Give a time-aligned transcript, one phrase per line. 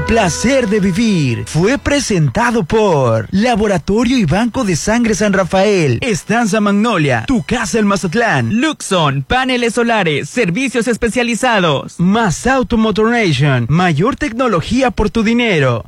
[0.00, 6.60] El placer de vivir fue presentado por Laboratorio y Banco de Sangre San Rafael, Estanza
[6.60, 14.90] Magnolia, Tu Casa el Mazatlán, Luxon, paneles solares, servicios especializados, Más Auto Nation, mayor tecnología
[14.90, 15.84] por tu dinero.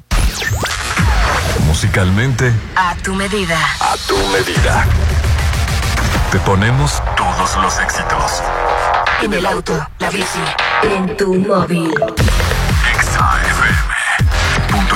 [1.66, 3.58] Musicalmente, a tu medida.
[3.80, 4.86] A tu medida.
[6.30, 8.42] Te ponemos todos los éxitos.
[9.22, 10.40] En el auto, la bici,
[10.83, 11.94] en tu móvil.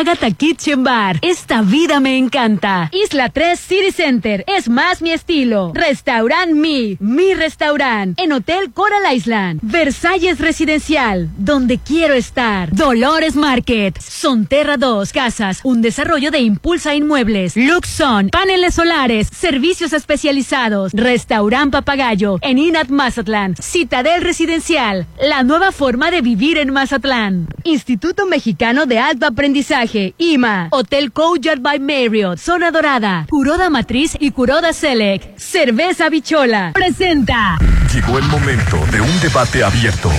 [0.00, 1.18] Agatha Kitchen Bar.
[1.20, 2.88] Esta vida me encanta.
[2.90, 4.44] Isla 3 City Center.
[4.46, 5.72] Es más mi estilo.
[5.74, 6.96] Restaurant Mi.
[7.00, 8.18] Mi restaurant.
[8.18, 9.60] En Hotel Coral Island.
[9.62, 11.28] Versalles Residencial.
[11.36, 12.74] Donde quiero estar.
[12.74, 14.00] Dolores Market.
[14.00, 15.60] Sonterra 2 Casas.
[15.64, 17.54] Un desarrollo de Impulsa Inmuebles.
[17.54, 18.30] Luxon.
[18.30, 19.28] Paneles solares.
[19.30, 20.92] Servicios especializados.
[20.94, 22.38] Restaurant Papagayo.
[22.40, 23.54] En Inat Mazatlán.
[23.60, 25.06] Citadel Residencial.
[25.22, 27.48] La nueva forma de vivir en Mazatlán.
[27.64, 29.79] Instituto Mexicano de Alto Aprendizaje.
[30.18, 35.38] IMA, Hotel Courtyard by Marriott, Zona Dorada, Curoda Matriz y Curoda Select.
[35.38, 36.72] Cerveza Bichola.
[36.74, 37.58] Presenta.
[37.92, 40.10] Llegó el momento de un debate abierto.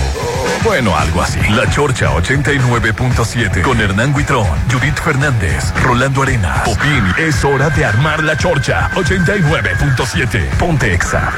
[0.64, 1.40] Bueno, algo así.
[1.50, 6.68] La Chorcha 89.7 con Hernán Guitrón, Judith Fernández, Rolando Arenas.
[6.68, 10.50] Popín, es hora de armar la Chorcha 89.7.
[10.58, 11.32] Ponte Exa.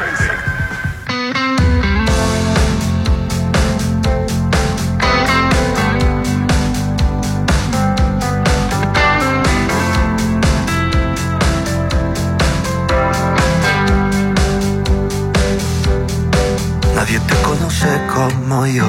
[18.15, 18.89] Como yo.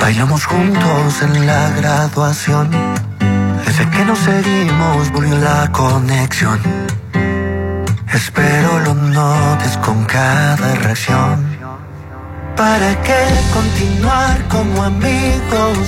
[0.00, 2.70] Bailamos juntos en la graduación.
[3.66, 6.60] Desde que nos seguimos volvió la conexión.
[8.12, 11.46] Espero lo notes con cada reacción.
[12.56, 13.22] ¿Para qué
[13.52, 15.78] continuar como amigos?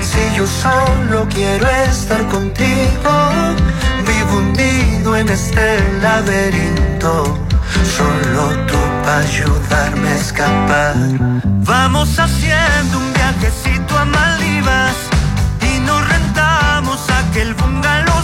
[0.00, 3.12] Si yo solo quiero estar contigo,
[4.06, 7.38] vivo hundido en este laberinto.
[7.96, 10.94] Solo tú ayudarme a escapar.
[11.64, 14.96] Vamos haciendo un viajecito a Maldivas
[15.60, 18.22] y nos rentamos aquel bungalow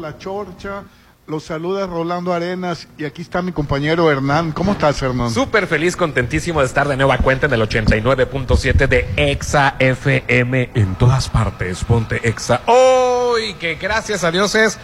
[0.00, 0.82] la chorcha
[1.26, 4.52] Los saluda Rolando Arenas y aquí está mi compañero Hernán.
[4.52, 5.30] ¿Cómo estás, Hernán?
[5.30, 10.94] Súper feliz, contentísimo de estar de nueva cuenta en el 89.7 de Exa FM en
[10.96, 11.84] todas partes.
[11.84, 12.62] Ponte Exa.
[12.66, 14.78] Hoy, que gracias a Dios es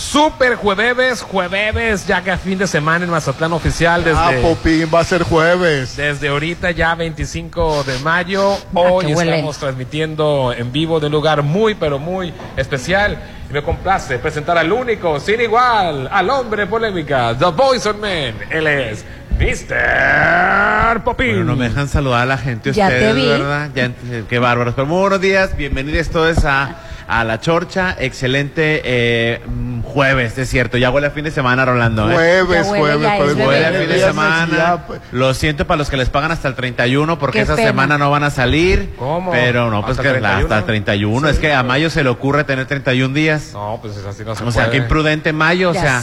[0.00, 4.18] Super jueves, jueves, ya que a fin de semana en Mazatlán oficial desde...
[4.18, 5.94] Ah, Popín, va a ser jueves.
[5.94, 11.74] Desde ahorita ya 25 de mayo, hoy estamos transmitiendo en vivo de un lugar muy,
[11.74, 13.18] pero muy especial.
[13.50, 18.36] Y me complace presentar al único, sin igual, al hombre polémica, The Voice of Men.
[18.48, 19.04] Él es
[19.38, 21.04] Mr.
[21.04, 21.28] Popín.
[21.28, 23.68] Bueno, no me dejan saludar a la gente ustedes, ¿verdad?
[23.74, 23.90] Ya,
[24.26, 24.72] qué bárbaros.
[24.74, 26.74] Pero muy buenos días, bienvenidos todos a
[27.10, 27.96] a la Chorcha.
[27.98, 29.40] Excelente eh,
[29.82, 30.78] jueves, es cierto.
[30.78, 32.08] Ya huele a fin de semana, Rolando.
[32.08, 32.14] ¿eh?
[32.14, 33.46] Jueves, jueves, jueves.
[33.46, 34.84] Huele a fin de semana.
[34.86, 35.00] Pues.
[35.10, 38.22] Lo siento para los que les pagan hasta el 31 porque esa semana no van
[38.22, 38.94] a salir.
[38.96, 39.32] ¿Cómo?
[39.32, 41.28] Pero no, pues que hasta el 31.
[41.28, 43.50] es que a Mayo se le ocurre tener 31 días.
[43.54, 45.70] No, pues es así no se O sea, qué imprudente Mayo.
[45.70, 46.02] o sea,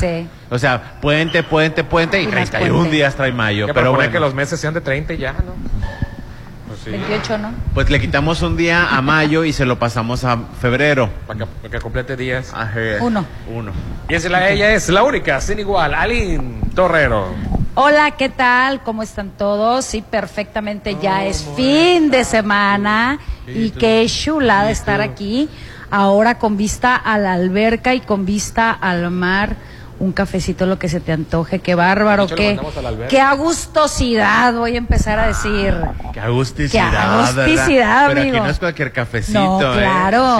[0.49, 3.67] o sea, puente, puente, puente y, 31 días trae Mayo.
[3.73, 4.11] pero bueno.
[4.11, 5.55] que los meses sean de 30 ya, ¿no?
[6.91, 7.51] 28, ¿no?
[7.73, 11.09] Pues le quitamos un día a mayo y se lo pasamos a febrero.
[11.27, 12.53] Para que, complete días.
[13.01, 13.25] Uno.
[13.53, 13.71] Uno.
[14.09, 17.33] Y es la, ella es la única, sin igual, Aline Torrero.
[17.75, 18.81] Hola, ¿qué tal?
[18.81, 19.85] ¿Cómo están todos?
[19.85, 25.47] Sí, perfectamente, ya es fin de semana y qué chulada estar aquí.
[25.89, 29.55] Ahora con vista a la alberca y con vista al mar
[29.99, 32.59] un cafecito lo que se te antoje, qué bárbaro, qué,
[33.09, 35.73] qué agustosidad, voy a empezar a decir.
[36.13, 39.77] Qué agusticidad, qué agusticidad, Pero aquí no es cualquier cafecito, no, ¿eh?
[39.77, 40.37] claro.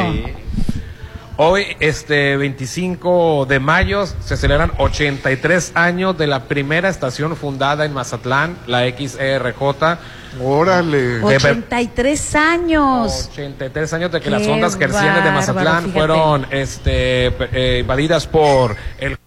[1.40, 7.94] Hoy, este 25 de mayo, se celebran 83 años de la primera estación fundada en
[7.94, 10.00] Mazatlán, la XERJ.
[10.42, 11.24] Órale.
[11.24, 13.30] 83 años.
[13.32, 19.18] 83 años de que las ondas gercianas de Mazatlán fueron este, eh, invadidas por el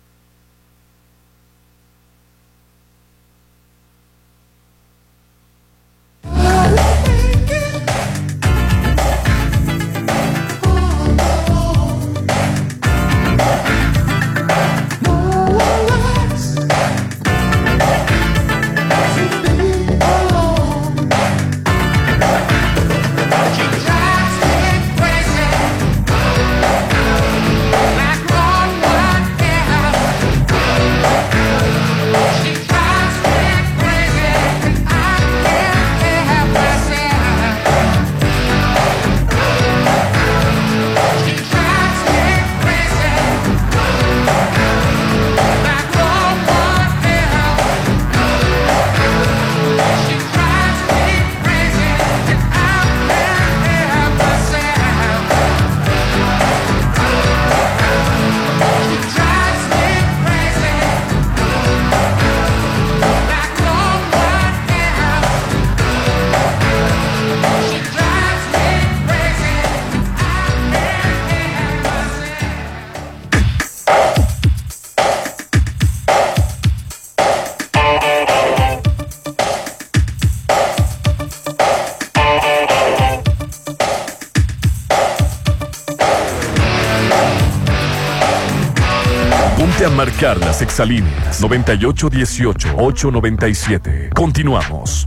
[90.81, 94.15] Exalíneas 9818-897.
[94.15, 95.07] Continuamos.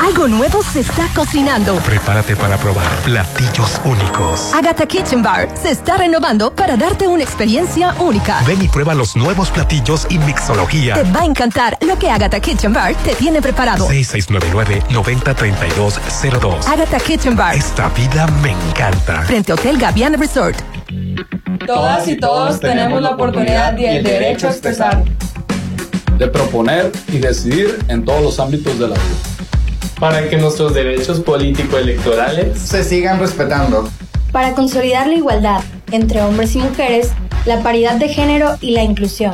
[0.00, 1.76] Algo nuevo se está cocinando.
[1.76, 4.52] Prepárate para probar platillos únicos.
[4.52, 8.42] Agatha Kitchen Bar se está renovando para darte una experiencia única.
[8.44, 10.94] Ven y prueba los nuevos platillos y mixología.
[10.94, 13.88] Te va a encantar lo que Agatha Kitchen Bar te tiene preparado.
[13.88, 16.66] 6699-903202.
[16.66, 17.54] Agatha Kitchen Bar.
[17.54, 19.22] Esta vida me encanta.
[19.22, 20.71] Frente a Hotel Gaviana Resort.
[21.66, 25.04] Todas y todos tenemos la oportunidad y el derecho a expresar,
[26.18, 29.04] de proponer y decidir en todos los ámbitos de la vida.
[30.00, 33.88] Para que nuestros derechos político-electorales se sigan respetando.
[34.32, 35.60] Para consolidar la igualdad
[35.92, 37.10] entre hombres y mujeres,
[37.44, 39.32] la paridad de género y la inclusión.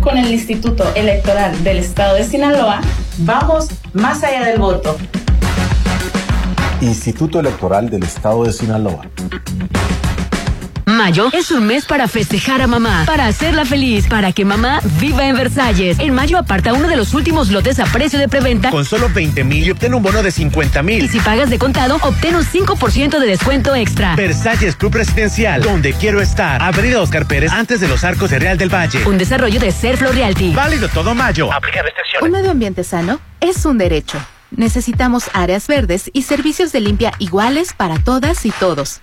[0.00, 2.80] Con el Instituto Electoral del Estado de Sinaloa,
[3.18, 4.96] vamos más allá del voto.
[6.80, 9.06] Instituto Electoral del Estado de Sinaloa.
[10.96, 15.28] Mayo es un mes para festejar a mamá, para hacerla feliz, para que mamá viva
[15.28, 15.98] en Versalles.
[15.98, 19.44] En mayo aparta uno de los últimos lotes a precio de preventa con solo 20
[19.44, 21.04] mil y obtén un bono de 50 mil.
[21.04, 24.16] Y si pagas de contado, obtén un 5% de descuento extra.
[24.16, 26.62] Versalles Club Residencial, donde quiero estar.
[26.62, 29.06] Avenida Oscar Pérez, antes de los arcos de Real del Valle.
[29.06, 30.54] Un desarrollo de Serflo Realty.
[30.54, 31.52] Válido todo mayo.
[31.52, 32.22] Aplica restricciones.
[32.22, 34.18] Un medio ambiente sano es un derecho.
[34.50, 39.02] Necesitamos áreas verdes y servicios de limpia iguales para todas y todos.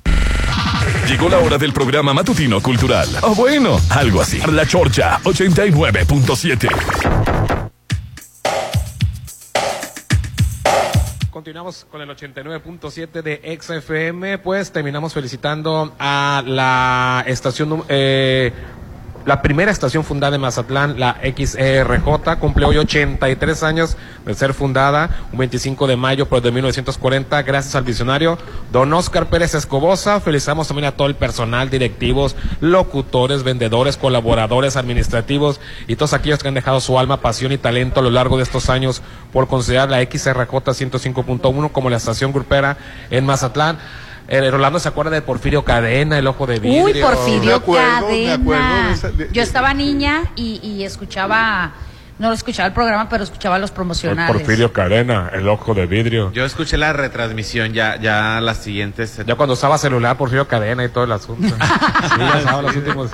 [1.07, 3.07] Llegó la hora del programa matutino cultural.
[3.23, 4.39] O bueno, algo así.
[4.51, 6.69] La Chorcha 89.7.
[11.29, 18.53] Continuamos con el 89.7 de XFM, pues terminamos felicitando a la estación eh,
[19.25, 25.09] la primera estación fundada en Mazatlán, la XRJ, cumple hoy 83 años de ser fundada,
[25.31, 28.37] un 25 de mayo de 1940, gracias al visionario
[28.71, 30.19] don Oscar Pérez Escobosa.
[30.19, 36.47] Felicitamos también a todo el personal, directivos, locutores, vendedores, colaboradores administrativos y todos aquellos que
[36.47, 39.01] han dejado su alma, pasión y talento a lo largo de estos años
[39.31, 42.77] por considerar la XRJ 105.1 como la estación grupera
[43.09, 43.77] en Mazatlán.
[44.31, 46.85] Eh, Rolando se acuerda de Porfirio Cadena, el ojo de vidrio.
[46.85, 48.95] Uy, Porfirio Cadena.
[49.33, 51.73] Yo estaba niña y, escuchaba
[52.17, 54.33] no lo escuchaba el programa, pero escuchaba los promocionales.
[54.33, 56.31] Porfirio Cadena, el ojo de vidrio.
[56.31, 59.19] Yo escuché la retransmisión, ya, ya las siguientes.
[59.25, 61.47] Ya cuando usaba celular, Porfirio Cadena y todo el asunto.
[61.53, 63.11] sí, ya estaba los últimos.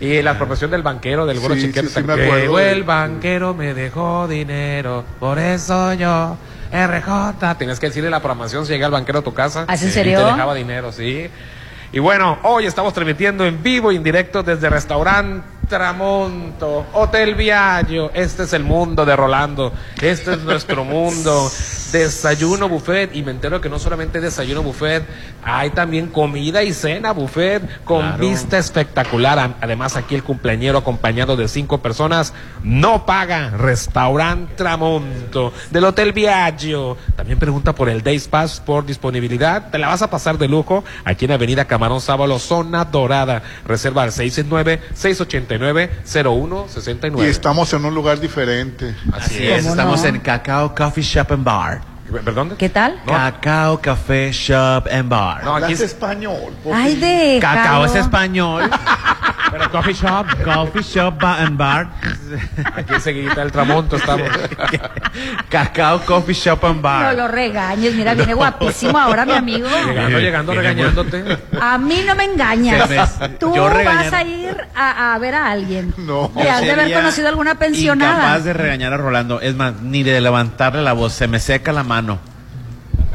[0.00, 1.88] Y la promoción del banquero, del güero sí, chiquero.
[1.88, 6.36] Sí, el banquero me dejó dinero, por eso yo
[6.72, 9.64] RJ, tienes que decirle la programación si llega el banquero a tu casa.
[9.68, 10.18] ¿Ah, en serio?
[10.18, 11.28] Te dejaba dinero, sí.
[11.92, 18.10] Y bueno, hoy estamos transmitiendo en vivo y en directo desde restaurante Tramonto, Hotel Viaggio.
[18.14, 19.72] Este es el mundo de Rolando.
[20.00, 21.50] Este es nuestro mundo.
[21.92, 23.14] Desayuno buffet.
[23.14, 25.04] Y me entero que no solamente desayuno buffet,
[25.42, 29.56] hay también comida y cena buffet con vista espectacular.
[29.60, 32.32] Además, aquí el cumpleañero acompañado de cinco personas
[32.62, 33.50] no paga.
[33.50, 36.96] Restaurante Tramonto del Hotel Viaggio.
[37.16, 39.70] También pregunta por el Days Pass por disponibilidad.
[39.70, 43.42] Te la vas a pasar de lujo aquí en Avenida Camarón Sábalo, zona dorada.
[43.66, 45.55] Reserva al 669 680
[46.68, 48.94] 69 Y estamos en un lugar diferente.
[49.12, 51.95] Así, es, estamos en Cacao Coffee Shop and Bar.
[52.10, 52.54] ¿Perdón?
[52.56, 53.00] ¿Qué tal?
[53.06, 55.44] Cacao Café Shop and Bar.
[55.44, 56.52] No, aquí es español.
[56.72, 58.70] Ay, de Cacao es español.
[59.50, 61.88] Pero coffee shop, coffee shop and bar.
[62.74, 64.28] Aquí enseguida el tramonto estamos.
[65.48, 67.14] Cacao Coffee Shop and Bar.
[67.14, 69.68] No lo regañes, mira, viene guapísimo ahora mi amigo.
[69.86, 71.38] Llegando, llegando, regañándote.
[71.60, 73.18] A mí no me engañas.
[73.38, 75.94] Tú vas a ir a, ver a alguien.
[75.96, 76.30] No.
[76.34, 78.14] Que has de haber conocido alguna pensionada.
[78.14, 79.40] Incapaz de regañar a Rolando.
[79.40, 81.12] Es más, ni de levantarle la voz.
[81.12, 81.95] Se me seca la mano.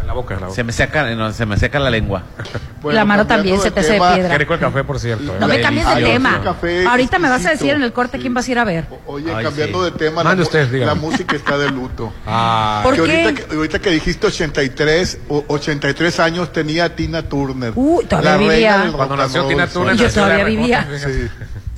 [0.06, 0.56] La boca, la boca.
[0.56, 2.24] Se me seca, no, se me seca la lengua.
[2.84, 4.30] la mano también se te hace de piedra.
[4.32, 5.36] Qué rico el café, por cierto.
[5.40, 6.42] No me cambies de tema.
[6.90, 8.86] Ahorita me vas a decir en el corte quién vas a ir a ver.
[9.06, 12.12] Oye, cambiando de tema, la, la, música está de luto.
[12.28, 12.82] Ah.
[12.84, 13.24] ¿Por qué?
[13.24, 17.72] Ahorita, que, ahorita que dijiste 83, 83 años tenía Tina Turner.
[17.76, 18.92] Uh, todavía vivía.
[18.94, 19.96] Cuando nació Tina Turner.
[19.96, 20.88] Yo todavía vivía.
[20.98, 21.30] Sí.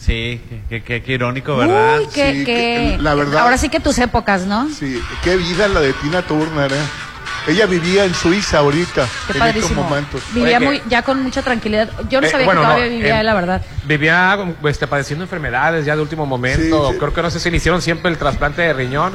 [0.05, 1.99] Sí, qué, irónico, ¿verdad?
[2.01, 3.43] Uy, qué, la verdad.
[3.43, 4.67] Ahora sí que tus épocas, ¿no?
[4.69, 6.75] Sí, qué vida la de Tina Turner, ¿eh?
[7.47, 10.21] Ella vivía en Suiza ahorita, Qué en estos momentos.
[10.33, 11.89] Vivía muy, ya con mucha tranquilidad.
[12.09, 13.61] Yo no eh, sabía que todavía vivía, la verdad.
[13.85, 16.93] Vivía este, padeciendo enfermedades ya de último momento.
[16.97, 19.13] Creo que no sé si le hicieron siempre el trasplante de riñón.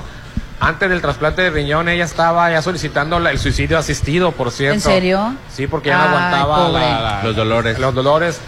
[0.61, 4.75] Antes del trasplante de riñón ella estaba ya solicitando el suicidio asistido, por cierto.
[4.75, 5.35] ¿En serio?
[5.51, 7.79] Sí, porque ya no aguantaba los dolores.
[7.79, 8.41] Los dolores.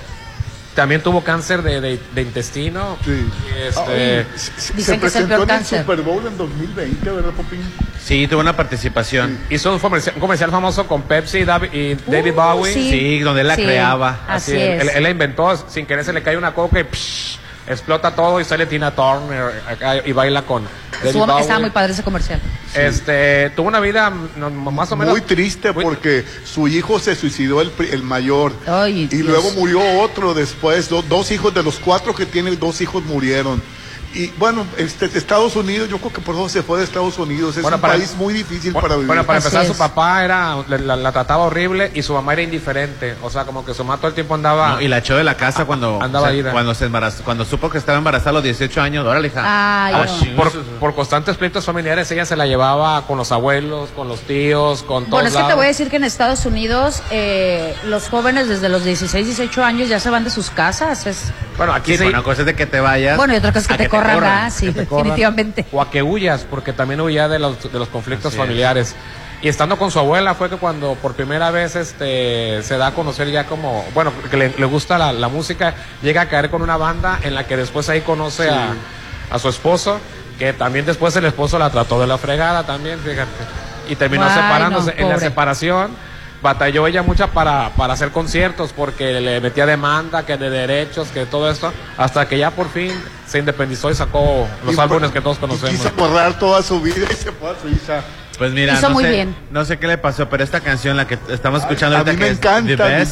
[0.75, 2.97] También tuvo cáncer de, de, intestino.
[3.05, 3.27] Sí.
[3.67, 7.61] Este, se, presentó en el Super Bowl en 2020, ¿verdad, Popín?
[8.03, 9.39] Sí, tuvo una participación.
[9.51, 12.73] Hizo un comercial, famoso con Pepsi y David, uh, Bowie.
[12.73, 13.21] Sí.
[13.21, 14.21] donde él la creaba.
[14.29, 14.95] Así, es.
[14.95, 16.85] Él, la inventó, sin querer se le cae una coca y
[17.71, 19.63] explota todo y sale Tina Turner
[20.05, 20.67] y baila con
[21.03, 22.41] Estaba muy padre ese comercial.
[22.75, 25.13] Este, tuvo una vida más o menos...
[25.13, 28.53] Muy triste porque su hijo se suicidó el, el mayor.
[28.87, 30.89] y luego murió otro después.
[30.89, 33.63] dos hijos de los cuatro que tiene, dos hijos murieron.
[34.13, 37.57] Y bueno, este, Estados Unidos, yo creo que por eso se fue de Estados Unidos.
[37.57, 39.07] Es un país muy difícil para vivir.
[39.07, 43.15] Bueno, para empezar, su papá era la, trataba horrible y su mamá era indiferente.
[43.23, 44.83] O sea, como que su mamá todo el tiempo andaba.
[44.83, 47.99] y la echó de la casa cuando, andaba cuando se embarazó, cuando supo que estaba
[47.99, 49.07] embarazada a los 18 años.
[49.07, 49.43] Órale, hija.
[49.45, 54.21] Ah, por, por, constantes pleitos familiares, ella se la llevaba con los abuelos, con los
[54.21, 55.23] tíos, con todos.
[55.23, 58.69] Bueno, es que te voy a decir que en Estados Unidos eh, los jóvenes desde
[58.69, 61.07] los 16, 18 años ya se van de sus casas.
[61.07, 61.33] Es...
[61.57, 63.17] Bueno, aquí sí, una cosa es de que te vayas.
[63.17, 63.89] Bueno, y otra cosa es que, te,
[64.51, 65.67] sí, definitivamente.
[65.73, 68.95] O a que huyas, porque también huía de los, de los conflictos familiares.
[69.43, 72.95] Y estando con su abuela fue que cuando por primera vez este se da a
[72.95, 77.19] conocer ya como, bueno, que le, gusta la, música, llega a caer con una banda
[77.23, 78.75] en la que después ahí conoce a,
[79.31, 79.99] a, su esposo,
[80.39, 83.31] que también después el esposo la trató de la fregada también, fíjate.
[83.89, 84.95] y terminó separándose.
[84.99, 85.97] en la separación
[86.43, 91.27] batalló ella mucho para, para hacer conciertos porque le metía demanda, que de derechos, que
[91.27, 92.93] todo esto, hasta que ya por fin
[93.31, 95.71] se independizó y sacó los álbumes que todos conocemos.
[95.71, 98.03] quiso borrar toda su vida y se fue a Suiza.
[98.37, 101.61] Pues mira, no, sé, no sé qué le pasó, pero esta canción, la que estamos
[101.61, 103.03] escuchando a mí me encanta,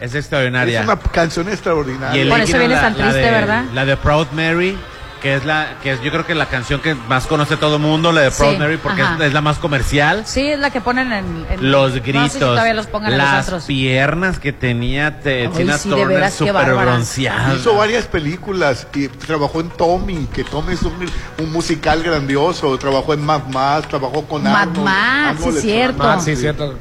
[0.00, 0.80] es extraordinaria.
[0.80, 2.24] Es una canción extraordinaria.
[2.24, 3.64] Y Por eso viene tan triste, ¿verdad?
[3.74, 4.78] La de Proud Mary
[5.20, 7.82] que es la que es yo creo que la canción que más conoce todo el
[7.82, 10.22] mundo, la de Proud Mary, porque es, la más comercial.
[10.26, 12.58] Sí, es la que ponen en, los gritos,
[12.94, 17.54] las piernas que tenía Tina Turner super bronceada.
[17.54, 23.24] Hizo varias películas y trabajó en Tommy, que Tommy es un, musical grandioso, trabajó en
[23.24, 25.98] Mad Max, trabajó con Mad Max, sí, cierto.
[25.98, 26.74] Mad, sí, cierto.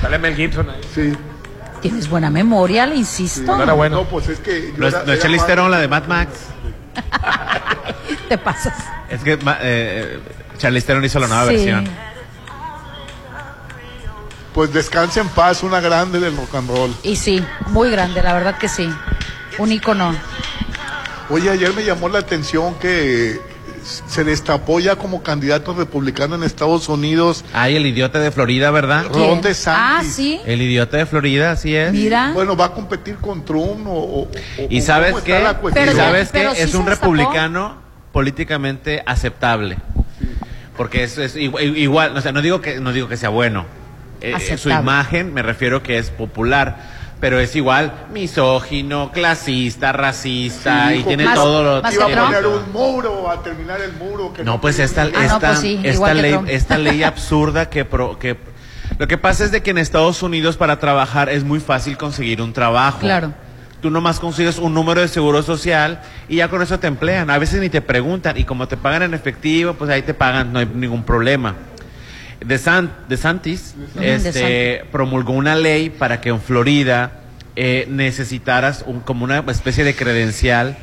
[0.00, 0.80] Sale Mel Gibson ahí.
[0.94, 1.12] Sí.
[1.80, 3.56] Tienes buena memoria, le insisto.
[3.56, 3.96] no era bueno.
[3.96, 4.74] No, pues es que.
[4.76, 6.30] no, es la de Mad Max.
[8.28, 8.74] Te pasas.
[9.08, 10.20] Es que eh,
[10.58, 11.88] Charlize Theron hizo la nueva versión.
[14.54, 16.94] Pues descanse en paz, una grande del rock and roll.
[17.02, 18.92] Y sí, muy grande, la verdad que sí.
[19.58, 20.14] Un icono.
[21.28, 23.40] Oye, ayer me llamó la atención que
[23.82, 27.44] se destapó ya como candidato republicano en Estados Unidos.
[27.52, 29.06] Ay, el idiota de Florida, ¿verdad?
[29.12, 29.66] Ron DeSantis.
[29.66, 30.40] Ah, sí.
[30.46, 31.92] El idiota de Florida, así es.
[31.92, 32.32] Mira.
[32.32, 34.28] Bueno, va a competir con Trump o...
[34.68, 35.42] ¿Y sabes qué?
[35.72, 36.48] Pero, ¿Sabes qué?
[36.56, 37.76] es un republicano
[38.12, 39.76] políticamente aceptable.
[40.76, 43.66] Porque es, es igual, o sea, no digo que, no digo que sea bueno.
[44.22, 51.02] Eh, su imagen, me refiero que es popular pero es igual misógino, clasista, racista y
[51.04, 54.32] tiene todo lo Iba a poner un muro, a terminar el muro.
[54.32, 57.86] Que no, pues esta, esta, pues esta ley, esta ley absurda que,
[58.18, 58.36] que
[58.98, 62.40] lo que pasa es de que en Estados Unidos para trabajar es muy fácil conseguir
[62.40, 63.00] un trabajo.
[63.00, 63.32] Claro.
[63.80, 67.30] Tú nomás consigues un número de seguro social y ya con eso te emplean.
[67.30, 70.52] A veces ni te preguntan y como te pagan en efectivo, pues ahí te pagan,
[70.52, 71.54] no hay ningún problema.
[72.40, 77.12] De, San, de Santis este, promulgó una ley para que en Florida
[77.56, 80.78] eh, necesitaras un, como una especie de credencial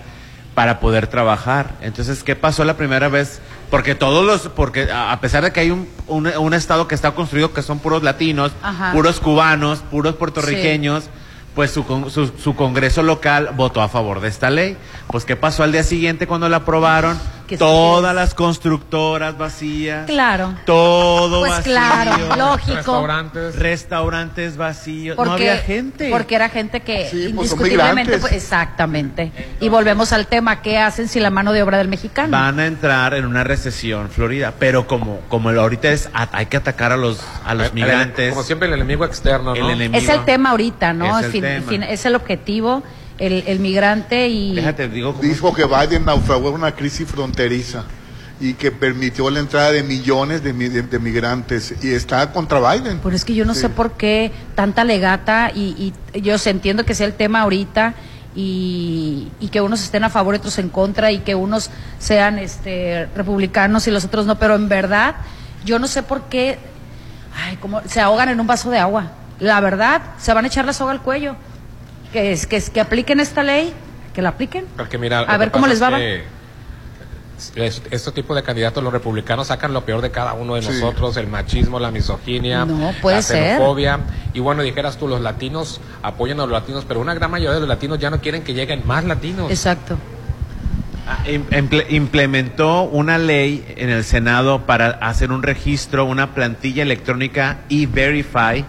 [0.54, 1.76] para poder trabajar.
[1.82, 3.42] Entonces, ¿qué pasó la primera vez?
[3.70, 7.54] Porque todos los, porque a pesar de que hay un, un, estado que está construido
[7.54, 8.52] que son puros latinos,
[8.92, 11.10] puros cubanos, puros puertorriqueños,
[11.54, 14.78] pues su, su, su, congreso local votó a favor de esta ley.
[15.08, 17.20] Pues, ¿qué pasó al día siguiente cuando la aprobaron?
[17.56, 20.06] Todas las constructoras vacías.
[20.06, 20.56] Claro.
[20.66, 22.76] Todo pues claro, lógico.
[22.76, 23.56] Restaurantes.
[23.56, 25.18] Restaurantes vacíos.
[25.18, 26.10] no había gente.
[26.10, 28.18] Porque era gente que pues, indiscutiblemente.
[28.18, 29.32] Pues, exactamente.
[29.60, 32.32] y volvemos al tema: ¿qué hacen si la mano de obra del mexicano?
[32.32, 34.54] Van a entrar en una recesión, Florida.
[34.60, 38.32] Pero como, como ahorita es, hay que atacar a los, a los migrantes.
[38.32, 39.70] como siempre, el enemigo externo, ¿no?
[39.70, 41.20] es el tema ahorita, ¿no?
[41.20, 42.84] Es el, es el objetivo
[43.18, 44.60] el, el migrante y...
[45.22, 47.86] Dijo que Biden naufragó en una crisis fronteriza
[48.40, 53.00] y que permitió la entrada de millones de, de, migrantes y está contra Biden.
[53.02, 56.94] Pero es que yo no sé por qué tanta legata y, y yo entiendo que
[56.94, 57.96] sea el tema ahorita
[58.36, 62.38] y, y, que unos estén a favor y otros en contra y que unos sean
[62.38, 65.16] este republicanos y los otros no, pero en verdad
[65.66, 66.60] yo no sé por qué
[67.36, 69.12] ay, como se ahogan en un vaso de agua.
[69.40, 71.36] La verdad, se van a echar la soga al cuello
[72.18, 73.72] que, es, que, que apliquen esta ley,
[74.14, 74.66] que la apliquen.
[75.28, 76.00] a ver cómo les va.
[77.56, 81.28] Este tipo de candidatos, los republicanos sacan lo peor de cada uno de nosotros, el
[81.28, 84.00] machismo, la misoginia, la xenofobia.
[84.34, 87.60] Y bueno, dijeras tú, los latinos apoyan a los latinos, pero una gran mayoría de
[87.60, 89.52] los latinos ya no quieren que lleguen más latinos.
[89.52, 89.96] Exacto.
[91.08, 91.24] Ah,
[91.90, 98.66] implementó una ley en el Senado para hacer un registro, una plantilla electrónica e-verify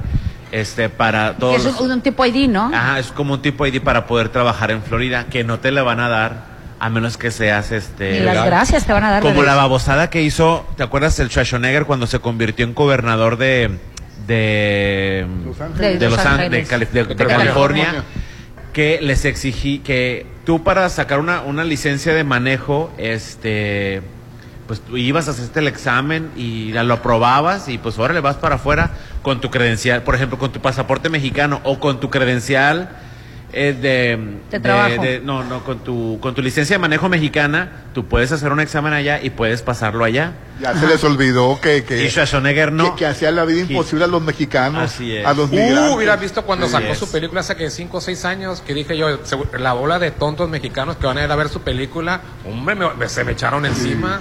[0.53, 1.65] este para todos.
[1.65, 2.71] Es un, tipo ID, ¿no?
[2.75, 5.83] Ajá, es como un tipo ID para poder trabajar en Florida, que no te la
[5.83, 8.19] van a dar a menos que seas este.
[8.19, 9.23] Y las gracias te van a dar.
[9.23, 13.79] Como la babosada que hizo, ¿te acuerdas el Schwarzenegger cuando se convirtió en gobernador de
[14.29, 15.99] de Los Ángeles.
[15.99, 18.05] de, Los Ángeles, de, California,
[18.73, 24.03] que les exigí que tú para sacar una, una licencia de manejo, este
[24.69, 28.37] pues tú ibas a hacer el examen y lo aprobabas y pues ahora le vas
[28.37, 28.91] para afuera
[29.23, 32.91] con tu credencial, por ejemplo, con tu pasaporte mexicano o con tu credencial
[33.53, 34.19] es de,
[34.51, 38.61] de, no, no, con tu, con tu licencia de manejo mexicana, tú puedes hacer un
[38.61, 40.35] examen allá y puedes pasarlo allá.
[40.61, 42.97] Ya se les olvidó que, que, y Schwarzenegger no.
[42.97, 45.91] Que, hacía la vida imposible a los mexicanos, a los migrantes.
[45.91, 48.97] Uh, hubiera visto cuando sacó su película hace que 5 o 6 años, que dije
[48.97, 49.19] yo,
[49.59, 52.77] la bola de tontos mexicanos que van a ir a ver su película, hombre,
[53.09, 54.21] se me echaron encima.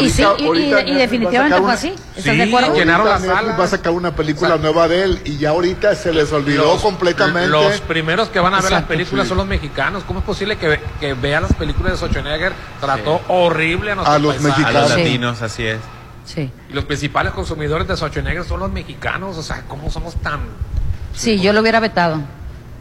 [0.00, 1.94] y, sí, y, definitivamente fue así.
[2.16, 2.74] ¿Estás de acuerdo?
[2.74, 3.56] llenaron la sala.
[3.56, 7.48] Va a sacar una película nueva de él y ya ahorita se les olvidó completamente.
[7.48, 10.04] Los primeros que van a ver las películas son los mexicanos.
[10.04, 12.52] ¿Cómo es posible que, que vean las películas de Schwarzenegger?
[12.80, 14.76] Trató horrible a, los mexicanos.
[14.76, 15.75] A los latinos, así es.
[16.26, 16.50] Sí.
[16.68, 19.38] Y los principales consumidores de Schwarzenegger son los mexicanos.
[19.38, 20.40] O sea, ¿cómo somos tan.
[21.14, 22.20] Sí, yo lo hubiera vetado.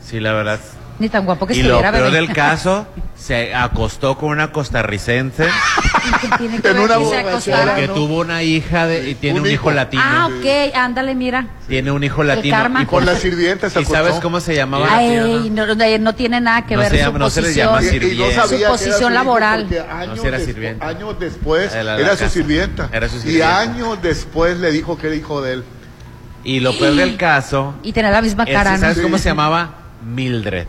[0.03, 0.59] Sí, la verdad.
[0.97, 2.15] Ni tan guapo que y lo estuviera, peor bebé.
[2.25, 5.45] del caso, se acostó con una costarricense
[6.37, 7.75] Tiene que En ver una que se borrachera, acostaron.
[7.75, 10.03] que tuvo una hija de, y tiene un, hijo, latino.
[10.05, 11.47] Ah, ok, ándale, mira.
[11.67, 12.55] Tiene un hijo latino.
[12.55, 12.83] karma.
[12.83, 14.87] Y Por la sirvienta se ¿Y sabes cómo se llamaba?
[14.89, 17.49] Ay, no, no, no tiene nada que No ver se su llama- no se les
[17.49, 17.67] posición.
[17.67, 18.35] llama Y- y no sirvienta.
[18.35, 19.61] sabía Su que era posición hijo laboral.
[19.63, 20.87] porque Años, No, sí era des- sirvienta.
[20.87, 22.29] años después Era la era su casa.
[22.29, 22.89] sirvienta.
[22.93, 23.59] Era su Y sirvienta.
[23.59, 25.63] años después le dijo que era hijo de él.
[26.43, 28.77] Y lo peor del caso Y tiene la misma es, cara, ¿no?
[28.79, 29.71] ¿sabes cómo se llamaba?
[30.05, 30.67] Mildred.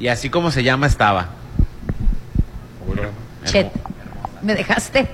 [0.00, 1.28] Y así como se llama estaba.
[3.44, 3.70] Chet,
[4.42, 5.08] me dejaste.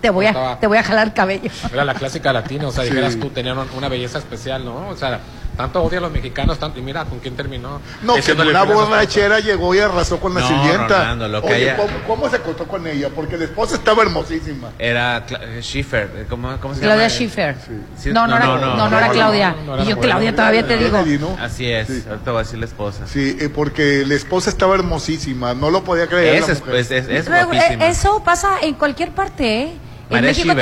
[0.00, 1.50] Te voy a, te voy a jalar cabello.
[1.72, 2.90] Era la clásica latina, o sea, Sí.
[2.90, 4.88] dijeras tú, tenían un- una belleza especial, ¿no?
[4.88, 5.18] O sea,
[5.58, 7.80] tanto odia a los mexicanos, tanto, y mira con quién terminó.
[8.02, 10.86] No, que una borrachera llegó y arrasó con la No, sirvienta.
[11.00, 13.10] Rolando, lo que Oye, haya- ¿cómo, cómo se acostó con ella?
[13.14, 14.70] Porque la esposa estaba hermosísima.
[14.78, 16.10] Era Cla- eh, Schiffer.
[16.14, 17.14] eh, ¿Cómo, cómo se Claudia llama?
[17.14, 17.56] Schiffer.
[17.98, 19.50] Sí, No, no, era, no, no, era Claudia.
[19.50, 19.98] no, no era y yo.
[19.98, 21.36] Claudia, todavía te digo.
[21.40, 21.88] Así es.
[21.88, 22.04] Sí.
[22.08, 23.06] Ahorita voy a decir la esposa.
[23.08, 26.36] Sí, eh, porque la esposa estaba hermosísima, no lo podía creer.
[26.36, 26.74] Es, la es, mujer.
[26.76, 29.64] es, es- es eh, eso pasa en cualquier parte, ¿eh?
[30.10, 30.54] En María México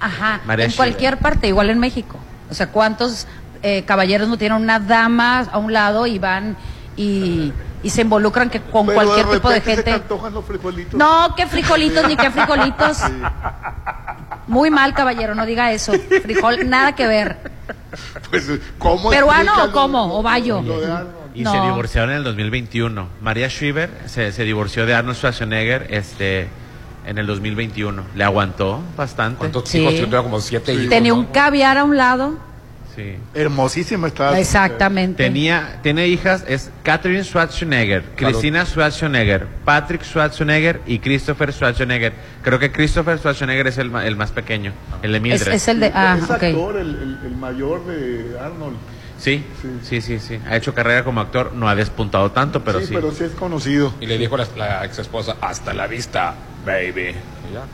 [0.00, 2.16] Ajá, María en cualquier parte, igual en México.
[2.50, 3.26] O sea, ¿cuántos
[3.62, 6.56] eh, caballeros no tienen una dama a un lado y van
[6.96, 9.92] y, y se involucran que con Pero cualquier de tipo de se gente?
[9.92, 10.94] antojan los frijolitos.
[10.94, 12.98] No, qué frijolitos ni qué frijolitos.
[14.46, 15.92] Muy mal, caballero, no diga eso.
[16.22, 17.38] Frijol, nada que ver.
[18.30, 20.18] Pues, ¿cómo ¿Peruano o cómo?
[20.18, 20.60] ¿O bayo?
[21.34, 21.52] Y No.
[21.52, 23.06] se divorciaron en el 2021.
[23.20, 26.48] María Schieber se, se divorció de Arnold Schwarzenegger este,
[27.06, 28.02] en el 2021.
[28.16, 29.38] Le aguantó bastante.
[29.38, 29.78] ¿Cuántos Sí.
[29.80, 29.94] hijos?
[29.94, 30.88] Yo tengo como siete hijos.
[30.88, 31.18] Tenía ¿no?
[31.20, 32.34] un caviar a un lado.
[32.96, 33.14] Sí.
[33.34, 34.38] Hermosísima estaba.
[34.38, 35.22] Exactamente.
[35.22, 42.12] Tenía, tiene hijas, es Catherine Schwarzenegger, Cristina Schwarzenegger, Patrick Schwarzenegger y Christopher Schwarzenegger.
[42.42, 44.72] Creo que Christopher Schwarzenegger es el, el más pequeño,
[45.02, 45.52] el de Mildred.
[45.52, 45.92] es el de.
[45.94, 48.76] Ah, es actor, el, el- el mayor de Arnold.
[49.18, 49.44] Sí,
[49.82, 50.38] sí, sí, sí.
[50.48, 52.86] Ha hecho carrera como actor, no ha despuntado tanto, pero sí.
[52.86, 53.92] sí, pero sí es conocido.
[54.00, 57.10] Y le dijo la, la ex esposa, hasta la vista, baby.
[57.10, 57.64] Y ya.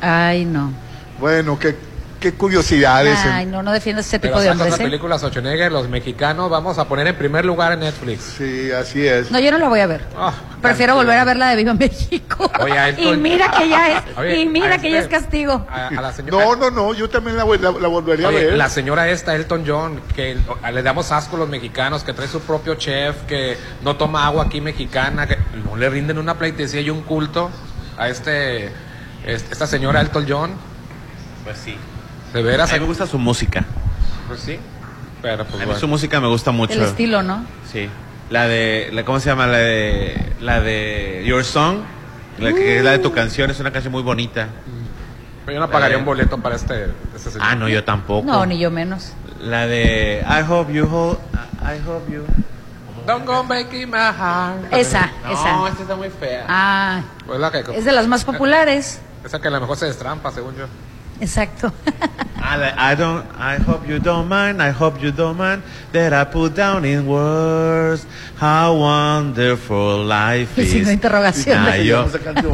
[0.00, 0.72] Ay, no.
[1.20, 1.76] Bueno, qué,
[2.24, 3.18] qué curiosidades.
[3.24, 4.82] en- Ay, no, no defiendes ese Pero tipo de hombres, ¿eh?
[4.84, 8.22] película Schwarzenegger, los mexicanos, vamos a poner en primer lugar en Netflix.
[8.38, 9.30] Sí, así es.
[9.30, 10.02] No, yo no la voy a ver.
[10.16, 10.32] Ah,
[10.62, 12.50] Prefiero volver a ver la de Viva México.
[12.60, 15.16] Oye, a él y mira que ya es, Oye, y mira que ya es este-
[15.16, 15.66] castigo.
[15.70, 18.38] A, a la señora, No, no, no, yo también la, voy- la- la volvería Oye,
[18.38, 18.52] a ver.
[18.54, 20.38] la señora esta, Elton John, que
[20.72, 24.44] le damos asco a los mexicanos, que trae su propio chef, que no toma agua
[24.44, 27.50] aquí mexicana, que no le rinden una pleitesía y un culto
[27.98, 28.72] a este,
[29.26, 30.52] este- esta señora Elton John.
[31.44, 31.76] Pues sí.
[32.34, 33.64] De veras, A mí me gusta su música.
[34.28, 34.58] pues sí.
[35.22, 35.80] Pero pues A mí bueno.
[35.80, 36.74] su música me gusta mucho.
[36.74, 37.44] El estilo, ¿no?
[37.72, 37.88] Sí.
[38.30, 39.46] La de, la, ¿cómo se llama?
[39.46, 41.78] La de, la de Your Song,
[42.38, 44.48] la que es la de tu canción, es una canción muy bonita.
[45.46, 46.00] Yo no pagaría Eh.
[46.00, 47.46] un boleto para este, este señor.
[47.50, 48.26] Ah, no, yo tampoco.
[48.26, 49.12] No, ni yo menos.
[49.40, 51.18] La de I hope you hold,
[51.62, 52.24] I hope you.
[53.06, 54.72] Don't go breaking my heart.
[54.72, 55.68] Esa, No, esa.
[55.68, 56.46] esta está muy fea.
[56.48, 59.00] Ah, Pues la que, es de las más populares.
[59.24, 60.64] esa que a lo mejor se destrampa, según yo.
[61.20, 61.72] Exacto.
[62.46, 66.54] I don't, I hope you don't mind, I hope you don't mind that I put
[66.54, 68.06] down in words
[68.38, 70.86] how wonderful life is.
[70.86, 71.58] de interrogación.
[71.58, 72.06] Ah, yo-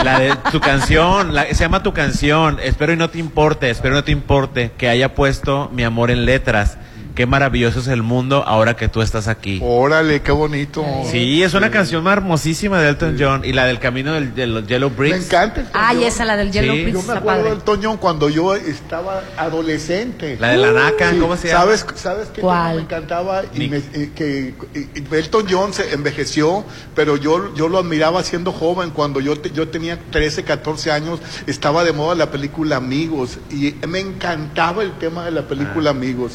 [0.04, 2.58] la de tu canción, la- se llama tu canción.
[2.62, 6.10] Espero y no te importe, espero y no te importe que haya puesto mi amor
[6.10, 6.78] en letras.
[7.14, 9.60] Qué maravilloso es el mundo ahora que tú estás aquí.
[9.62, 10.84] Órale, qué bonito.
[11.10, 14.66] Sí, es una canción hermosísima de Elton John y la del camino del, de los
[14.66, 15.26] Yellow Me Bricks.
[15.26, 15.60] encanta.
[15.60, 16.06] Elton Ay, John.
[16.06, 16.82] esa, la del Yellow Sí.
[16.84, 17.50] Bricks Yo me acuerdo padre.
[17.54, 20.36] del Toñón cuando yo estaba adolescente.
[20.40, 21.60] La de la naca, Sí, ¿cómo se llama?
[21.60, 22.76] ¿Sabes, ¿sabes qué ¿Cuál?
[22.76, 23.42] me encantaba?
[23.54, 24.54] Y me- eh, que
[25.12, 28.90] Elton John se envejeció, pero yo, yo lo admiraba siendo joven.
[28.90, 33.38] Cuando yo, te- yo tenía 13, 14 años, estaba de moda la película Amigos.
[33.50, 36.32] Y me encantaba el tema de la película Amigos.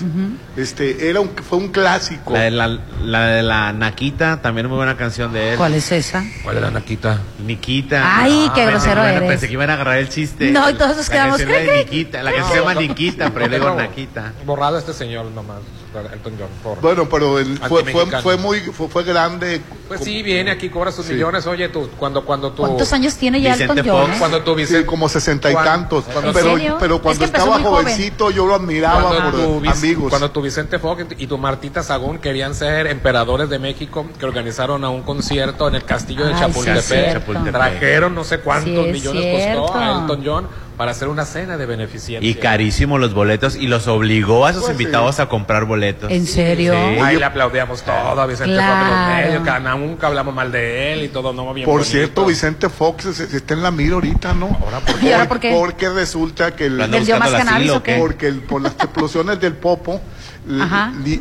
[0.65, 2.33] Este era un, Fue un clásico.
[2.33, 2.67] La de la,
[3.03, 5.57] la de la Naquita, también muy buena canción de él.
[5.57, 6.23] ¿Cuál es esa?
[6.43, 7.19] ¿Cuál era Naquita?
[7.45, 8.19] Niquita.
[8.21, 9.29] Ay, qué pensé grosero que eres.
[9.29, 10.51] Pensé que iban a agarrar el chiste.
[10.51, 11.85] No, y todos nos La quedamos, canción ¿qué, de qué?
[11.85, 14.33] Niquita, la canción se llama Niquita, pero le digo Naquita.
[14.45, 15.59] Borrado este señor nomás,
[16.01, 16.47] Elton John.
[16.63, 19.61] por- Bueno, pero él fue, fue, fue muy fue, fue grande.
[19.87, 21.13] Pues sí, viene aquí, cobra sus Sí.
[21.13, 21.45] millones.
[21.47, 22.63] Oye, tú, cuando, cuando tú.
[22.63, 24.01] ¿Cuántos años tiene ya Vicente Elton John?
[24.05, 24.19] Fox, eh?
[24.19, 26.05] Cuando tú Sí, como sesenta y tantos.
[26.05, 26.77] cuando- Pero, ¿En serio?
[26.79, 27.63] pero Es cuando que estaba joven.
[27.63, 30.09] jovencito yo lo admiraba Cuando por tu, amigos.
[30.09, 34.83] cuando tu Vicente Fox y tu Martita Sagún querían ser emperadores de México, que organizaron
[34.83, 37.13] a un concierto en el castillo de Ay, Chapultepec.
[37.13, 37.51] Chapultepec.
[37.53, 39.99] Trajeron no sé cuántos millones costó a.
[40.01, 42.29] Elton John para hacer una cena de beneficencia.
[42.29, 46.11] Y carísimo los boletos y los obligó a sus pues invitados a comprar boletos.
[46.11, 46.75] ¿En serio?
[46.75, 49.25] Ahí le aplaudíamos todo a Vicente claro.
[49.25, 53.05] Fox los nunca hablamos mal de él y todo no bien Por cierto, Vicente Fox
[53.05, 54.57] está en la mira ahorita, ¿no?
[54.61, 55.05] Ahora, ¿por qué?
[55.05, 55.51] ¿Y ahora por qué?
[55.51, 57.97] Porque resulta que el, más cannabis o qué?
[57.97, 60.01] Porque por las explosiones del Popo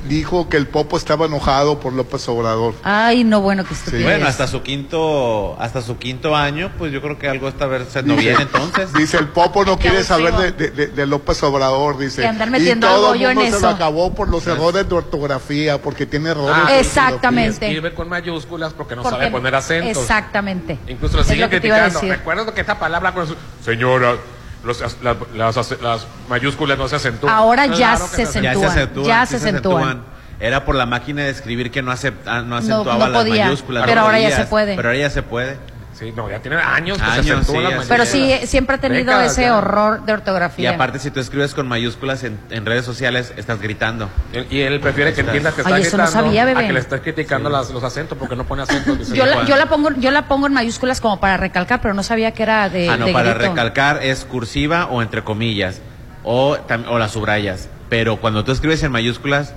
[0.08, 2.74] dijo que el Popo estaba enojado por López Obrador.
[2.82, 4.02] Ay, no, bueno, que sí.
[4.02, 7.66] Bueno, hasta su quinto hasta su quinto año, pues yo creo que algo está
[8.02, 8.92] no bien entonces.
[8.92, 12.22] Dice, el Popo no quiere saber de, López Obrador, dice.
[12.22, 16.06] Y andar metiendo todo el mundo se lo acabó por los errores de ortografía, porque
[16.06, 16.56] tiene errores.
[16.66, 17.66] Ah, exactamente.
[17.66, 20.02] Escribe con mayúsculas porque no sabe poner acentos.
[20.02, 20.78] Exactamente.
[20.88, 22.00] Incluso lo siguen criticando.
[22.00, 23.36] Recuerdo que esta palabra con su...
[23.64, 24.16] Señora,
[24.64, 27.34] las, mayúsculas no se acentúan.
[27.34, 30.04] Ahora ya, se acentúan, ya se acentúan.
[30.40, 33.84] Era por la máquina de escribir que no, acepta, no acentuaba las mayúsculas.
[33.86, 34.76] Pero ahora ya se puede.
[34.76, 35.58] Pero ahora ya se puede.
[35.94, 40.04] Sí, no, ya tiene años que años, se Pero sí, siempre ha tenido ese horror
[40.04, 40.70] de ortografía.
[40.70, 44.08] Y aparte, si tú escribes con mayúsculas en, redes sociales, estás gritando.
[44.50, 48.18] Y él prefiere que entiendas que está gritando a que le estés criticando los acentos
[48.18, 49.08] porque no pone acentos.
[49.10, 52.02] yo, la, yo, la, pongo, yo la pongo en mayúsculas como para recalcar, pero no
[52.02, 55.80] sabía que era de Ah, no, para recalcar es cursiva o entre comillas,
[56.24, 56.56] o,
[56.88, 57.68] o las subrayas.
[57.88, 59.54] Pero cuando tú escribes en mayúsculas,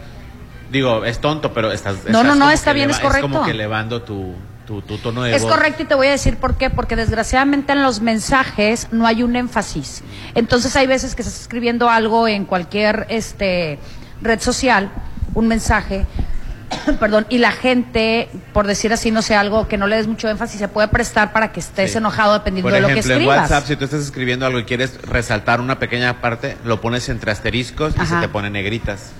[0.72, 2.06] digo, es tonto, pero estás...
[2.08, 3.28] No, no, no, está bien, es correcto.
[3.28, 4.36] Es como que elevando tu
[4.68, 8.02] tono de Es correcto y te voy a decir por qué, porque desgraciadamente en los
[8.02, 10.04] mensajes no hay un énfasis.
[10.36, 13.80] Entonces hay veces que estás escribiendo algo en cualquier este
[14.22, 14.92] red social,
[15.34, 16.06] un mensaje,
[17.00, 20.30] perdón, y la gente, por decir así, no sé, algo que no le des mucho
[20.30, 23.22] énfasis, se puede prestar para que estés enojado dependiendo de lo que escribas.
[23.22, 27.10] en WhatsApp, si tú estás escribiendo algo y quieres resaltar una pequeña parte, lo pones
[27.10, 29.12] entre asteriscos y se te pone negritas.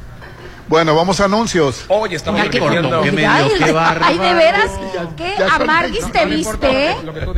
[0.68, 1.86] Bueno, vamos a anuncios.
[1.88, 4.72] Oye, estamos qué, Ay, de veras,
[5.16, 6.96] qué amarguis te viste,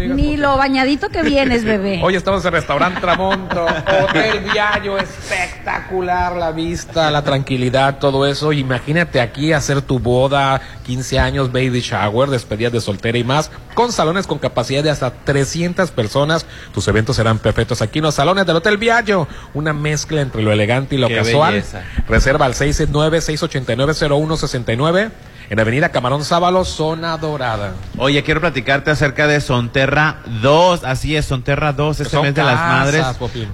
[0.09, 1.99] ni lo bañadito que vienes, bebé.
[2.03, 8.51] Oye, estamos en restaurante Tramonto, Hotel Viallo, espectacular la vista, la tranquilidad, todo eso.
[8.51, 13.91] Imagínate aquí hacer tu boda, 15 años, baby shower, despedida de soltera y más, con
[13.91, 16.47] salones con capacidad de hasta 300 personas.
[16.73, 19.27] Tus eventos serán perfectos aquí en los salones del Hotel Viallo.
[19.53, 21.63] Una mezcla entre lo elegante y lo casual.
[22.07, 25.11] Reserva al 669 689-0169
[25.49, 27.73] en Avenida Camarón Sábalo, zona dorada.
[27.97, 30.83] Oye, quiero platicarte acerca de Sonterra 2.
[30.83, 33.05] Así es, Sonterra 2, este mes de las madres.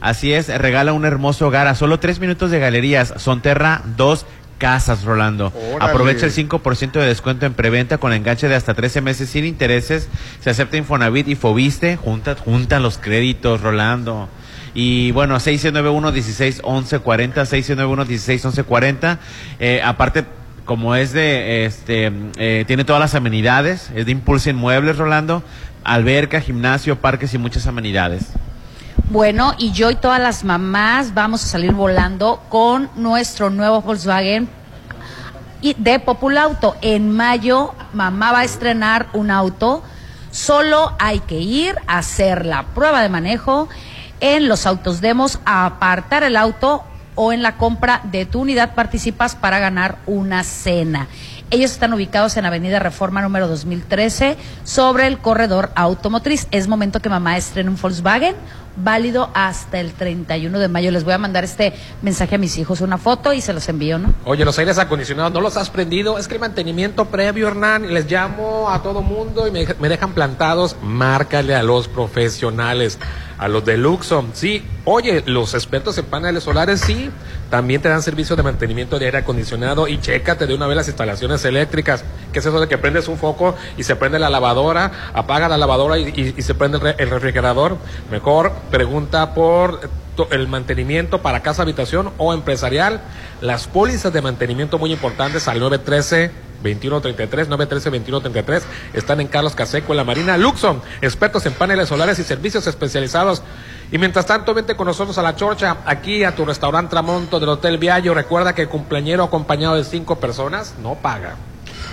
[0.01, 3.13] Así es, regala un hermoso hogar a solo tres minutos de galerías.
[3.17, 4.25] Sonterra 2
[4.57, 5.53] casas, Rolando.
[5.79, 10.09] Aprovecha el 5% de descuento en preventa con enganche de hasta 13 meses sin intereses.
[10.41, 11.95] Se acepta Infonavit y Fobiste.
[11.95, 14.27] Junta, juntan los créditos, Rolando.
[14.75, 19.17] Y bueno, 691-16-1140, 691-16-1140.
[19.59, 20.25] Eh, aparte,
[20.65, 25.41] como es de, este, eh, tiene todas las amenidades, es de Impulso Inmuebles, Rolando,
[25.85, 28.33] alberca, gimnasio, parques y muchas amenidades.
[29.09, 34.49] Bueno, y yo y todas las mamás vamos a salir volando con nuestro nuevo Volkswagen
[35.61, 36.75] de Populauto.
[36.81, 39.83] En mayo, mamá va a estrenar un auto.
[40.31, 43.69] Solo hay que ir a hacer la prueba de manejo
[44.19, 46.83] en los autos demos apartar el auto
[47.15, 51.07] o en la compra de tu unidad participas para ganar una cena.
[51.51, 56.47] Ellos están ubicados en Avenida Reforma número 2013 sobre el corredor automotriz.
[56.51, 58.35] Es momento que mamá estrene un Volkswagen
[58.75, 60.91] válido hasta el 31 de mayo.
[60.91, 63.99] Les voy a mandar este mensaje a mis hijos, una foto y se los envío,
[63.99, 64.13] ¿no?
[64.25, 66.17] Oye, los aires acondicionados, ¿no los has prendido?
[66.17, 70.75] Es que el mantenimiento previo, Hernán, les llamo a todo mundo y me dejan plantados.
[70.81, 72.97] Márcale a los profesionales
[73.37, 74.31] a los de Luxon.
[74.33, 77.09] Sí, oye, los expertos en paneles solares sí,
[77.49, 80.87] también te dan servicio de mantenimiento de aire acondicionado y chécate de una vez las
[80.87, 82.03] instalaciones eléctricas.
[82.31, 85.57] ¿Qué es eso de que prendes un foco y se prende la lavadora, apaga la
[85.57, 87.77] lavadora y, se prende el, refrigerador?
[88.11, 89.89] Mejor pregunta por
[90.31, 93.01] el mantenimiento para casa, habitación o empresarial.
[93.41, 98.63] Las pólizas de mantenimiento muy importantes al 913 2133 913 2133
[98.93, 103.43] están en Carlos Caseco en la Marina Luxon, expertos en paneles solares y servicios especializados.
[103.91, 107.49] Y mientras tanto, vente con nosotros a la Chorcha, aquí a tu restaurante Tramonto del
[107.49, 108.13] Hotel Viallo.
[108.13, 111.35] Recuerda que el cumpleañero acompañado de cinco personas no paga.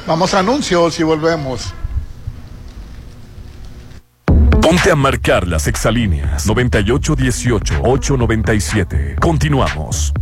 [0.07, 1.75] Vamos a anuncios y volvemos.
[4.63, 9.19] Ponte a marcar las exalíneas 9818-897.
[9.19, 10.15] Continuamos.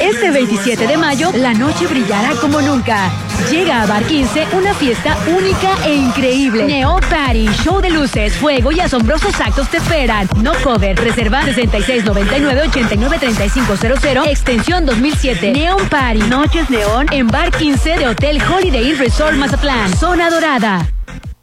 [0.00, 3.10] Este 27 de mayo, la noche brillará como nunca.
[3.50, 6.64] Llega a Bar 15 una fiesta única e increíble.
[6.64, 10.28] Neo Party, show de luces, fuego y asombrosos actos te esperan.
[10.42, 15.52] No cover, reserva 6699-893500, extensión 2007.
[15.52, 20.84] Neon Party, Noches Neón en Bar 15 de Hotel Holiday Resort Mazatlán, zona dorada.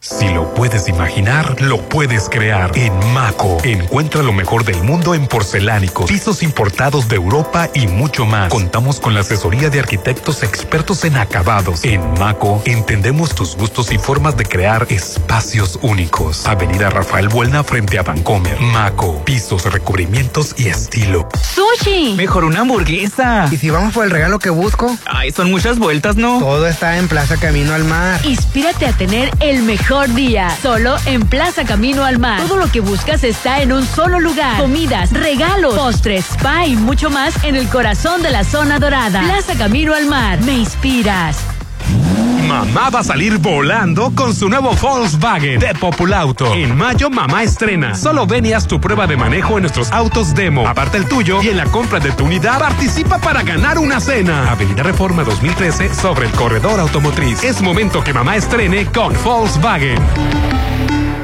[0.06, 2.78] Si lo puedes imaginar, lo puedes crear.
[2.78, 8.26] En Maco, encuentra lo mejor del mundo en porcelánicos, pisos importados de Europa y mucho
[8.26, 8.50] más.
[8.50, 11.86] Contamos con la asesoría de arquitectos expertos en acabados.
[11.86, 16.46] En Maco, entendemos tus gustos y formas de crear espacios únicos.
[16.48, 18.60] Avenida Rafael Buelna frente a Vancomer.
[18.60, 21.30] Maco, pisos, recubrimientos y estilo.
[21.42, 22.16] ¡Sushi!
[22.18, 23.48] Mejor una hamburguesa.
[23.50, 24.98] ¿Y si vamos por el regalo que busco?
[25.06, 26.40] Ay, son muchas vueltas, ¿no?
[26.40, 28.20] Todo está en Plaza Camino al Mar.
[28.26, 30.50] Inspírate a tener el mejor día.
[30.62, 32.42] Solo en Plaza Camino al Mar.
[32.42, 34.60] Todo lo que buscas está en un solo lugar.
[34.60, 39.22] Comidas, regalos, postres, spa y mucho más en el corazón de la zona dorada.
[39.22, 40.42] Plaza Camino al Mar.
[40.42, 41.38] Me inspiras.
[42.48, 46.54] Mamá va a salir volando con su nuevo Volkswagen de Populauto.
[46.54, 47.96] En mayo, mamá estrena.
[47.96, 50.68] Solo ven y haz tu prueba de manejo en nuestros autos demo.
[50.68, 54.52] Aparte el tuyo y en la compra de tu unidad participa para ganar una cena.
[54.52, 57.44] Avenida Reforma 2013 sobre el corredor automotriz.
[57.44, 59.98] Es momento que mamá estrene con Volkswagen.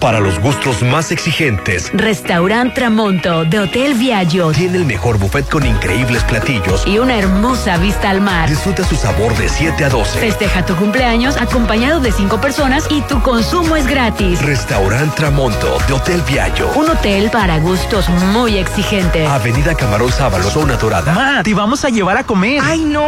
[0.00, 5.64] Para los gustos más exigentes, Restaurant Tramonto de Hotel Viaggio tiene el mejor buffet con
[5.64, 8.48] increíbles platillos y una hermosa vista al mar.
[8.48, 10.18] Disfruta su sabor de 7 a 12.
[10.18, 14.40] Festeja tu cumpleaños acompañado de 5 personas y tu consumo es gratis.
[14.42, 16.70] Restaurant Tramonto de Hotel Viaggio.
[16.74, 19.26] Un hotel para gustos muy exigentes.
[19.28, 21.12] Avenida Camarón Sábalo, zona dorada.
[21.14, 22.60] Ma, te vamos a llevar a comer.
[22.62, 23.06] ¡Ay, no!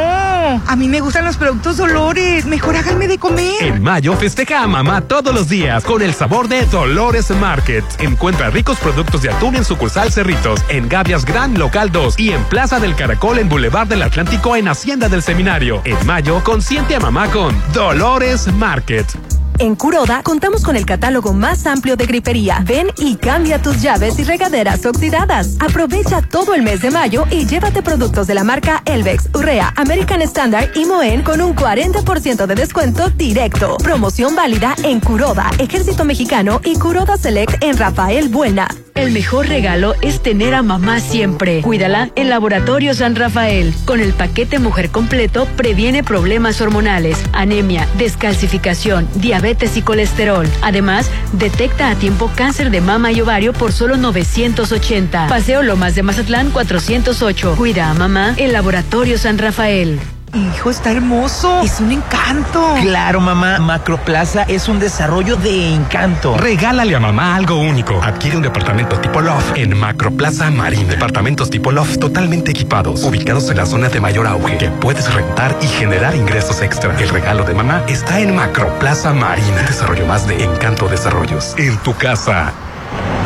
[0.66, 2.46] A mí me gustan los productos Dolores.
[2.46, 3.62] Mejor háganme de comer.
[3.62, 7.84] En mayo festeja a mamá todos los días con el sabor de Dolores Market.
[7.98, 12.44] Encuentra ricos productos de atún en sucursal Cerritos, en Gavias Gran Local 2 y en
[12.44, 15.82] Plaza del Caracol en Boulevard del Atlántico en Hacienda del Seminario.
[15.84, 19.37] En mayo, consiente a mamá con Dolores Market.
[19.60, 22.62] En Curoda contamos con el catálogo más amplio de gripería.
[22.64, 25.56] Ven y cambia tus llaves y regaderas oxidadas.
[25.58, 30.22] Aprovecha todo el mes de mayo y llévate productos de la marca Elvex, Urrea, American
[30.22, 33.78] Standard y Moen con un 40% de descuento directo.
[33.78, 38.68] Promoción válida en Curoda, Ejército Mexicano y Curoda Select en Rafael Buena.
[38.94, 41.62] El mejor regalo es tener a mamá siempre.
[41.62, 43.72] Cuídala en Laboratorio San Rafael.
[43.84, 50.46] Con el paquete Mujer Completo previene problemas hormonales, anemia, descalcificación, diabetes y colesterol.
[50.60, 55.26] Además, detecta a tiempo cáncer de mama y ovario por solo 980.
[55.28, 57.54] Paseo Lomas de Mazatlán 408.
[57.56, 60.00] Cuida a mamá en Laboratorio San Rafael.
[60.34, 61.62] Hijo, está hermoso.
[61.62, 62.74] Es un encanto.
[62.82, 63.58] Claro, mamá.
[63.58, 66.36] Macroplaza es un desarrollo de encanto.
[66.36, 68.00] Regálale a mamá algo único.
[68.02, 70.86] Adquiere un departamento tipo loft en Macroplaza Marín.
[70.88, 75.56] Departamentos tipo loft totalmente equipados, ubicados en la zona de mayor auge, que puedes rentar
[75.62, 76.94] y generar ingresos extra.
[76.98, 79.54] El regalo de mamá está en Macroplaza Marín.
[79.66, 81.54] Desarrollo más de Encanto Desarrollos.
[81.56, 82.52] En tu casa,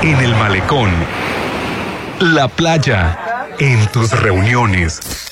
[0.03, 0.91] en el malecón,
[2.21, 3.19] la playa,
[3.59, 5.32] en tus reuniones.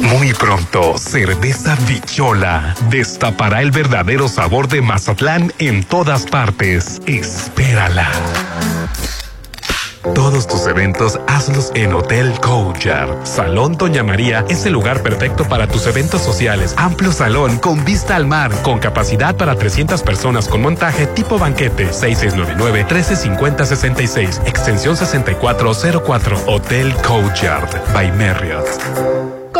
[0.00, 7.02] Muy pronto, Cerveza Bichola destapará el verdadero sabor de Mazatlán en todas partes.
[7.06, 8.08] Espérala.
[10.14, 13.24] Todos tus eventos hazlos en Hotel Courtyard.
[13.24, 16.74] Salón Doña María es el lugar perfecto para tus eventos sociales.
[16.76, 21.90] Amplio salón con vista al mar, con capacidad para 300 personas con montaje tipo banquete.
[21.90, 26.36] 6699-135066, extensión 6404.
[26.46, 29.31] Hotel Courtyard by Marriott.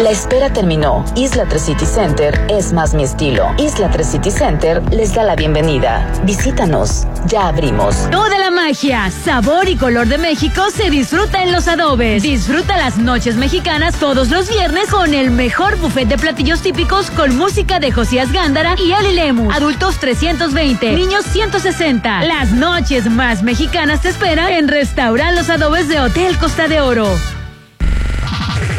[0.00, 1.04] La espera terminó.
[1.14, 3.46] Isla 3 City Center es más mi estilo.
[3.58, 6.10] Isla 3 City Center les da la bienvenida.
[6.24, 7.06] Visítanos.
[7.26, 8.08] Ya abrimos.
[8.10, 12.22] Toda la magia, sabor y color de México se disfruta en los adobes.
[12.22, 17.36] Disfruta las noches mexicanas todos los viernes con el mejor buffet de platillos típicos con
[17.36, 19.54] música de Josías Gándara y Ali Lemus.
[19.54, 22.22] Adultos 320, niños 160.
[22.22, 27.06] Las noches más mexicanas te esperan en Restaurant Los Adobes de Hotel Costa de Oro.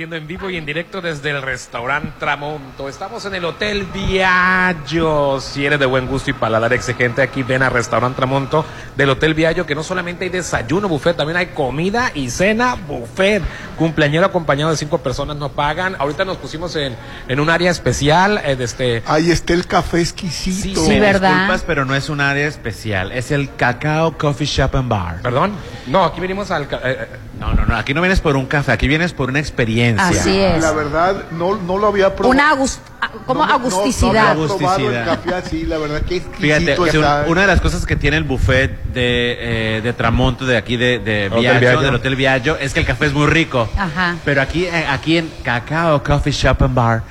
[0.00, 2.88] en vivo y en directo desde el restaurante Tramonto.
[2.88, 5.40] Estamos en el Hotel Viallo.
[5.40, 8.64] Si eres de buen gusto y paladar exigente, aquí ven a Restaurante Tramonto
[8.96, 13.42] del Hotel Viallo, que no solamente hay desayuno buffet, también hay comida y cena buffet.
[13.76, 15.96] Cumpleañero acompañado de cinco personas no pagan.
[15.98, 16.96] Ahorita nos pusimos en,
[17.28, 18.40] en un área especial.
[18.42, 19.02] Eh, este...
[19.04, 20.82] Ahí está el café exquisito.
[20.82, 21.30] Sí, ¿verdad?
[21.30, 23.12] Disculpas, pero no es un área especial.
[23.12, 25.20] Es el Cacao Coffee Shop and Bar.
[25.20, 25.52] ¿Perdón?
[25.86, 26.62] No, aquí venimos al...
[26.62, 27.08] Eh, eh,
[27.40, 27.76] no, no, no.
[27.76, 30.06] Aquí no vienes por un café, aquí vienes por una experiencia.
[30.06, 30.62] Así es.
[30.62, 32.30] La verdad, no, no lo había probado.
[32.30, 32.54] Una
[33.26, 34.36] como agusticidad.
[34.36, 36.76] No, el café así, la verdad que Fíjate,
[37.26, 40.98] una de las cosas que tiene el buffet de, eh, de Tramonto, de aquí de,
[40.98, 43.68] de Viaggio, del Hotel Viaggio, es que el café es muy rico.
[43.76, 44.16] Ajá.
[44.24, 47.02] Pero aquí, eh, aquí en Cacao Coffee Shop and Bar,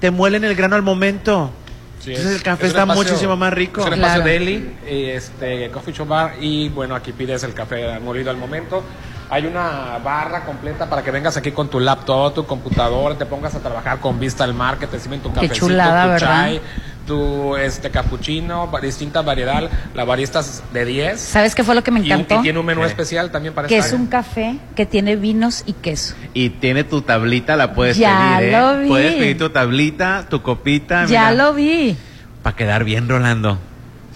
[0.00, 1.52] te muelen el grano al momento.
[1.98, 3.80] Entonces el café está muchísimo más rico.
[3.80, 8.30] Es un espacio deli, este, coffee shop bar y bueno, aquí pides el café molido
[8.30, 8.84] al momento.
[9.28, 13.54] Hay una barra completa para que vengas aquí con tu laptop, tu computadora, te pongas
[13.56, 15.74] a trabajar con vista al mar, que te sirven tu cafecito, tu
[16.18, 16.60] chai,
[17.06, 21.20] tu este cappuccino, distinta variedad, la barista de 10.
[21.20, 22.38] ¿Sabes qué fue lo que me encantó?
[22.38, 25.72] Y, tiene un menú especial también para Que es un café que tiene vinos y
[25.72, 26.14] queso.
[26.32, 28.54] Y tiene tu tablita, la puedes ya pedir.
[28.54, 28.60] ¿eh?
[28.60, 28.88] Lo vi.
[28.88, 31.06] Puedes pedir tu tablita, tu copita.
[31.06, 31.96] Ya lo vi.
[32.44, 33.58] Para quedar bien, Rolando.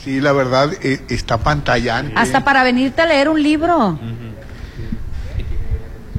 [0.04, 2.14] Sí, la verdad, eh, está pantallante.
[2.16, 3.98] Hasta para venirte a leer un libro.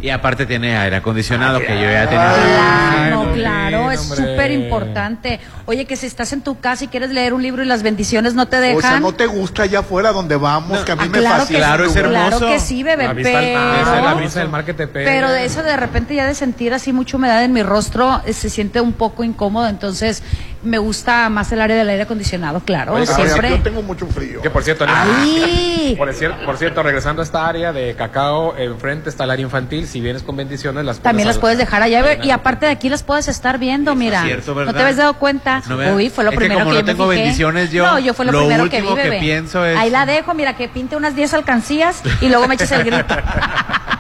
[0.01, 2.33] Y aparte tiene aire acondicionado, que yo ya tenía.
[2.33, 5.39] Claro, claro, es súper importante.
[5.65, 8.33] Oye, que si estás en tu casa y quieres leer un libro y las bendiciones
[8.33, 8.77] no te dejan.
[8.77, 11.37] O sea, no te gusta allá afuera donde vamos, que a mí ah, me claro
[11.41, 11.59] fascina.
[11.59, 12.37] Claro, es hermoso.
[12.37, 14.03] Claro que sí, bebé, la pero...
[14.03, 15.09] la brisa del mar que te pega.
[15.09, 18.33] Pero de eso de repente ya de sentir así mucha humedad en mi rostro, eh,
[18.33, 20.23] se siente un poco incómodo, entonces
[20.63, 23.49] me gusta más el área del aire acondicionado, claro, siempre.
[23.51, 24.41] Yo tengo mucho frío.
[24.41, 24.85] Que por cierto,
[25.97, 29.87] por, cierto, por cierto, regresando a esta área de cacao, enfrente está el área infantil,
[29.87, 33.03] si vienes con bendiciones las También las puedes dejar allá y aparte de aquí las
[33.03, 34.23] puedes estar viendo, mira.
[34.23, 35.61] ¿No te habías dado cuenta?
[35.93, 37.85] Uy, fue lo primero que, como no tengo bendiciones yo.
[37.85, 40.67] No, yo fue lo, primero que vi, que pienso es Ahí la dejo, mira, que
[40.67, 43.15] pinte unas 10 alcancías y luego me eches el grito.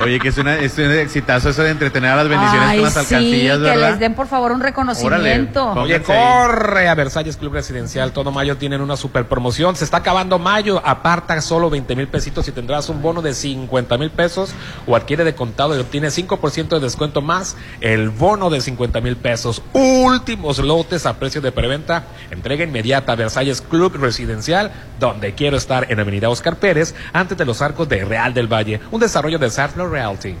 [0.00, 2.96] Oye, que es, una, es un exitazo eso de entretener a las bendiciones con las
[2.96, 5.72] alcancías, que les den por favor un reconocimiento.
[5.72, 8.12] Oye, corre a Versalles Club Residencial.
[8.12, 9.76] Todo mayo tienen una super promoción.
[9.76, 10.80] Se está acabando mayo.
[10.84, 14.52] Aparta solo 20 mil pesitos y tendrás un bono de 50 mil pesos
[14.86, 19.16] o adquiere de contado y obtiene 5% de descuento más el bono de 50 mil
[19.16, 19.62] pesos.
[19.72, 22.04] Últimos lotes a precio de preventa.
[22.30, 27.44] Entrega inmediata a Versalles Club Residencial, donde quiero estar en Avenida Oscar Pérez, antes de
[27.44, 28.80] los arcos de Real del Valle.
[28.90, 30.34] Un desarrollo de Realty.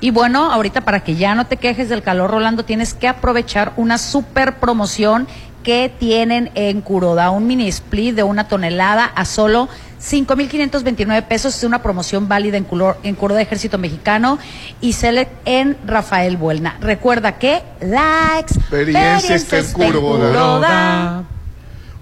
[0.00, 3.72] Y bueno, ahorita para que ya no te quejes del calor, Rolando, tienes que aprovechar
[3.76, 5.26] una super promoción
[5.62, 9.68] que tienen en Curoda, un mini split de una tonelada a solo
[10.00, 11.56] 5.529 pesos.
[11.56, 14.38] Es una promoción válida en, color, en Curoda Ejército Mexicano
[14.80, 16.76] y Select en Rafael Buelna.
[16.80, 21.24] Recuerda que la experiencia, está en Curoda.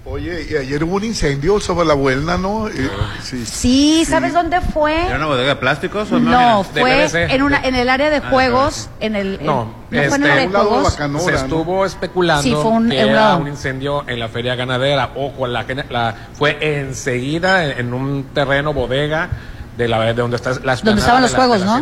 [0.05, 2.67] Oye, y ayer hubo un incendio sobre la buena, ¿no?
[2.67, 2.89] Eh,
[3.21, 3.45] sí.
[3.45, 4.05] sí.
[4.05, 5.05] ¿sabes dónde fue?
[5.05, 6.65] ¿Era una bodega de plásticos o no?
[6.65, 10.03] fue en una en el área de ah, juegos, en el No, no fue en
[10.03, 10.93] el este, área de juegos.
[11.23, 15.11] se estuvo especulando sí, fue un, que era un incendio en la feria ganadera.
[15.15, 19.29] Ojo, la, la fue enseguida en, un terreno bodega
[19.77, 21.81] de la de donde está la Donde estaban los juegos, ¿no?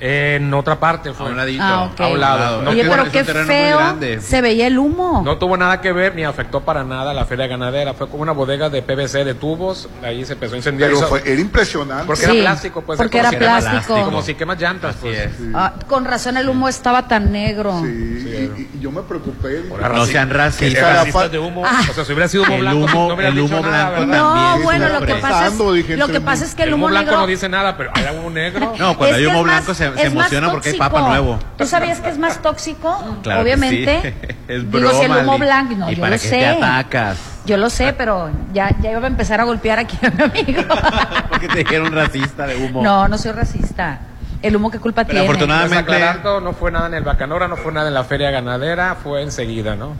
[0.00, 1.26] En otra parte fue.
[1.28, 2.62] A un lado.
[2.62, 3.96] No Oye, pero qué feo.
[4.20, 5.22] Se veía el humo.
[5.24, 7.94] No tuvo nada que ver ni afectó para nada la feria ganadera.
[7.94, 9.88] Fue como una bodega de PVC de tubos.
[10.02, 10.90] Ahí se empezó a incendiar.
[10.90, 12.06] Pero fue, era impresionante.
[12.06, 12.98] Porque era plástico, pues.
[12.98, 14.04] Porque era plástico.
[14.04, 15.30] Como si quemas llantas, pues.
[15.54, 17.80] Ah, con razón el humo estaba tan negro.
[17.82, 19.64] Sí, y, yo me preocupé.
[19.68, 21.32] No sean racistas.
[21.32, 21.64] de humo.
[21.66, 21.80] Ah.
[21.90, 25.04] O sea, si hubiera sido humo blanco, no hubiera el humo blanco No, bueno, lo
[25.04, 27.90] que pasa es, lo que pasa es que el humo blanco no dice nada, pero
[27.94, 28.74] hay humo negro.
[28.78, 31.38] No, cuando hay humo blanco se emociona porque hay papa nuevo.
[31.56, 32.88] ¿Tú sabías que es más tóxico?
[33.24, 34.14] Obviamente.
[34.48, 36.38] Es broma, Digo, si el humo blanco, no, yo para lo qué sé.
[36.38, 37.18] te atacas?
[37.44, 40.62] Yo lo sé, pero ya, ya iba a empezar a golpear aquí a mi amigo.
[41.28, 42.82] porque te dijeron racista de humo.
[42.82, 44.00] No, no soy racista.
[44.40, 45.26] El humo, ¿qué culpa pero tiene?
[45.26, 45.92] afortunadamente...
[46.22, 49.22] Pues no fue nada en el Bacanora, no fue nada en la feria ganadera, fue
[49.22, 49.94] enseguida, ¿no?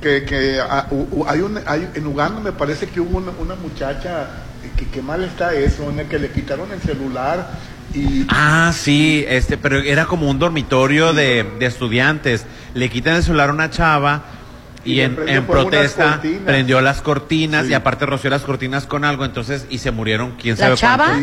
[0.00, 0.86] Que, que ah,
[1.28, 4.28] hay un, hay, en Uganda me parece que hubo una, una muchacha
[4.76, 7.50] que, que, mal está eso, en el que le quitaron el celular
[8.28, 12.46] Ah, sí, este, pero era como un dormitorio de, estudiantes.
[12.74, 14.24] Le quitan el celular a una chava
[14.84, 15.16] y, en,
[15.46, 20.36] protesta prendió las cortinas y aparte roció las cortinas con algo, entonces, y se murieron,
[20.40, 21.18] quién sabe ¿La chava?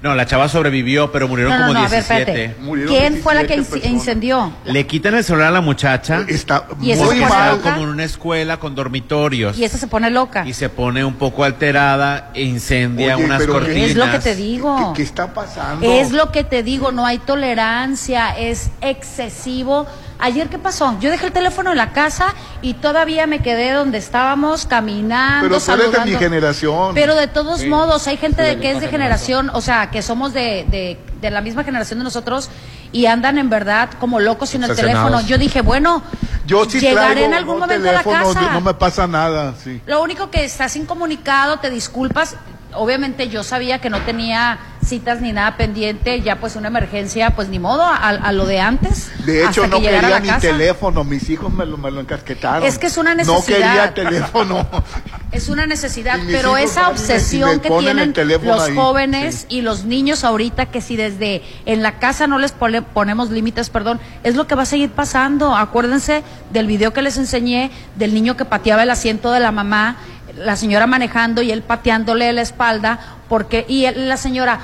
[0.00, 2.56] No, la chava sobrevivió, pero murieron como 17.
[2.86, 4.52] ¿Quién fue la que incendió?
[4.64, 6.24] Le quitan el celular a la muchacha.
[6.28, 7.60] Está ¿Y muy mal.
[7.60, 9.58] como en una escuela con dormitorios.
[9.58, 10.46] Y esa se pone loca.
[10.46, 13.90] Y se pone un poco alterada e incendia unas cortinas.
[13.90, 14.92] Es lo que te digo.
[14.94, 15.84] ¿Qué, está pasando?
[15.84, 19.86] Es lo que te digo, no hay tolerancia, es excesivo
[20.20, 20.96] Ayer, ¿qué pasó?
[21.00, 25.46] Yo dejé el teléfono en la casa y todavía me quedé donde estábamos caminando.
[25.48, 26.92] Pero tú eres de mi generación.
[26.94, 30.32] Pero de todos modos, hay gente de que es de generación, o sea, que somos
[30.32, 32.50] de, de, de, la misma generación de nosotros
[32.92, 35.20] y andan en verdad como locos sin el teléfono.
[35.22, 36.02] Yo dije, bueno,
[36.46, 38.52] yo llegaré en algún momento a la casa.
[38.52, 39.80] No me pasa nada, sí.
[39.86, 42.36] Lo único que estás incomunicado, te disculpas.
[42.74, 47.48] Obviamente yo sabía que no tenía citas ni nada pendiente, ya pues una emergencia, pues
[47.48, 49.10] ni modo, a, lo de antes.
[49.24, 52.66] De hecho, no quería ni teléfono, mis hijos me lo, me lo encasquetaron.
[52.66, 53.38] Es que es una necesidad.
[53.38, 54.66] No quería teléfono.
[55.32, 60.80] es una necesidad, pero esa obsesión que tienen los jóvenes y los niños ahorita, que
[60.80, 64.66] si desde en la casa no les ponemos límites, perdón, es lo que va a
[64.66, 65.54] seguir pasando.
[65.54, 69.96] Acuérdense del video que les enseñé del niño que pateaba el asiento de la mamá
[70.38, 74.60] la señora manejando y él pateándole la espalda, porque, y la señora,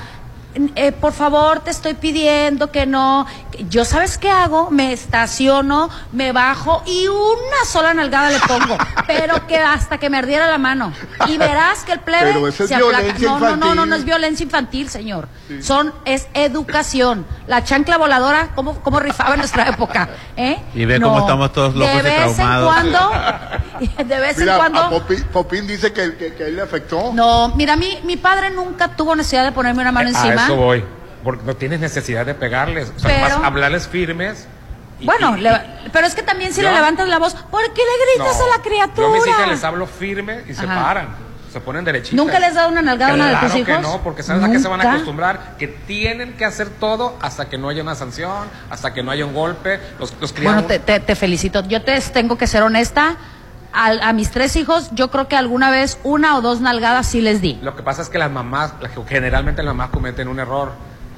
[0.75, 3.25] eh, por favor, te estoy pidiendo que no.
[3.69, 4.69] Yo, ¿sabes qué hago?
[4.71, 8.77] Me estaciono, me bajo y una sola nalgada le pongo,
[9.07, 10.93] pero que hasta que me ardiera la mano.
[11.27, 13.15] Y verás que el plebe se aplaca.
[13.19, 15.27] No, no, no, no, no es violencia infantil, señor.
[15.61, 17.25] Son, es educación.
[17.47, 20.09] La chancla voladora, ¿cómo, cómo rifaba en nuestra época?
[20.37, 20.57] ¿Eh?
[20.73, 23.11] Y ve cómo estamos todos locos de vez en cuando,
[24.05, 25.05] de vez en cuando.
[25.31, 27.11] Popín, dice que, que, él le afectó.
[27.13, 30.83] No, mira, mi, mi padre nunca tuvo necesidad de ponerme una mano encima eso voy.
[31.25, 32.93] Porque no tienes necesidad de pegarles.
[32.95, 34.47] O sea, hablarles firmes.
[35.01, 35.35] bueno,
[35.91, 38.63] pero es que también si le levantas la voz, ¿por qué le gritas a la
[38.63, 39.07] criatura?
[39.07, 41.25] Yo a mis hijas les hablo firme y se paran.
[41.51, 42.17] Se ponen derechitas.
[42.17, 43.77] ¿Nunca les has dado una nalgada a una de tus hijos?
[43.77, 45.55] que no, porque sabes a qué se van a acostumbrar.
[45.57, 49.25] Que tienen que hacer todo hasta que no haya una sanción, hasta que no haya
[49.25, 49.79] un golpe.
[49.97, 51.63] Los, los Bueno, te, te, felicito.
[51.67, 53.15] Yo te tengo que ser honesta.
[53.71, 57.21] A, a, mis tres hijos, yo creo que alguna vez una o dos nalgadas sí
[57.21, 57.57] les di.
[57.61, 58.73] Lo que pasa es que las mamás,
[59.07, 60.73] generalmente las mamás cometen un error.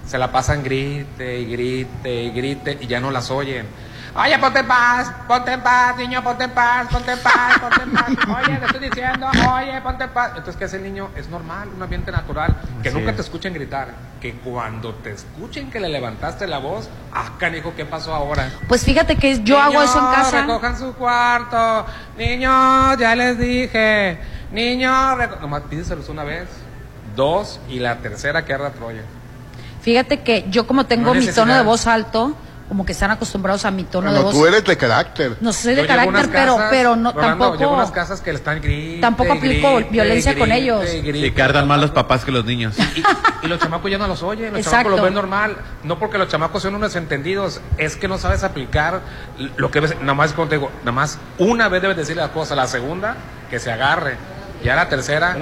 [0.07, 3.67] Se la pasan grite y grite y grite y ya no las oyen.
[4.15, 7.83] Oye, ponte en paz, ponte en paz, niño, ponte en paz, ponte en paz, ponte
[7.83, 8.07] en paz.
[8.47, 10.29] Oye, te estoy diciendo, oye, ponte en paz.
[10.29, 11.09] Entonces, ¿qué hace el niño?
[11.15, 12.55] Es normal, un ambiente natural.
[12.81, 13.93] Que nunca te escuchen gritar.
[14.19, 18.49] Que cuando te escuchen que le levantaste la voz, ah, canijo, ¿qué pasó ahora?
[18.67, 20.41] Pues fíjate que yo hago eso en casa.
[20.41, 21.85] recojan su cuarto.
[22.17, 24.17] Niños, ya les dije.
[24.51, 26.47] Niños, nomás pídeselos una vez,
[27.15, 29.03] dos, y la tercera que arda Troya.
[29.87, 32.35] Fíjate que yo como tengo mi tono de voz alto,
[32.67, 34.33] como que están acostumbrados a mi tono de voz.
[34.33, 35.37] tú eres de carácter.
[35.39, 37.55] No soy de carácter, pero, pero no, tampoco.
[37.55, 40.83] Llevo unas casas que le están grite, Tampoco aplico violencia con ellos.
[40.93, 42.75] Y cargan más los papás que los niños.
[43.43, 45.55] Y, los chamacos ya no los oyen, los chamacos lo ven normal.
[45.85, 48.99] No porque los chamacos sean unos entendidos, es que no sabes aplicar
[49.55, 49.95] lo que ves.
[50.01, 53.15] Nada más, como te digo, nada más una vez debes decir la cosa, la segunda,
[53.49, 54.17] que se agarre.
[54.63, 55.37] Ya la tercera.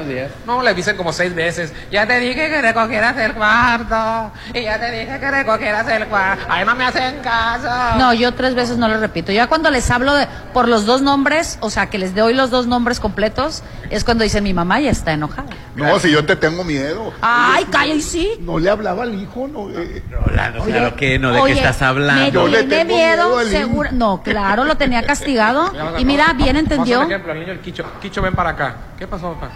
[0.45, 1.73] No, le dicen como seis veces.
[1.91, 4.31] Ya te dije que recogieras el cuarto.
[4.53, 6.45] Y ya te dije que recogieras el cuarto.
[6.49, 7.97] Ay, no me hacen caso.
[7.97, 9.31] No, yo tres veces no les repito.
[9.31, 12.49] Ya cuando les hablo de, por los dos nombres, o sea, que les doy los
[12.49, 15.49] dos nombres completos, es cuando dicen mi mamá ya está enojada.
[15.75, 17.13] No, si yo te tengo miedo.
[17.21, 18.37] Ay, calla y sí.
[18.39, 19.69] No le hablaba al hijo, no.
[19.69, 20.03] Eh.
[20.09, 22.47] Rolando, claro que no, ¿de qué estás hablando?
[22.47, 23.89] Me tiene miedo, seguro.
[23.91, 25.71] No, claro, lo tenía castigado.
[25.97, 26.99] y mira, bien entendió.
[26.99, 27.85] Por ejemplo, el niño, el Quicho.
[28.01, 28.75] Quicho, ven para acá.
[28.97, 29.51] ¿Qué pasó, papá?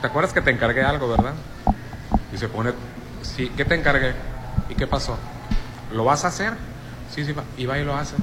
[0.00, 1.32] ¿Te acuerdas que te encargué algo, verdad?
[2.32, 2.72] Y se pone,
[3.22, 4.14] sí, ¿qué te encargué?
[4.68, 5.18] ¿Y qué pasó?
[5.92, 6.52] ¿Lo vas a hacer?
[7.14, 7.44] Sí, sí, va.
[7.56, 8.16] Y va y lo hace.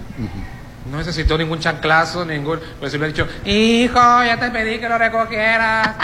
[0.92, 2.60] No necesitó ningún chanclazo, ningún.
[2.80, 5.96] Pues si le he dicho, hijo, ya te pedí que lo recogieras.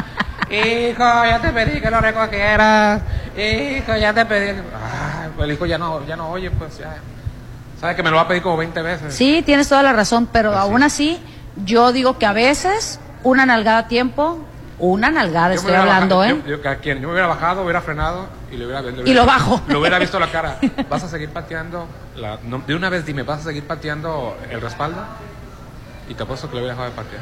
[0.50, 3.02] Hijo, ya te pedí que lo recogieras.
[3.36, 4.50] Hijo, ya te pedí.
[4.50, 6.96] Ay, pues el hijo ya no, ya no oye, pues ya.
[7.82, 9.14] Sabe que me lo va a pedir como 20 veces.
[9.14, 11.20] Sí, tienes toda la razón, pero aún así,
[11.66, 14.40] yo digo que a veces una nalgada a tiempo,
[14.80, 16.40] una nalgada, estoy hablando, ¿eh?
[16.48, 19.14] Yo, yo, quien, yo me hubiera bajado, hubiera frenado y le hubiera, le hubiera Y
[19.14, 19.62] lo bajo.
[19.68, 20.60] Le hubiera visto la cara.
[20.90, 21.88] ¿Vas a seguir pateando?
[22.16, 25.00] La, no, de una vez dime, ¿vas a seguir pateando el respaldo?
[26.08, 27.22] Y te apuesto que le hubiera dejado de patear.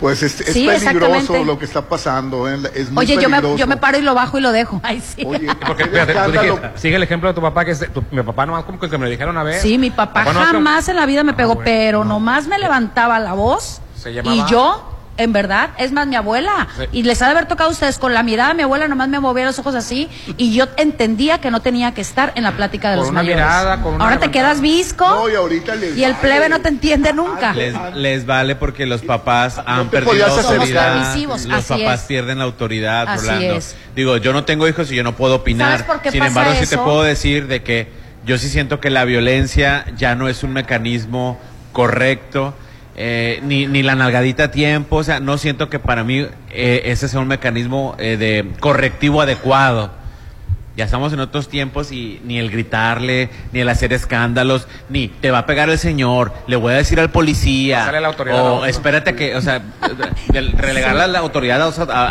[0.00, 2.48] Pues es, es Sí, peligroso lo que está pasando.
[2.48, 2.58] ¿eh?
[2.74, 4.80] Es muy Oye, yo me, yo me paro y lo bajo y lo dejo.
[4.84, 5.24] Ay, sí.
[5.24, 8.44] Porque fíjate, tú dijiste, sigue el ejemplo de tu papá, que es, tu- mi papá
[8.46, 9.60] nomás como que me lo dijeron una vez.
[9.62, 13.34] Sí, mi papá Papá jamás en la vida me pegó, pero nomás me levantaba la
[13.34, 13.80] voz.
[13.96, 16.68] Se llamaba- Y yo, en verdad, es más mi abuela.
[16.78, 16.84] Sí.
[16.92, 19.20] Y les ha de haber tocado a ustedes con la mirada, mi abuela nomás me
[19.20, 20.08] movía los ojos así.
[20.38, 23.22] Y yo entendía que no tenía que estar en la plática de Con los una
[23.22, 23.44] mayores.
[23.44, 25.06] mirada, con una Ahora te quedas visco.
[25.06, 26.22] No, y ahorita les Y el vale.
[26.28, 27.52] plebe no te entiende nunca.
[27.52, 30.96] Les, les vale porque los papás han te perdido autoridad.
[31.26, 32.06] Los así papás es.
[32.06, 33.54] pierden la autoridad, Así Rolando.
[33.56, 33.76] es.
[33.94, 35.72] Digo, yo no tengo hijos y yo no puedo opinar.
[35.80, 36.84] ¿Sabes por qué Sin pasa embargo, sí te eso?
[36.84, 37.88] puedo decir de que
[38.24, 41.38] yo sí siento que la violencia ya no es un mecanismo
[41.72, 42.54] correcto.
[43.00, 46.82] Eh, ni, ni la nalgadita a tiempo, o sea, no siento que para mí eh,
[46.86, 49.92] ese sea un mecanismo eh, de correctivo adecuado.
[50.76, 55.30] Ya estamos en otros tiempos y ni el gritarle, ni el hacer escándalos, ni te
[55.30, 58.42] va a pegar el señor, le voy a decir al policía, Sale la autoridad a
[58.42, 59.62] o espérate que, o sea,
[60.56, 61.62] relegar la, la autoridad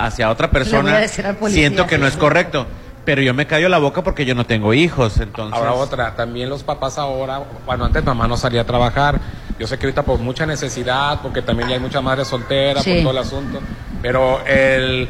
[0.05, 2.13] hacia otra Le voy persona, a decir al policía, siento que no sí.
[2.13, 2.65] es correcto.
[3.08, 5.58] Pero yo me callo la boca porque yo no tengo hijos, entonces.
[5.58, 9.18] Ahora otra, también los papás ahora, bueno, antes mamá no salía a trabajar.
[9.58, 12.95] Yo sé que ahorita por mucha necesidad, porque también ya hay muchas madres solteras, Sí.
[12.95, 13.60] por todo el asunto.
[14.01, 15.08] Pero el,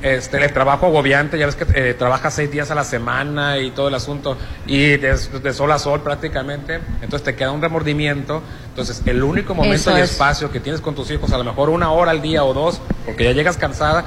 [0.00, 3.72] este, el trabajo agobiante, ya ves que eh, trabajas seis días a la semana y
[3.72, 8.42] todo el asunto, y de, de sol a sol prácticamente, entonces te queda un remordimiento.
[8.68, 10.12] Entonces, el único momento Eso es.
[10.12, 12.80] espacio que tienes con tus hijos, a lo mejor una hora al día o dos,
[13.04, 14.04] porque ya llegas cansada,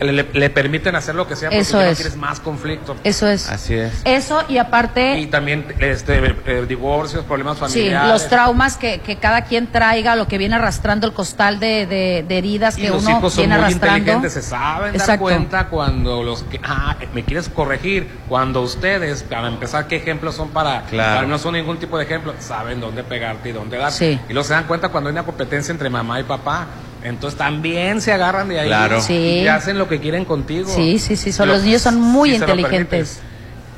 [0.00, 1.98] le, le permiten hacer lo que sea porque Eso ya no es.
[1.98, 2.96] tienes más conflicto.
[3.04, 3.48] Eso es.
[3.48, 3.92] Así es.
[4.04, 5.18] Eso y aparte...
[5.18, 8.08] Y también este, eh, divorcios, problemas Sí, familiares.
[8.10, 12.24] los traumas que, que cada quien traiga, lo que viene arrastrando el costal de, de,
[12.26, 13.96] de heridas Y que los uno hijos son viene muy arrastrando.
[13.98, 15.22] inteligentes, se saben dar Exacto.
[15.22, 20.48] cuenta cuando los que, ah, me quieres corregir, cuando ustedes, para empezar, qué ejemplos son
[20.50, 21.16] para, Claro.
[21.16, 23.92] para no son ningún tipo de ejemplo, saben dónde pegarte y dónde dar.
[23.92, 24.18] Sí.
[24.28, 26.66] Y luego se dan cuenta cuando hay una competencia entre mamá y papá.
[27.02, 29.00] Entonces también se agarran de ahí Claro.
[29.00, 29.14] Sí.
[29.42, 30.68] y hacen lo que quieren contigo.
[30.74, 33.20] Sí, sí, sí, son- Lo- los niños son muy si inteligentes.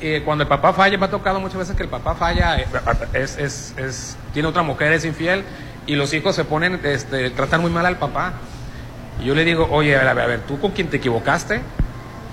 [0.01, 2.65] Eh, cuando el papá falla, me ha tocado muchas veces que el papá falla, eh,
[3.13, 5.43] es, es, es- tiene otra mujer, es infiel,
[5.87, 8.33] y los hijos se ponen, este, tratan muy mal al papá.
[9.21, 11.61] Y yo le digo, oye, a ver, a ver, tú con quien te equivocaste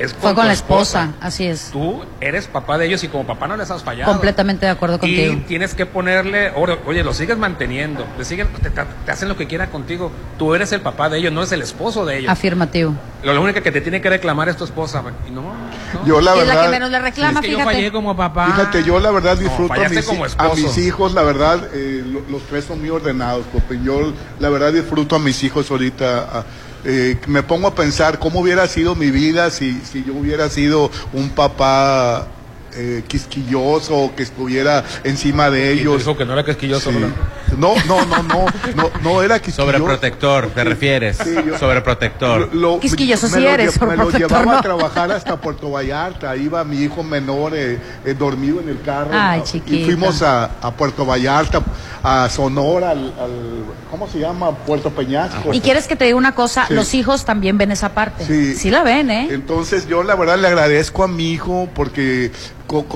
[0.01, 1.69] es Fue con la esposa, así es.
[1.73, 4.11] Tú eres papá de ellos y como papá no les has fallado.
[4.11, 5.43] Completamente de acuerdo Y contigo.
[5.47, 6.53] tienes que ponerle,
[6.87, 10.11] oye, lo sigues manteniendo, le siguen, te, hacen lo que quieran contigo.
[10.39, 12.31] Tú eres el papá de ellos, no eres el esposo de ellos.
[12.33, 12.95] Afirmativo.
[13.23, 15.03] Lo, lo único que te tiene que reclamar es tu esposa.
[15.29, 16.07] Y no, no.
[16.07, 18.17] Yo la Y es la verdad, que menos le reclama, es que yo fallé como
[18.17, 18.47] papá.
[18.47, 22.03] fíjate, yo la verdad No, disfruto a, mis, como a mis hijos, la verdad, eh,
[22.07, 23.45] lo- los tres son muy ordenados.
[23.85, 26.21] Yo la verdad disfruto a mis hijos ahorita.
[26.21, 26.45] a-
[26.85, 30.91] eh, me pongo a pensar cómo hubiera sido mi vida si, si yo hubiera sido
[31.13, 32.29] un papá
[32.75, 35.99] eh, quisquilloso que estuviera encima de ellos.
[35.99, 36.97] dijo que no era quisquilloso, Sí.
[36.97, 37.15] ¿verdad?
[37.57, 39.71] No, no, no, no, no, no era quisquilloso.
[39.73, 41.19] Sobreprotector, ¿te refieres?
[41.23, 42.55] Sí, yo- Sobreprotector.
[42.55, 44.59] Lo- Quisquilloso me sí lo eres, Me lo llevaba no.
[44.59, 46.37] a trabajar hasta Puerto Vallarta.
[46.37, 49.11] Iba mi hijo menor eh, eh, dormido en el carro.
[49.13, 49.77] Ay, Ah, chiquito.
[49.77, 51.61] Y fuimos a, a Puerto Vallarta,
[52.03, 54.53] a Sonora, al, al- ¿cómo se llama?
[54.57, 55.53] Puerto Peñasco.
[55.53, 56.75] Y quieres que te diga una cosa, Sí.
[56.75, 58.25] los hijos también ven esa parte.
[58.25, 58.55] Sí.
[58.55, 59.29] Sí la ven, ¿eh?
[59.33, 62.31] Entonces yo la verdad le agradezco a mi hijo porque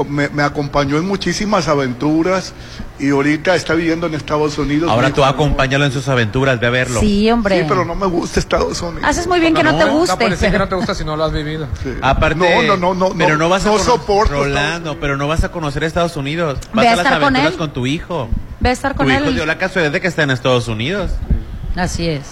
[0.09, 2.53] me, me acompañó en muchísimas aventuras
[2.99, 4.91] y ahorita está viviendo en Estados Unidos.
[4.91, 7.01] Ahora tú hijo- acompáñalo en sus aventuras, ve a verlo.
[7.01, 7.61] Sí, hombre.
[7.61, 9.03] Sí, pero no me gusta Estados Unidos.
[9.05, 10.25] Haces muy bien que no, te guste.
[10.25, 11.67] No decir que no te gusta si no lo has vivido.
[12.03, 15.17] Aparte, No, no, no, no, pero no, no vas a no cono- soporto Rolando, pero
[15.17, 16.59] no vas a conocer Estados Unidos.
[16.73, 17.59] Vas Ve a a las estar con aventuras él.
[17.59, 18.29] con tu hijo.
[18.61, 19.35] Ve a estar con tu hijo él.
[19.35, 21.11] dio la casualidad de que está en Estados Unidos.
[21.77, 22.23] Así es.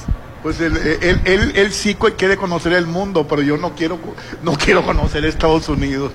[0.42, 3.98] Pues él, él, él, él, sí quiere conocer el mundo, pero yo no quiero
[4.42, 6.12] no quiero conocer Estados Unidos.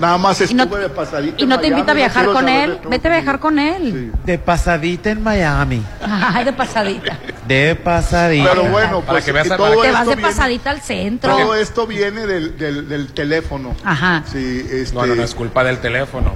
[0.00, 1.42] nada más estuve no, de pasadita.
[1.42, 2.78] Y no te invita a viajar con él.
[2.88, 4.12] Vete a viajar con él.
[4.24, 5.82] De pasadita en Miami.
[6.00, 7.18] Ay, de pasadita.
[7.46, 8.50] De pasadita.
[8.50, 11.36] Pero bueno, pues que veas todo te vas de pasadita al centro.
[11.36, 13.74] Todo esto viene del, del, del teléfono.
[13.84, 14.24] Ajá.
[14.32, 14.94] Sí, este...
[14.94, 16.32] No, no, no es culpa del teléfono.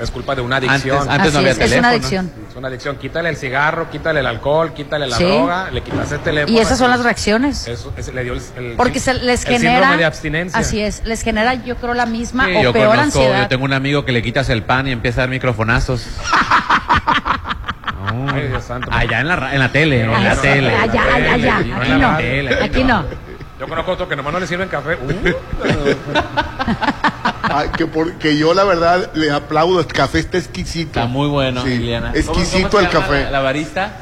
[0.00, 1.08] Es culpa de una adicción.
[1.08, 1.76] Antes, no había es, teléfono.
[1.76, 2.32] Es una adicción.
[2.50, 2.96] Es una adicción.
[2.96, 6.56] Quítale el cigarro, quítale el alcohol, quítale la droga, le quitas el teléfono.
[6.56, 7.68] Y esas son las reacciones.
[7.68, 9.96] Eso, le dio el, el Porque se les genera.
[9.96, 10.58] de abstinencia.
[10.58, 11.04] Así es.
[11.04, 13.42] Les genera, yo creo, la misma sí, o yo peor conozco, ansiedad.
[13.42, 16.06] Yo tengo un amigo que le quitas el pan y empieza a dar microfonazos.
[18.32, 18.90] Ay, Dios santo.
[18.92, 20.74] Allá en la, en la tele, en la tele.
[20.74, 21.56] allá, allá, allá.
[21.58, 22.16] Aquí no.
[22.16, 23.04] tele, Aquí no.
[23.58, 24.96] Yo conozco otro que nomás no le sirven café.
[24.96, 25.34] Uh.
[27.56, 30.98] Ah, que porque yo la verdad le aplaudo, el café está exquisito.
[31.00, 32.10] Está muy bueno, Sí, Liliana.
[32.14, 33.24] Exquisito ¿Cómo- cómo se el llama café.
[33.24, 33.92] La, la barista.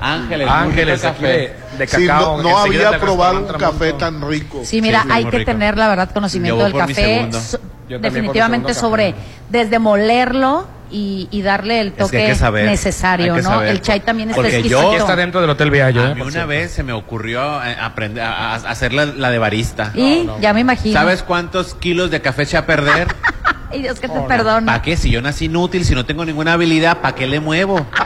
[0.00, 0.48] Ángeles.
[0.50, 1.52] Ángeles, aquí de,
[1.86, 4.62] Sí, no, había probado un café tan rico.
[4.64, 5.50] Sí, mira, Sí, hay que rico.
[5.52, 7.28] tener la verdad conocimiento Yo del café.
[7.32, 7.60] so-
[8.00, 9.24] definitivamente sobre café.
[9.48, 13.42] desde molerlo y, y darle el Es que toque hay que saber, necesario, hay que
[13.44, 13.48] ¿no?
[13.50, 13.68] saber.
[13.70, 14.92] El chai también está Porque exquisito.
[14.92, 16.02] yo- está dentro del Hotel Viallo.
[16.04, 16.14] A ¿eh?
[16.14, 19.90] mí una vez se me ocurrió eh, aprender a, a hacer la, la de barista.
[19.94, 20.98] Y ya me imagino.
[20.98, 23.08] ¿Sabes cuántos kilos de café eché a perder?
[23.72, 24.66] Ay, Dios que te perdone.
[24.66, 24.98] ¿Para qué?
[24.98, 27.86] Si yo nací inútil, si no tengo ninguna habilidad, ¿para qué le muevo?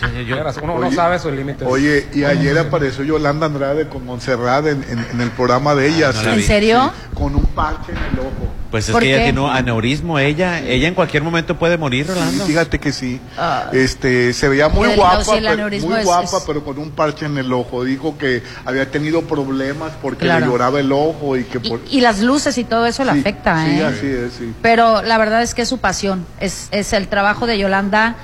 [0.00, 1.68] Yo- yo- yo- Uno no sabe sus límites.
[1.68, 6.10] Oye, y ayer apareció Yolanda Andrade con Montserrat en, en- en el programa de ella.
[6.12, 6.90] no ¿En serio?
[7.14, 8.48] Con un parche en el ojo.
[8.70, 9.24] Pues es ¿Por que ella qué?
[9.24, 12.44] tiene un aneurismo, ella, ella en cualquier momento puede morir, Rolando.
[12.44, 13.20] Sí, fíjate que sí.
[13.36, 13.68] Ah.
[13.72, 17.26] Este, se veía muy guapa, sí, pero, muy es- guapa, es- pero con un parche
[17.26, 17.82] en el ojo.
[17.82, 20.46] Dijo que había tenido problemas porque Claro.
[20.46, 21.80] le lloraba el ojo y que por...
[21.90, 23.84] y las luces y todo eso le Sí, afecta, Sí, ¿eh?
[23.84, 24.54] así es, sí.
[24.62, 26.24] Pero la verdad es que es su pasión.
[26.38, 28.14] Es, es el trabajo de Yolanda.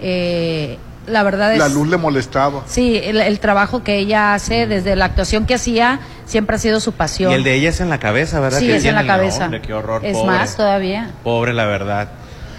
[0.00, 1.58] eh, la verdad es.
[1.58, 2.62] La luz le molestaba.
[2.66, 6.80] Sí, el, el trabajo que ella hace, desde la actuación que hacía, siempre ha sido
[6.80, 7.32] su pasión.
[7.32, 8.58] Y el de ella es en la cabeza, ¿verdad?
[8.60, 9.44] Sí, Que es en la cabeza.
[9.44, 10.26] Hombre, qué horror, es pobre.
[10.36, 11.10] más todavía.
[11.22, 12.08] Pobre, la verdad.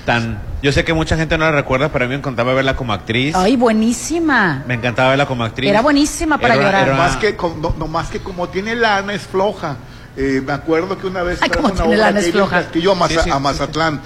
[0.06, 2.76] Tan, yo sé que mucha gente no la recuerda, pero a mí me encantaba verla
[2.76, 3.34] como actriz.
[3.36, 4.64] Ay, buenísima.
[4.68, 5.70] Me encantaba verla como actriz.
[5.70, 6.88] Era buenísima para Era- llorar.
[6.90, 9.78] era- Más que, con- no, no más que como tiene lana es floja.
[10.18, 12.38] Eh, me acuerdo que una vez Ay, trajo como una tiene obra lana es Kevin
[12.40, 12.62] floja.
[12.62, 14.02] Castillo a, Maza- Sí, sí, a sí, Mazatlán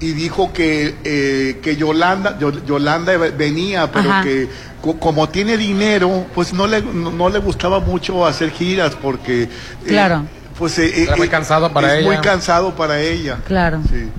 [0.00, 4.22] y dijo que que, que Yolanda Yo- Yolanda venía, pero Ajá.
[4.22, 4.48] que
[4.82, 9.44] co- como tiene dinero, pues no le no, no le gustaba mucho hacer giras porque
[9.44, 9.48] eh,
[9.86, 10.24] Claro.
[10.58, 12.06] pues eh, Era muy cansado para es ella.
[12.12, 13.38] muy cansado para ella.
[13.46, 13.80] Claro.
[13.88, 14.10] Sí.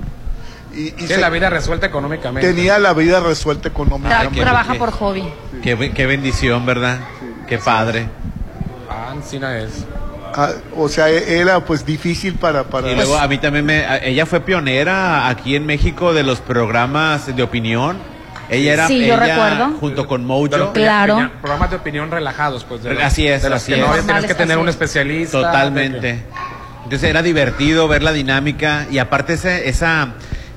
[0.74, 2.48] Y, y Tiene se- la vida resuelta económicamente.
[2.54, 4.42] tenía la vida resuelta Tra- económicamente.
[4.42, 5.24] trabaja qué- por hobby.
[5.62, 7.00] Qué, qué bendición, ¿verdad?
[7.48, 8.08] Qué padre.
[8.90, 9.86] Ah, Ancina es.
[10.76, 13.86] O sea, e- era pues difícil para para Y luego a mí también me...
[14.08, 17.98] Ella fue pionera aquí en México de los programas de opinión.
[18.50, 18.88] Ella era...
[18.88, 19.78] Sí, yo ella, recuerdo.
[19.80, 20.74] Junto con Mojo.
[20.74, 21.32] Claro.
[21.42, 22.84] Programas de opinión relajados, pues.
[22.84, 23.88] De los- Así es, de los así que es.
[23.88, 24.76] no tienes que tener un es.
[24.76, 25.38] especialista.
[25.42, 26.24] Totalmente.
[26.84, 30.10] Entonces era divertido ver la dinámica y aparte ese, esa,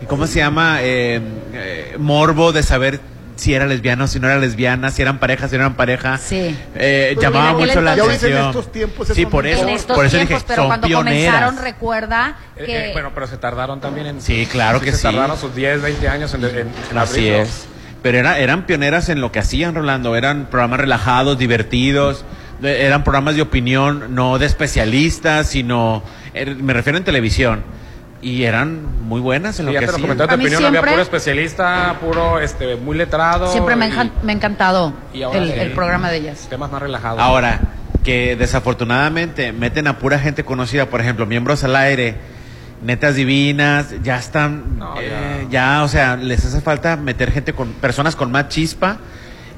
[0.06, 0.78] ¿cómo se llama?
[0.82, 1.20] Eh,
[1.54, 3.00] eh, morbo de saber
[3.38, 6.18] si era lesbiana o si no era lesbiana, si eran pareja, si no eran pareja.
[6.18, 6.54] Sí.
[6.74, 8.46] Eh, Pues llamaba mucho la Ya ahorita en atención.
[8.48, 11.34] estos tiempos sí, por eso, en estos por eso tiempos, dije, pero son cuando pioneras.
[11.34, 14.20] comenzaron, recuerda Eh, que eh, bueno, pero se tardaron también en.
[14.20, 15.02] Sí, claro que se sí.
[15.04, 16.50] tardaron sus 10, 20 años en, en,
[16.90, 17.42] en Así abrirlo.
[17.42, 17.66] es.
[18.02, 20.14] Pero era, eran pioneras en lo que hacían, Rolando.
[20.16, 22.24] Eran programas relajados, divertidos.
[22.62, 26.02] Eran programas de opinión, no de especialistas, sino.
[26.34, 27.62] er- me refiero en televisión.
[28.20, 29.98] Y eran muy buenas en Sí, lo ya que te lo
[30.36, 33.50] mí opinión, había siempre- puro especialista, puro, este, muy letrado.
[33.52, 35.58] siempre me, y enjan- me ha encantado y ahora el, sí.
[35.60, 36.46] el programa de ellas.
[36.50, 37.20] Temas más relajados.
[37.20, 37.60] Ahora,
[38.02, 42.16] que desafortunadamente meten a pura gente conocida, por ejemplo, miembros al aire,
[42.82, 45.82] netas divinas, ya están, No, eh, ya.
[45.84, 48.98] o sea, les hace falta meter gente con, personas con más chispa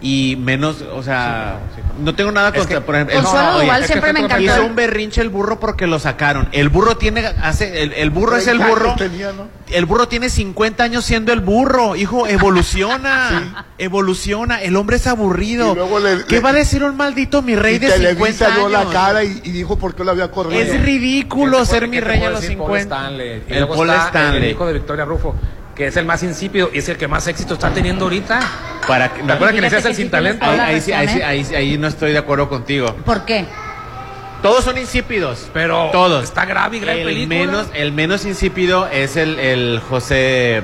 [0.03, 1.59] y menos, o sea,
[2.03, 4.13] no tengo nada Es contra, que- por ejemplo, Consuelo no, oye, Duval es que siempre
[4.15, 4.43] me encantó.
[4.45, 6.49] Hizo un berrinche el burro porque lo sacaron.
[6.53, 8.95] El burro tiene, hace, el, el burro es el 30 años burro.
[8.97, 9.49] tenía, ¿no?
[9.69, 15.75] El burro tiene 50 años siendo el burro, hijo, evoluciona, evoluciona, el hombre es aburrido.
[16.01, 18.69] Le- ¿Qué le- va a decir un maldito mi rey y de Televisa 50 dio
[18.69, 18.93] la años?
[18.93, 20.61] cara y, y dijo por qué lo había corrido.
[20.61, 22.57] Es ridículo ¿Qué te ser mi rey a los decir?
[22.57, 22.97] Paul 50.
[22.97, 23.43] Stanley.
[23.49, 24.45] Y El luego está Stanley.
[24.45, 25.35] El hijo de Victoria Rufo,
[25.81, 28.39] que es el más insípido y es el que más éxito está teniendo ahorita.
[28.87, 30.45] Para que, ¿Te acuerdas que le decías el sin talento?
[30.45, 32.95] ahí, ahí sí, ahí, sí, ahí sí- ahí no estoy de acuerdo contigo.
[33.07, 33.47] ¿Por qué?
[34.43, 35.49] Todos son insípidos.
[35.55, 36.23] Pero Todos.
[36.25, 37.39] está grave y gran el película.
[37.41, 40.61] menos, el menos insípido es el, el José,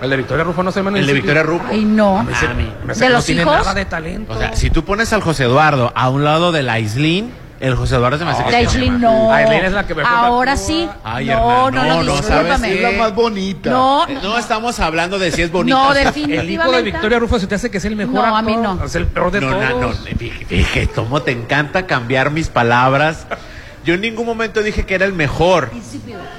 [0.00, 1.12] El de Victoria Rufo no se menos el de.
[1.12, 1.64] Victoria Rufo.
[1.68, 2.20] Ay, no.
[2.20, 2.54] Ah,
[2.86, 3.54] Me ¿De no los tiene hijos?
[3.54, 4.32] nada de talento.
[4.32, 7.74] O sea, si tú pones al José Eduardo a un lado de la Islín, El
[7.76, 9.32] José Eduardo se me hace De que no.
[9.32, 10.88] Aislinn es la que me Ahora sí.
[11.02, 12.62] Ay, no, Hernán, no, no, no, no, ¿sabes?
[12.62, 13.70] Es la más bonita.
[13.70, 15.76] No, No estamos hablando de si es bonito.
[15.76, 16.52] No, o sea, definitivamente.
[16.54, 18.56] El hijo de Victoria Rufo se te hace que es el mejor No, a mí
[18.56, 18.82] no.
[18.84, 19.70] Es el peor de no, todos.
[19.70, 23.26] no, no, fíjate, fíjate cómo te encanta cambiar mis palabras.
[23.84, 25.70] Yo en ningún momento dije que era el mejor.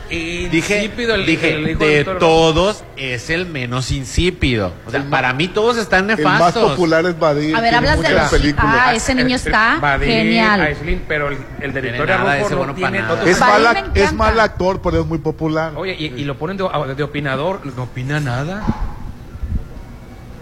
[0.10, 4.72] Dije, Insípido el- dije el hijo de todos es el menos insípido.
[4.88, 6.72] O sea, para mí todos están El más nefastos.
[6.72, 7.56] popular es Badir.
[7.56, 8.76] A ver, hablas de muchas los- películas.
[8.80, 10.62] Ah, ese niño está Badir, genial.
[10.62, 13.92] Aislinn, pero el, el de Victoria nada, Rufo ese no bueno para tiene Es mal,
[13.96, 15.74] es mal actor, pero es muy popular.
[15.76, 18.64] Oye, y, y lo ponen de, de opinador, no opina nada.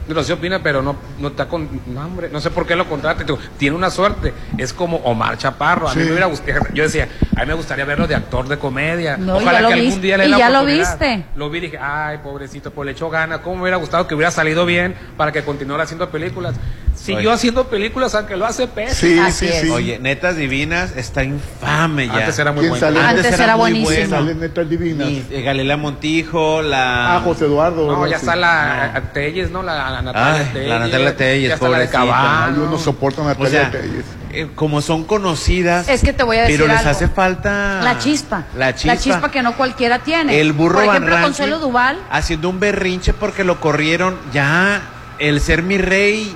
[0.07, 1.69] No sé opina, pero no, no está con.
[1.87, 3.23] No, hombre, no sé por qué lo contrata.
[3.57, 4.33] Tiene una suerte.
[4.57, 5.87] Es como Omar Chaparro.
[5.87, 6.05] A mí Sí.
[6.05, 6.59] me hubiera gustado.
[6.73, 9.15] Yo decía, a mí me gustaría verlo de actor de comedia.
[9.17, 10.01] No, Ojalá que algún viste.
[10.01, 11.25] día le dé Y la ya lo viste.
[11.35, 13.39] Lo vi y dije, ay, pobrecito, pues le echó ganas.
[13.39, 16.55] ¿Cómo me hubiera gustado que hubiera salido bien para que continuara haciendo películas?
[17.03, 17.35] Siguió Oye.
[17.35, 19.11] haciendo películas, aunque lo hace pésimo.
[19.13, 19.61] Sí, Así sí, es.
[19.63, 19.69] sí.
[19.71, 22.13] Oye, Netas Divinas está infame ya.
[22.13, 22.85] Antes era muy ¿Quién bueno.
[22.87, 22.99] sale?
[23.01, 23.89] Antes era muy buenísimo.
[24.07, 24.15] bueno.
[24.17, 25.09] Salen netas divinas.
[25.09, 27.17] Y, eh, Galilea Montijo, la...
[27.17, 27.91] Ah, José Eduardo.
[27.91, 28.25] No, ya Sí.
[28.25, 29.63] está la a- Telles, ¿no?
[29.63, 30.69] La, la Natalia Ay, Telles.
[30.69, 34.05] la Natalia Telles, Ya está la de yo no soporto a O Natalia sea, Telles.
[34.31, 35.89] eh, como son conocidas...
[35.89, 36.89] Es que te voy a decir Pero les algo.
[36.91, 37.81] hace falta...
[37.83, 38.45] La chispa.
[38.55, 39.29] La chispa.
[39.29, 40.39] que no cualquiera tiene.
[40.39, 41.97] El burro Por ejemplo, Consuelo Duval.
[42.09, 44.15] haciendo un berrinche porque lo corrieron.
[44.31, 44.81] Ya,
[45.19, 46.33] el ser mi rey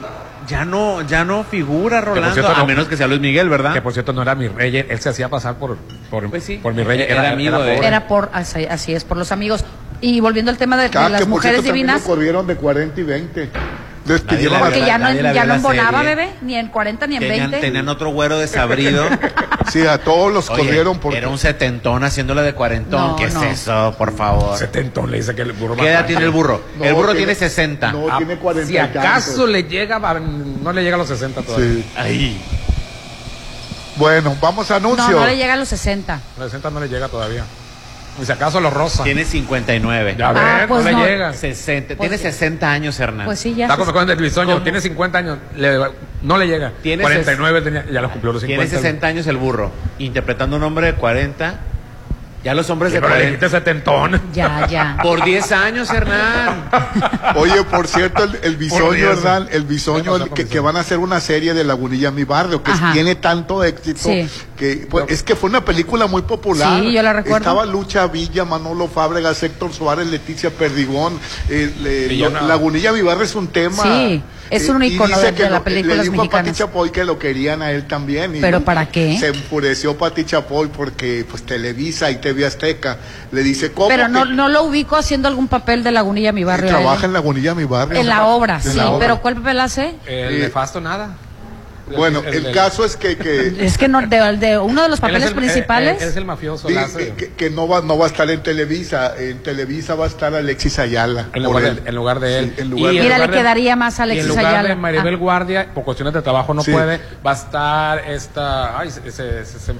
[0.47, 2.33] ya no, ya no figura, Rolando.
[2.33, 3.73] cierto, a no- menos que sea Luis Miguel, ¿verdad?
[3.73, 5.77] Que por cierto no era mi rey, él se hacía pasar por,
[6.09, 6.57] por, Pues sí.
[6.61, 7.01] por mi rey.
[7.07, 7.87] Era amigo de- pobre.
[7.87, 9.63] Era por, así, así es, por los amigos.
[9.99, 13.01] Y volviendo al tema de, de las que por mujeres cierto, divinas, corrieron de 40
[13.01, 13.49] y 20.
[14.07, 16.15] Despidieron porque ya no, ya no embonaba, serie.
[16.15, 17.67] bebé, ni en 40 ni en Tenían, 20.
[17.67, 19.05] tenían otro güero desabrido.
[19.71, 23.01] Sí, a todos los Oye, corrieron porque Era un setentón haciéndola de cuarentón.
[23.01, 23.43] No, ¿Qué no.
[23.43, 24.57] es eso, por favor?
[24.57, 26.61] Setentón le dice que el burro ¿Qué edad tiene el burro?
[26.77, 27.91] No, el burro tiene- tiene 60.
[27.91, 31.41] No, Ah, tiene 40 Si y acaso le llega, no le llega a los 60
[31.41, 31.67] todavía.
[31.83, 31.85] Sí.
[31.97, 32.41] Ay.
[33.97, 35.19] Bueno, vamos a no, anuncio.
[35.19, 36.13] no le llega a los 60.
[36.13, 37.43] A los 60 no le llega todavía.
[38.21, 39.03] Y si acaso los rosa.
[39.03, 40.15] Tiene 59.
[40.17, 40.99] Ya Ah, ver, pues no, no.
[41.05, 41.33] le llega.
[41.33, 41.95] 60.
[41.95, 42.23] Pues tiene sí.
[42.31, 43.25] 60 años, Hernán.
[43.25, 43.65] Pues sí, ya.
[43.65, 44.63] Está como con el bisoño, ¿Cómo?
[44.63, 45.77] tiene 50 años, le-
[46.23, 46.71] no le llega.
[46.81, 48.65] Tiene 49 tenía, ya lo cumplió los 50.
[48.69, 49.71] Tiene 60 años el burro.
[49.99, 51.55] Interpretando un hombre de 40.
[52.43, 53.27] Ya los hombres de Pero le 40.
[53.45, 54.21] dijiste setentón.
[54.31, 54.97] Ya, ya.
[55.03, 56.69] Por 10 años, Hernán.
[57.35, 59.21] Oye, por cierto, el, el bisoño, Dios.
[59.23, 59.47] ¿verdad?
[59.51, 60.53] El bisoño, ¿Qué pasó el con que, Bisoño?
[60.53, 62.93] que van a hacer una serie de Lagunilla Mi Barrio, que Ajá.
[62.93, 64.29] tiene tanto éxito Sí.
[64.57, 66.81] Que pues, es que fue una película muy popular.
[66.81, 67.37] Sí, yo la recuerdo.
[67.37, 71.17] Estaba Lucha Villa, Manolo Fábregas, Héctor Suárez, Leticia Perdigón.
[71.49, 73.83] eh, le- lo- Lagunilla Mi Barrio es un tema.
[73.83, 76.41] Sí, es un y ícono dice de- que de las lo- películas le dijo mexicanas.
[76.41, 78.35] a Pati Chapoy que lo querían a él también.
[78.35, 79.17] y ¿Pero para qué?
[79.19, 82.97] Se enfureció Pati Chapoy porque pues Televisa y TV Azteca
[83.31, 83.89] le dice, ¿cómo?
[83.89, 86.69] Pero no, que- no lo ubico haciendo algún papel de Lagunilla, mi barrio.
[86.69, 87.99] Trabaja en Lagunilla Mi Barrio.
[87.99, 88.77] En la obra, En sí.
[88.77, 88.99] la obra.
[89.07, 89.95] Pero ¿cuál papel hace?
[90.07, 90.39] El Sí.
[90.41, 91.15] nefasto nada.
[91.95, 95.01] Bueno, el, caso es que, que, Es que no, de, de uno de los es
[95.01, 96.01] papeles el- principales.
[96.01, 96.67] Él es el mafioso.
[97.37, 99.13] que- no va no va a estar en Televisa.
[99.17, 101.27] En Televisa va a estar Alexis Ayala.
[101.33, 101.83] en, lugar él.
[101.83, 102.53] de, en lugar de él.
[102.55, 104.23] Sí, en lugar Y de- en Mira, lugar le de- quedaría más a y Alexis
[104.25, 104.69] en lugar Ayala.
[104.69, 105.17] de Maribel Ah.
[105.17, 106.71] Guardia, por cuestiones de trabajo no Sí.
[106.71, 108.79] puede, va a estar esta.
[108.79, 109.73] Ay, se, se, se-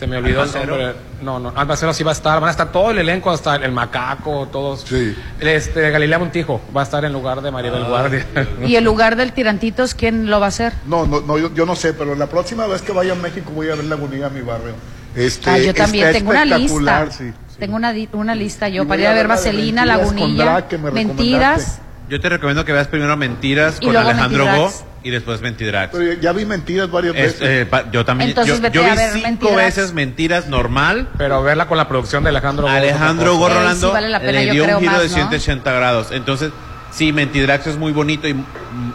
[0.00, 0.76] se- me olvidó el ¿Albacero?
[0.78, 0.94] nombre.
[1.22, 2.40] No, no, Albacero sí va a estar.
[2.40, 4.80] Van a estar todo el elenco, hasta el macaco, todos.
[4.88, 5.14] Sí.
[5.38, 8.26] Este, Galilea Montijo va a estar en lugar de Maribel Guardia.
[8.66, 10.72] Y el lugar del Tirantitos, ¿quién lo va a hacer?
[10.86, 13.50] No, no, no yo, yo no sé, pero la próxima vez que vaya a México
[13.54, 14.72] voy a ver Lagunilla Mi Barrio.
[15.14, 17.10] Este, Ah, yo también está tengo una lista.
[17.10, 17.32] sí.
[17.58, 20.78] Tengo una, una lista yo para ir a a ver la Vaselina, Lagunilla, Drag, que
[20.78, 21.78] me Mentiras.
[22.08, 24.72] Yo te recomiendo que veas primero Mentiras Y con Alejandro Go.
[25.02, 25.92] Y después Mentidrags.
[25.96, 27.42] Pero ya vi mentiras varias Es- veces.
[27.42, 28.30] eh, pa- yo también.
[28.30, 31.08] Entonces yo vete yo a vi ver cinco veces Mentiras normal.
[31.16, 33.70] Pero verla con la producción de Alejandro Gómez, Alejandro cosa.
[33.70, 35.14] Ey, sí vale la pena, le yo dio creo un giro más, de ¿no?
[35.14, 36.08] 180 grados.
[36.12, 36.50] Entonces,
[36.90, 38.32] sí, Mentidrax es muy bonito y,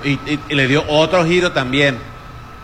[0.04, 1.98] y- y- y le dio otro giro también.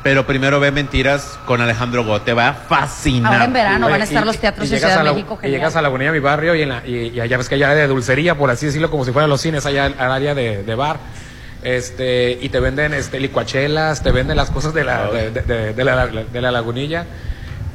[0.04, 2.20] Pero primero ve Mentiras con Alejandro Go.
[2.22, 3.34] Te va a fascinar.
[3.34, 5.36] Ahora en verano van a estar los teatros llegas Ciudad a de la- México.
[5.38, 5.60] Y genial.
[5.60, 7.76] llegas a Lagunilla, mi barrio, y, en la, y, y allá ves que hay área
[7.84, 10.64] de dulcería, por así decirlo, como si fueran los cines, allá al, al área de,
[10.64, 10.98] de bar.
[11.64, 15.84] Este, y te venden este, licuachelas, te venden las cosas de la, de, de- de
[15.84, 17.06] la, de la lagunilla.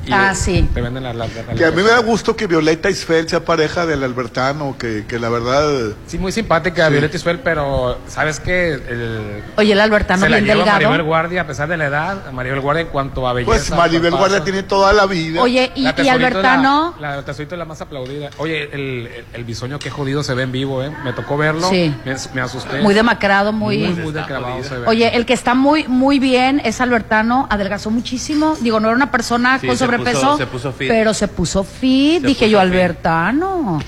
[0.07, 0.69] Y Ah, sí.
[0.73, 3.45] Te venden la, la- la- Que a mí me da gusto que Violeta Isfel sea
[3.45, 5.93] pareja del Albertano, que, que la verdad...
[6.07, 8.75] Sí, muy simpática Violeta Isfel, pero ¿sabes qué?
[8.75, 10.81] El, Oye, el Albertano se la bien lleva delgado.
[10.91, 13.51] Maribel Guardia, a pesar de la edad, a Maribel Guardia en cuanto a belleza.
[13.53, 14.15] Pues Maribel.
[14.15, 15.43] Guardia tiene toda la vida.
[15.43, 16.95] Oye, y, La Albertano.
[17.01, 18.31] La, la Tesorito es la más aplaudida.
[18.39, 20.91] Oye, el, el, el bisoño qué jodido se ve en vivo, ¿eh?
[21.05, 21.69] Me tocó verlo.
[21.69, 21.95] Sí.
[22.05, 22.81] Me, me asusté.
[22.81, 23.79] Muy demacrado, muy.
[23.79, 24.87] Muy, muy declavado se ve.
[24.87, 28.57] Oye, el que está muy muy bien es Albertano, adelgazó muchísimo.
[28.61, 30.89] Digo, no era una persona Sí, con se puso- se puso fit.
[30.89, 32.21] pero se puso fit.
[32.23, 32.63] Se Dije puso yo, fit.
[32.69, 33.81] Albertano.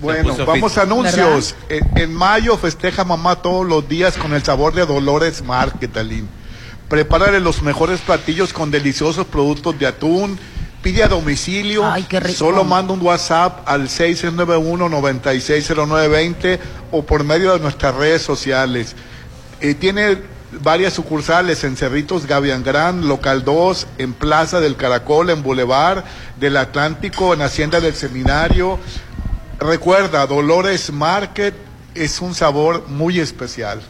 [0.00, 0.78] Bueno, vamos fit.
[0.78, 1.54] a anuncios.
[1.68, 5.86] En, en mayo festeja mamá todos los días con el sabor de Dolores Mar, ¿qué
[5.88, 6.28] talín?
[6.88, 10.38] Prepárale los mejores platillos con deliciosos productos de atún.
[10.82, 11.86] Pide a domicilio.
[11.86, 12.36] Ay, qué rico.
[12.36, 16.58] Solo manda un WhatsApp al 691-960920
[16.90, 18.96] o por medio de nuestras redes sociales.
[19.60, 20.18] Eh, tiene
[20.60, 26.04] varias sucursales en Cerritos Gavian Gran, Local 2, en Plaza del Caracol, en Boulevard
[26.38, 28.78] del Atlántico, en Hacienda del Seminario.
[29.58, 31.54] Recuerda, Dolores Market
[31.94, 33.80] es un sabor muy especial.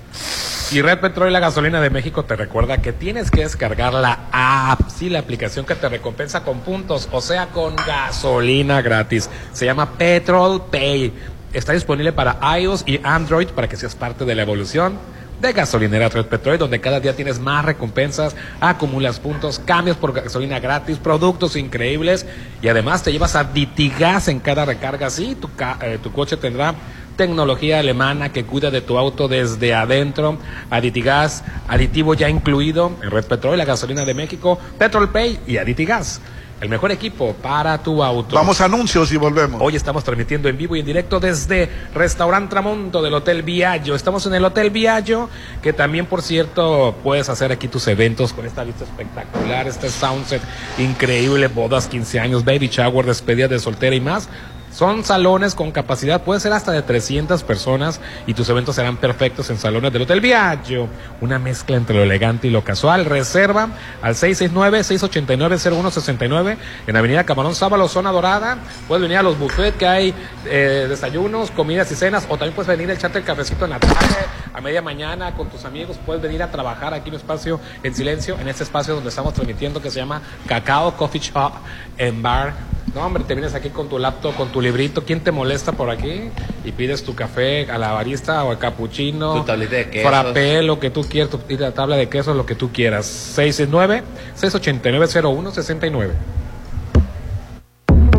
[0.71, 4.21] Y Red Petrol y la gasolina de México te recuerda que tienes que descargar la
[4.33, 9.29] app, sí, la aplicación que te recompensa con puntos, o sea, con gasolina gratis.
[9.53, 11.13] Se llama Petrol Pay.
[11.53, 14.99] Está disponible para iOS y Android para que seas parte de la evolución
[15.43, 20.61] de gasolinera Red Petrol, donde cada día tienes más recompensas, acumulas puntos, cambios por gasolina
[20.61, 22.25] gratis, productos increíbles
[22.63, 25.11] y además te llevas a en cada recarga.
[25.11, 25.51] Sí, tu,
[25.83, 26.75] eh, tu coche tendrá
[27.17, 30.39] tecnología alemana que cuida de tu auto desde adentro,
[30.71, 36.21] Aditigas, aditivo ya incluido en Red Petrol, la gasolina de México, Petrol Pay y Aditigas.
[36.63, 38.37] El mejor equipo para tu auto.
[38.37, 39.61] Vamos a anuncios y volvemos.
[39.61, 43.97] Hoy estamos transmitiendo en vivo y en directo desde Restaurant Tramonto del Hotel Viaggio.
[43.97, 45.29] Estamos en el Hotel Viaggio,
[45.61, 50.41] que también, por cierto, puedes hacer aquí tus eventos con esta vista espectacular, este soundset
[50.79, 54.29] increíble, bodas, 15 años, baby shower, despedida de soltera y más.
[54.73, 59.51] Son salones con capacidad, puede ser hasta de 300 personas y tus eventos serán perfectos
[59.51, 60.89] en salones del Hotel Viaggio.
[61.21, 63.05] Una mezcla entre lo elegante y lo casual.
[63.05, 63.69] Reserva
[64.01, 66.57] al 669-689-0169
[66.87, 68.57] en Avenida Camarón Sábalo, zona dorada.
[68.89, 70.15] Puedes venir a los buffets que hay
[70.47, 73.79] eh, desayunos, comidas y cenas o también puedes venir a echarte el cafecito en la
[73.79, 74.17] tarde,
[74.55, 75.99] a media mañana con tus amigos.
[76.07, 79.35] Puedes venir a trabajar aquí en un espacio en silencio, en este espacio donde estamos
[79.35, 81.53] transmitiendo que se llama Cacao Coffee Shop
[81.99, 82.55] en Bar
[82.95, 85.03] no, hombre, te vienes aquí con tu laptop, con tu librito.
[85.05, 86.29] ¿Quién te molesta por aquí?
[86.65, 89.33] Y pides tu café a la barista o el capuchino.
[89.35, 90.07] Tu tableta de queso.
[90.09, 91.31] Frappé, lo que tú quieras.
[91.31, 93.35] Tu la tabla de queso, lo que tú quieras.
[93.39, 96.11] 669-689-0169.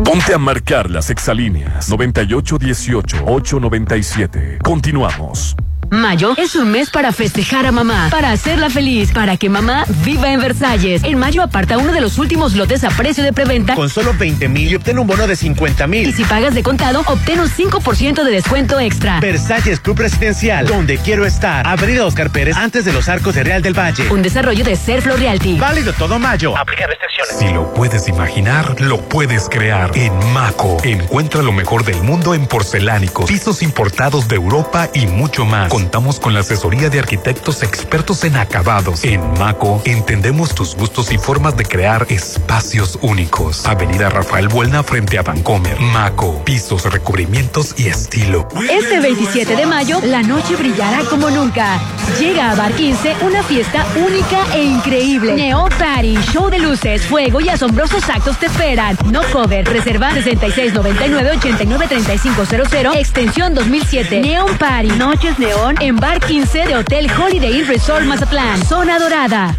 [0.04, 4.58] Ponte a marcar las exalíneas 9818-897.
[4.62, 5.54] Continuamos.
[5.90, 10.32] Mayo es un mes para festejar a mamá, para hacerla feliz, para que mamá viva
[10.32, 11.02] en Versalles.
[11.04, 13.74] En mayo aparta uno de los últimos lotes a precio de preventa.
[13.74, 16.08] Con solo 20 mil y obtén un bono de 50 mil.
[16.08, 19.20] Y si pagas de contado, obtén un 5% de descuento extra.
[19.20, 21.66] Versalles Club Residencial, donde quiero estar.
[21.66, 24.10] Avenida Oscar Pérez, antes de los arcos de Real del Valle.
[24.10, 25.58] Un desarrollo de Serflo Realty.
[25.58, 26.56] Válido todo mayo.
[26.56, 27.36] Aplica restricciones.
[27.38, 29.90] Si lo puedes imaginar, lo puedes crear.
[29.94, 35.44] En Maco, encuentra lo mejor del mundo en porcelánicos, pisos importados de Europa y mucho
[35.44, 39.04] más contamos con la asesoría de arquitectos expertos en acabados.
[39.04, 43.66] En Maco entendemos tus gustos y formas de crear espacios únicos.
[43.66, 45.78] Avenida Rafael Buelna frente a Vancomer.
[45.78, 48.48] Maco, pisos, recubrimientos y estilo.
[48.70, 51.78] Este 27 de mayo, la noche brillará como nunca.
[52.18, 55.34] Llega a Bar 15 una fiesta única e increíble.
[55.34, 58.96] Neo Party, show de luces, fuego y asombrosos actos te esperan.
[59.10, 64.22] No cover, reserva 6699-893500, extensión 2007.
[64.22, 69.56] Neon Party, noches neón en Bar 15 de Hotel Holiday Resort Mazatlán, Zona Dorada.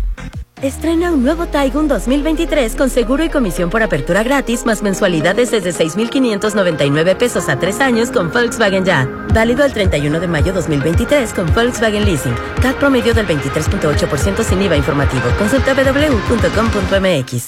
[0.61, 5.71] Estrena un nuevo Taigun 2023 con seguro y comisión por apertura gratis más mensualidades desde
[5.71, 9.07] 6,599 pesos a tres años con Volkswagen Ya.
[9.33, 12.35] Válido el 31 de mayo 2023 con Volkswagen Leasing.
[12.61, 15.23] CAT promedio del 23.8% sin IVA informativo.
[15.37, 17.47] Consulta www.com.mx.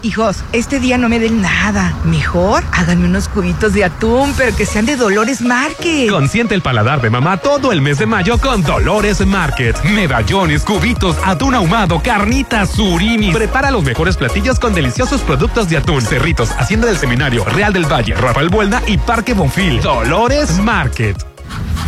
[0.00, 1.92] Hijos, este día no me den nada.
[2.04, 6.08] Mejor háganme unos cubitos de atún, pero que sean de Dolores Market.
[6.08, 9.82] Consiente el paladar de mamá todo el mes de mayo con Dolores Market.
[9.82, 13.32] Medallones, cubitos, atún ahumado, carnitas, surimi.
[13.32, 16.00] Prepara los mejores platillos con deliciosos productos de atún.
[16.00, 19.80] Cerritos, Hacienda del Seminario, Real del Valle, Rafael Buelna y Parque Bonfil.
[19.80, 21.16] Dolores Market.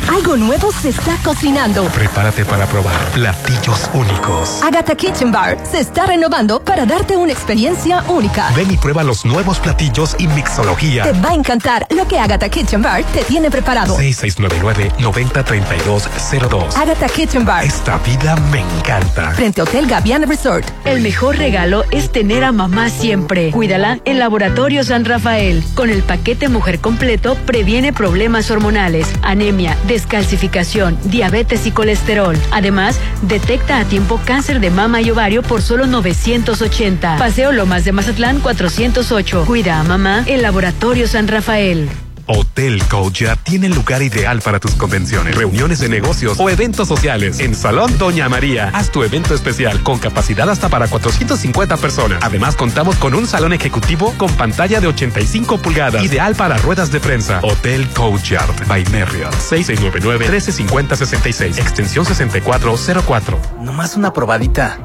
[0.08, 1.84] Algo nuevo se está cocinando.
[1.84, 4.60] Prepárate para probar platillos únicos.
[4.62, 8.50] Agatha Kitchen Bar se está renovando para darte una experiencia única.
[8.56, 11.04] Ven y prueba los nuevos platillos y mixología.
[11.04, 13.96] Te va a encantar lo que Agatha Kitchen Bar te tiene preparado.
[13.98, 16.74] 6699-903202.
[16.76, 17.64] Agatha Kitchen Bar.
[17.64, 19.30] Esta vida me encanta.
[19.30, 20.66] Frente a Hotel Gaviana Resort.
[20.86, 23.52] El mejor regalo es tener a mamá siempre.
[23.52, 25.62] Cuídala en Laboratorio San Rafael.
[25.74, 32.36] Con el paquete Mujer Completo previene problemas hormonales, anemia, descalcificación, diabetes y colesterol.
[32.50, 37.16] Además, detecta a tiempo cáncer de mama y ovario por solo 980.
[37.18, 39.44] Paseo Lomas de Mazatlán 408.
[39.46, 41.88] Cuida a mamá en Laboratorio San Rafael.
[42.32, 47.40] Hotel Courtyard tiene el lugar ideal para tus convenciones, reuniones de negocios o eventos sociales.
[47.40, 52.20] En Salón Doña María, haz tu evento especial con capacidad hasta para 450 personas.
[52.22, 57.00] Además, contamos con un salón ejecutivo con pantalla de 85 pulgadas, ideal para ruedas de
[57.00, 57.40] prensa.
[57.42, 63.40] Hotel Courtyard by Marriott, 6699-135066, extensión 6404.
[63.60, 64.78] Nomás una probadita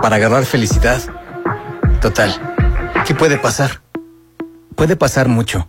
[0.00, 1.02] para agarrar felicidad.
[2.00, 2.34] Total,
[3.06, 3.82] ¿qué puede pasar?
[4.74, 5.68] Puede pasar mucho.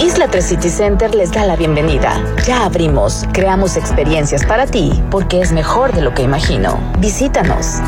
[0.00, 2.22] Isla 3 City Center les da la bienvenida.
[2.46, 6.78] Ya abrimos, creamos experiencias para ti, porque es mejor de lo que imagino.
[6.98, 7.80] Visítanos.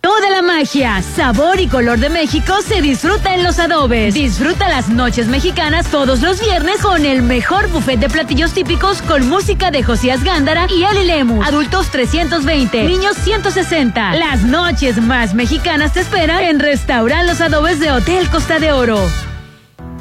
[0.00, 4.14] Toda la magia, sabor y color de México se disfruta en los adobes.
[4.14, 9.28] Disfruta las noches mexicanas todos los viernes con el mejor buffet de platillos típicos con
[9.28, 11.46] música de Josías Gándara y Ali Lemus.
[11.46, 14.14] Adultos 320, niños 160.
[14.14, 19.00] Las noches más mexicanas te esperan en Restaurant Los Adobes de Hotel Costa de Oro.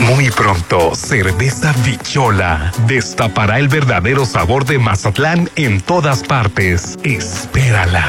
[0.00, 6.98] Muy pronto, Cerveza Bichola destapará el verdadero sabor de Mazatlán en todas partes.
[7.04, 8.08] Espérala.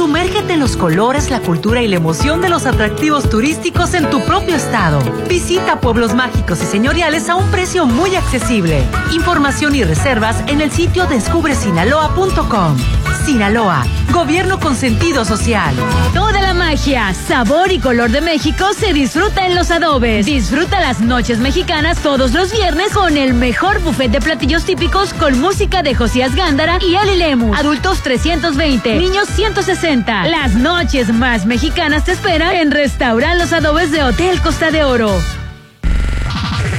[0.00, 4.24] Sumérgete en los colores, la cultura y la emoción de los atractivos turísticos en tu
[4.24, 4.98] propio estado.
[5.28, 8.82] Visita pueblos mágicos y señoriales a un precio muy accesible.
[9.12, 12.78] Información y reservas en el sitio descubresinaloa.com.
[13.26, 13.84] Sinaloa.
[14.10, 15.74] Gobierno con sentido social.
[16.14, 20.24] Toda la magia, sabor y color de México se disfruta en los adobes.
[20.24, 25.38] Disfruta las noches mexicanas todos los viernes con el mejor buffet de platillos típicos con
[25.38, 27.56] música de Josías Gándara y Ali Lemus.
[27.56, 29.89] Adultos 320, niños 160.
[29.90, 35.10] Las noches más mexicanas te esperan en Restaurant Los Adobes de Hotel Costa de Oro.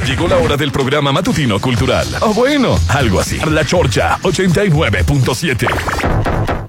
[0.08, 2.08] Llegó la hora del programa matutino cultural.
[2.22, 3.38] O bueno, algo así.
[3.50, 6.61] La Chorcha 89.7.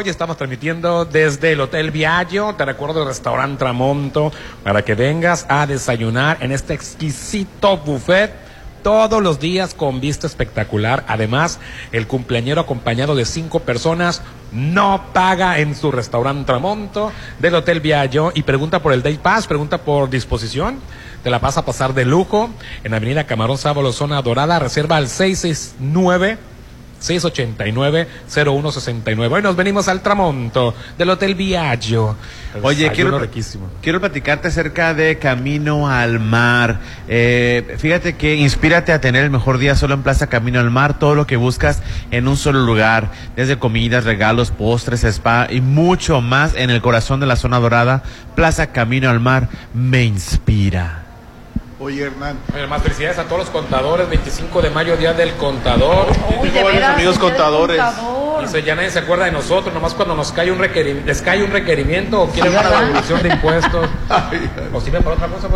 [0.00, 4.32] Hoy estamos transmitiendo desde el Hotel Viaggio, te recuerdo el restaurante Tramonto,
[4.64, 8.32] para que vengas a desayunar en este exquisito buffet
[8.82, 11.04] todos los días con vista espectacular.
[11.06, 11.58] Además,
[11.92, 14.22] el cumpleañero acompañado de cinco personas
[14.52, 19.46] no paga en su restaurante Tramonto del Hotel Viaggio y pregunta por el Day Pass,
[19.46, 20.78] pregunta por disposición.
[21.22, 22.48] Te la vas a pasar de lujo
[22.84, 24.60] en Avenida Camarón Sábalo, zona dorada.
[24.60, 26.38] Reserva al 669
[27.00, 29.32] 689-0169.
[29.32, 32.16] Hoy nos venimos al Tramonto del Hotel Viaggio.
[32.62, 33.20] Oye, quiero,
[33.80, 36.80] quiero platicarte acerca de Camino al Mar.
[37.08, 40.98] Eh, fíjate que inspírate a tener el mejor día solo en Plaza Camino al Mar.
[40.98, 43.10] Todo lo que buscas en un solo lugar.
[43.36, 48.02] Desde comidas, regalos, postres, spa y mucho más en el corazón de la zona dorada.
[48.34, 51.09] Plaza Camino al Mar me inspira.
[51.82, 52.38] Oye, Hernán.
[52.68, 54.06] Más felicidades a todos los contadores.
[54.06, 56.08] 25 de mayo, Día del Contador.
[56.38, 57.82] Uy, de veras, amigos contadores.
[58.42, 61.42] Dice, ya nadie se acuerda de nosotros, nomás cuando nos cae un requerimiento, les cae
[61.42, 63.88] un requerimiento o quieren para la devolución de impuestos.
[64.74, 65.48] o si ven para otra cosa,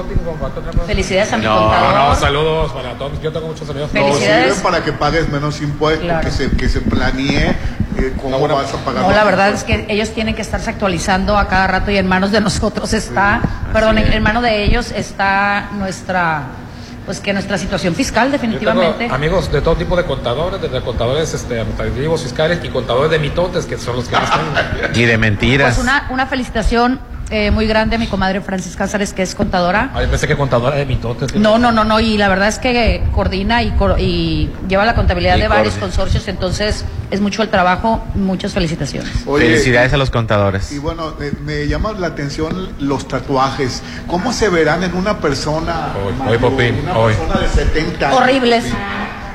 [0.86, 1.94] Felicidades a mi no, contador.
[1.94, 3.20] No, saludos para todos.
[3.20, 3.90] Yo tengo muchos amigos.
[3.90, 4.48] Felicidades.
[4.48, 7.54] No, sirven para que pagues menos impuestos, que, se, que se planee
[7.98, 9.02] eh, cómo vas a pagar.
[9.02, 12.06] No, la verdad es que ellos tienen que estarse actualizando a cada rato y en
[12.06, 13.40] manos de nosotros está,
[13.74, 16.44] perdón, en manos de ellos está nuestra
[17.04, 19.08] pues que nuestra situación fiscal definitivamente.
[19.10, 23.66] amigos de todo tipo de contadores, desde contadores este, administrativos fiscales y contadores de mitotes,
[23.66, 24.94] que son los que están.
[24.94, 25.74] y de mentiras.
[25.74, 26.98] Pues una, una felicitación
[27.34, 29.90] eh, muy grande a mi comadre Francis Cázares, que es contadora.
[29.92, 31.34] Ay, pensé que contadora de mitotes.
[31.34, 35.36] No, no, no, no, y la verdad es que coordina y, y lleva la contabilidad
[35.36, 39.10] de varios consorcios, entonces es mucho el trabajo, muchas felicitaciones.
[39.24, 40.70] Felicidades a los contadores.
[40.70, 43.82] Y bueno, me, llama la atención los tatuajes.
[44.06, 48.20] ¿Cómo se verán en una persona, hoy, una persona de 70 años?
[48.20, 48.64] Horribles.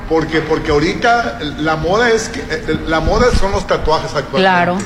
[0.08, 4.40] Porque, porque ahorita la moda es que eh, la moda son los tatuajes actualmente.
[4.40, 4.78] Claro.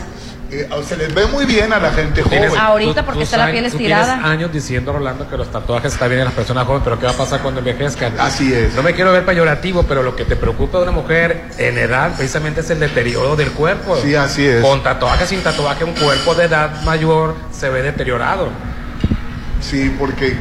[0.54, 2.52] Eh, se les ve muy bien a la gente joven.
[2.60, 4.14] Ahorita porque está la piel estirada.
[4.14, 7.06] Tienes años diciendo, Rolando, que los tatuajes están bien en las personas jóvenes, pero ¿qué
[7.08, 8.14] va a pasar cuando envejezcan?
[8.20, 8.76] Así es.
[8.76, 12.16] No me quiero ver peyorativo, pero lo que te preocupa de una mujer en edad
[12.16, 13.98] precisamente es el deterioro del cuerpo.
[13.98, 14.62] Sí, así es.
[14.62, 18.50] Con tatuaje, sin tatuaje, un cuerpo de edad mayor se ve deteriorado.
[19.60, 20.38] Sí, porque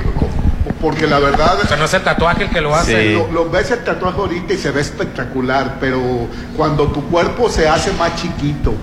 [0.80, 1.58] porque la verdad.
[1.62, 3.14] O sea, no es el tatuaje el que lo hace.
[3.14, 6.00] Lo, lo, ves el tatuaje ahorita y se ve espectacular, pero
[6.56, 8.74] cuando tu cuerpo se hace más chiquito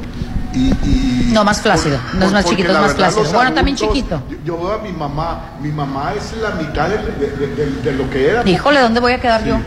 [0.54, 3.32] y, no más flácido, no es más chiquito, es más flácido.
[3.32, 4.22] Bueno, también chiquito.
[4.44, 8.50] Yo, veo a mi mamá, mi mamá es la mitad de, lo que era.
[8.50, 9.60] Híjole, ¿dónde voy a quedar yo?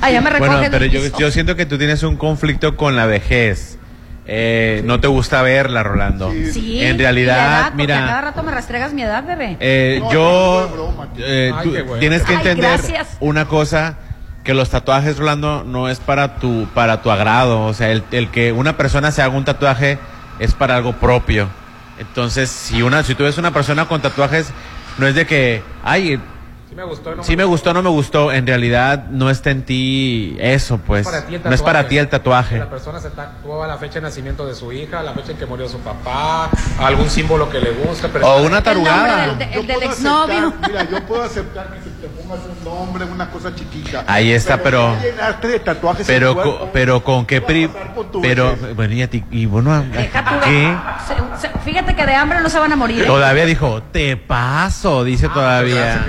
[0.00, 0.56] Allá me recogen.
[0.56, 3.78] Bueno, pero yo, yo, siento que tú tienes un conflicto con la vejez.
[4.24, 6.30] Eh, No te gusta verla, Rolando.
[6.52, 6.82] Sí.
[6.82, 8.06] En realidad, mira.
[8.06, 9.56] cada rato me rastregas mi edad, bebé.
[9.60, 11.08] Eh, yo.
[11.18, 11.52] Eh,
[11.98, 12.80] tienes que entender
[13.20, 13.96] una cosa
[14.44, 17.64] que los tatuajes, Rolando, no es para tu, para tu agrado.
[17.64, 19.98] O sea, el, el, que una persona se haga un tatuaje
[20.38, 21.48] es para algo propio.
[21.98, 24.52] Entonces, si una, si tú ves una persona con tatuajes,
[24.98, 26.20] no es de que, ay,
[26.72, 28.32] si me gustó, no me, me gustó, no me gustó.
[28.32, 31.06] En realidad no está en ti eso, pues.
[31.44, 32.58] No es para ti el tatuaje.
[32.58, 35.44] La persona se tatuaba la fecha de nacimiento de su hija, la fecha en que
[35.44, 38.08] murió su papá, algún símbolo que le gusta.
[38.22, 39.24] o una tarugada.
[39.26, 40.54] El, del, del exnovio.
[40.66, 44.04] Mira, yo puedo aceptar que se te pongas un nombre, una cosa chiquita.
[44.06, 44.96] Ahí está, pero.
[45.42, 47.68] De tatuajes pero, con, pero con qué pri
[48.22, 49.84] Pero, bueno, y, a ti, y bueno,
[50.42, 50.74] ¿qué?
[51.64, 53.02] fíjate que de hambre no se van a morir.
[53.02, 53.06] ¿eh?
[53.06, 56.06] Todavía dijo, te paso, dice ah, todavía.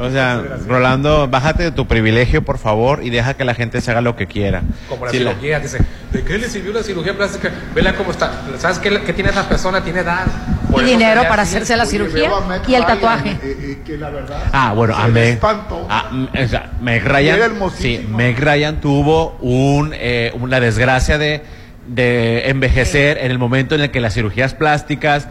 [0.00, 3.90] O sea, Rolando, bájate de tu privilegio, por favor, y deja que la gente se
[3.90, 4.62] haga lo que quiera.
[4.88, 5.78] Como la cirugía, dice,
[6.12, 7.50] ¿de qué le sirvió la cirugía plástica?
[7.74, 8.32] Vela cómo está.
[8.58, 9.82] ¿Sabes qué, qué tiene esa persona?
[9.82, 10.26] Tiene edad.
[10.76, 12.30] y dinero para hacerse la cirugía
[12.66, 13.30] y el tatuaje.
[13.42, 14.00] Eh, eh,
[14.52, 16.10] ah, bueno, a Meg, a,
[16.80, 17.40] Meg Ryan,
[17.76, 21.42] sí, Meg Ryan tuvo un, eh, una desgracia de,
[21.86, 25.28] de envejecer en el momento en el que las cirugías plásticas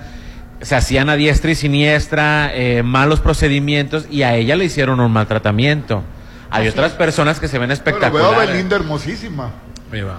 [0.62, 5.12] se hacían a diestra y siniestra, eh, malos procedimientos y a ella le hicieron un
[5.12, 6.04] maltratamiento.
[6.50, 8.30] Hay otras personas que se ven espectaculares.
[8.30, 9.52] Pero veo a Belinda hermosísima.
[9.92, 10.18] Y, va,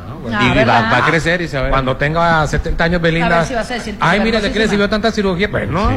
[0.64, 3.44] va, a crecer y se va Cuando tenga 70 años Belinda.
[3.44, 5.50] Si vas a decir Ay, mira, ¿de qué recibió tanta cirugía?
[5.50, 5.90] Pues no.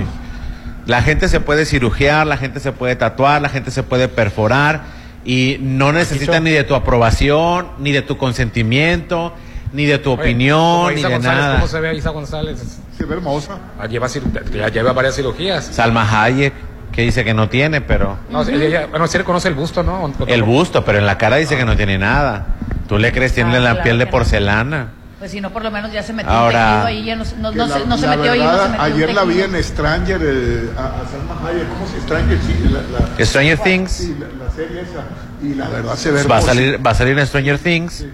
[0.88, 4.81] La gente se puede cirugiar, la gente se puede tatuar, la gente se puede perforar
[5.23, 9.34] y no necesita ni de tu aprobación, ni de tu consentimiento,
[9.72, 11.55] ni de tu opinión, ni de nada.
[11.55, 12.81] ¿Cómo se ve Isa González?
[13.01, 13.57] Se ve hermosa.
[13.79, 15.65] Ah, lleva, ya lleva varias cirugías.
[15.65, 16.53] Salma Hayek
[16.91, 18.15] que dice que no tiene, pero...
[18.29, 20.13] No, ella, bueno, sí conoce el busto, ¿no?
[20.27, 22.45] El busto, pero en la cara dice que no tiene nada.
[22.87, 23.33] ¿Tú le crees?
[23.33, 24.89] Tiene ah, la piel de porcelana.
[25.17, 27.67] Pues si no, por lo menos ya se metió Ahora, ahí, ya no, no, no,
[27.67, 28.39] se, no se, metió ahí.
[28.39, 32.01] No se metió ayer la vi en Stranger, eh, a, a, Salma Hayek, ¿cómo se
[32.01, 32.37] Stranger?
[32.45, 33.91] Sí, la, la, Stranger Things.
[33.91, 35.05] Sí, la, serie esa.
[35.41, 37.93] Y la verdad se ve va a salir Va a salir en Stranger Things.
[37.93, 38.11] Sí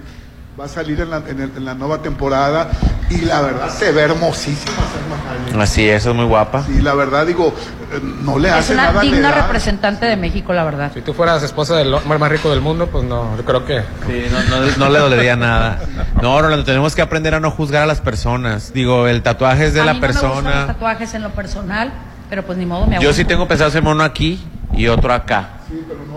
[0.59, 2.69] va a salir en la, en, la, nueva temporada
[3.11, 6.63] y la verdad se ve hermosísima Salma Así es, es muy guapa.
[6.63, 7.53] Sí, la verdad digo,
[7.93, 8.89] eh, no le hace nada.
[8.89, 10.91] Es una digna representante de México, la verdad.
[10.93, 13.81] Si tú fueras esposa del hombre más rico del mundo, pues no, yo creo que...
[14.07, 15.79] Sí, no, no, no le dolería nada.
[16.21, 18.73] No, Rolando, tenemos que aprender a no juzgar a las personas.
[18.73, 20.49] Digo, el tatuaje es de la persona.
[20.49, 21.93] Me los tatuajes en lo personal,
[22.29, 24.43] pero pues ni modo me Yo sí tengo pensado hacerme uno aquí
[24.73, 25.49] y otro acá.
[25.69, 26.16] Sí, pero no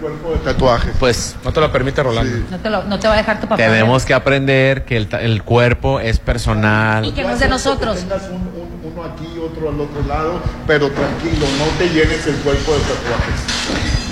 [0.00, 0.94] cuerpo de tatuajes.
[0.98, 2.46] Pues no te lo permite Rolando.
[2.50, 3.56] No, te lo, no te va a dejar tu papá.
[3.56, 7.04] Tenemos que aprender que el, el, cuerpo es personal.
[7.04, 7.98] Y que no es de nosotros.
[7.98, 12.80] tengas uno aquí, otro al otro lado, pero tranquilo, no te llenes el cuerpo de
[12.80, 13.34] tatuajes.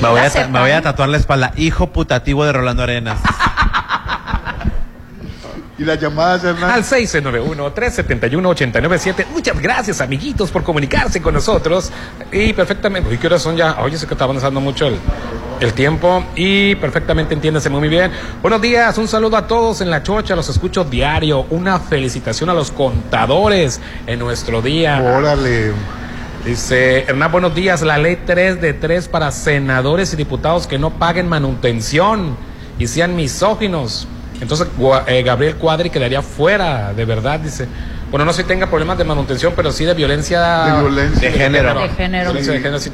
[0.00, 1.52] Me voy, a, me voy a tatuar la espalda.
[1.56, 3.18] Hijo putativo de Rolando Arenas.
[5.78, 6.70] Y las llamadas, Hernán.
[6.70, 9.26] Al 691-371-897.
[9.30, 11.92] Muchas gracias, amiguitos, por comunicarse con nosotros.
[12.32, 13.14] Y perfectamente.
[13.14, 13.76] ¿Y qué horas son ya?
[13.80, 14.98] Oye, sé que está avanzando mucho el,
[15.60, 16.24] el tiempo.
[16.34, 18.10] Y perfectamente entiéndase muy bien.
[18.42, 20.36] Buenos días, un saludo a todos en la chocha.
[20.36, 21.46] Los escucho diario.
[21.50, 25.00] Una felicitación a los contadores en nuestro día.
[25.00, 25.72] Órale.
[26.44, 27.82] Dice Hernán, buenos días.
[27.82, 32.36] La ley 3 de 3 para senadores y diputados que no paguen manutención
[32.78, 34.06] y sean misóginos
[34.40, 34.68] entonces
[35.06, 37.66] eh, Gabriel Cuadri quedaría fuera, de verdad, dice.
[38.16, 41.36] Bueno, no sé si tenga problemas de manutención, pero sí de violencia de, violencia, de
[41.36, 41.78] género.
[41.78, 42.32] De género.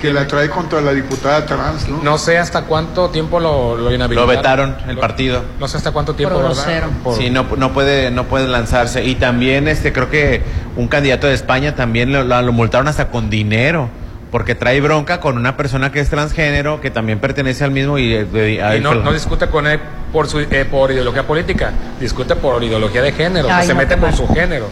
[0.01, 2.03] que la trae contra la diputada trans, ¿no?
[2.03, 4.29] No sé hasta cuánto tiempo lo, lo inhabilitaron.
[4.29, 5.45] Lo vetaron el partido.
[5.61, 6.89] No sé hasta cuánto tiempo, ¿verdad?
[7.17, 9.05] Sí, no, no, puede, no puede lanzarse.
[9.05, 10.43] Y también este creo que
[10.75, 13.91] un candidato de España también lo, lo multaron hasta con dinero
[14.33, 18.13] porque trae bronca con una persona que es transgénero, que también pertenece al mismo y,
[18.17, 19.79] y no, discute con él
[20.13, 21.71] por su eh, por ideología política,
[22.01, 24.69] discute por ideología de género, se mete con su género.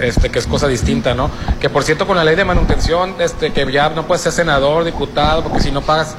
[0.00, 1.30] Este, que es cosa distinta, ¿no?
[1.60, 4.82] Que por cierto, con la ley de manutención, este, que ya no puedes ser senador,
[4.84, 6.16] diputado, porque si no pagas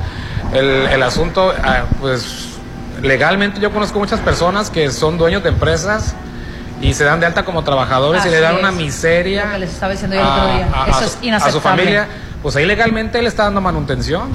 [0.54, 2.52] el, el asunto, ah, pues
[3.02, 6.16] legalmente yo conozco muchas personas que son dueños de empresas
[6.82, 9.52] y se dan de alta como trabajadores y le dan una miseria.
[9.52, 10.68] que les estaba diciendo yo el otro día.
[10.88, 11.50] Eso es inaceptable.
[11.50, 12.08] A su familia
[12.46, 14.30] pues ahí legalmente él está dando manutención.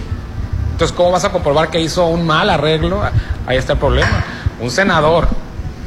[0.73, 3.01] Entonces, ¿cómo vas a comprobar que hizo un mal arreglo?
[3.47, 4.25] Ahí está el problema.
[4.59, 5.29] Un senador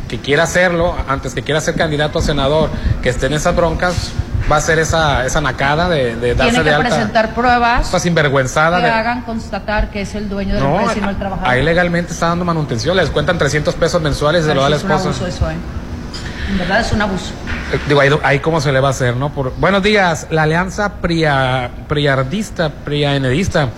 [0.07, 2.69] que quiera hacerlo, antes que quiera ser candidato a senador,
[3.01, 4.11] que esté en esas broncas,
[4.51, 7.85] va a ser esa, esa nacada de, de darse Tiene que presentar pruebas.
[7.85, 8.79] Esta sinvergüenzada.
[8.79, 11.49] Que hagan constatar que es el dueño del no, y no el trabajador.
[11.49, 15.09] Ahí legalmente está dando manutención, les cuentan 300 pesos mensuales de lo da la esposa.
[15.09, 15.55] eso, ¿eh?
[16.49, 17.31] En verdad es un abuso.
[17.71, 19.29] Eh, digo, ahí, cómo se le va a hacer, ¿no?
[19.29, 19.53] Por...
[19.57, 23.69] Buenos días, la alianza pria, priardista, priaenedista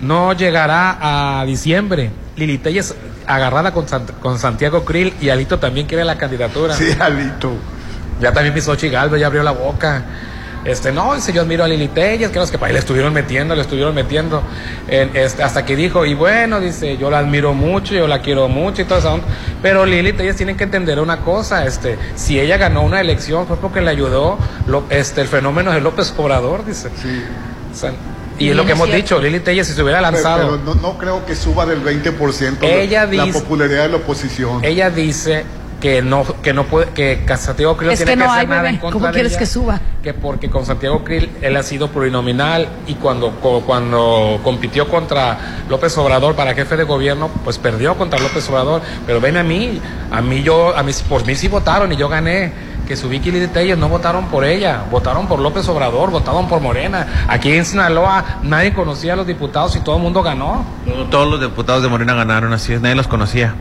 [0.00, 2.10] no llegará a diciembre.
[2.36, 2.94] Lili Telles
[3.26, 3.86] agarrada con,
[4.20, 6.74] con Santiago Krill y Alito también quiere la candidatura.
[6.74, 7.52] Sí, Alito.
[8.20, 10.04] Ya también pisó Chigalve, ya abrió la boca.
[10.64, 13.54] Este, no, dice, yo admiro a Lili Telles, que los que para le estuvieron metiendo,
[13.54, 14.42] le estuvieron metiendo,
[14.88, 18.82] este, hasta que dijo, y bueno, dice, yo la admiro mucho, yo la quiero mucho
[18.82, 19.20] y todo eso,
[19.62, 23.56] pero Lili Telles tienen que entender una cosa, este, si ella ganó una elección fue
[23.56, 24.36] porque le ayudó
[24.90, 26.90] este, el fenómeno de López Obrador, dice.
[27.00, 27.22] Sí.
[28.38, 30.58] Y es lo que hemos dicho, Lili Telles si se hubiera lanzado.
[30.64, 34.64] Pero, no, creo que suba del 20% ella la popularidad de la oposición.
[34.64, 35.44] Ella dice
[35.80, 39.12] que no que no puede que Santiago Krill tiene que, hacer nada en contra ¿Cómo
[39.12, 39.80] quieres que suba?
[40.02, 43.30] Que porque con Santiago Krill él ha sido plurinominal y cuando
[43.64, 45.38] cuando compitió contra
[45.68, 49.80] López Obrador para jefe de gobierno, pues perdió contra López Obrador, pero ven a mí,
[50.10, 52.68] a mí yo a mí por mí sí votaron y yo gané.
[52.88, 57.06] Que su Vicky ellos no votaron por ella, votaron por López Obrador, votaron por Morena.
[57.28, 60.64] Aquí en Sinaloa nadie conocía a los diputados y todo el mundo ganó.
[61.10, 63.54] Todos los diputados de Morena ganaron, así es, nadie los conocía.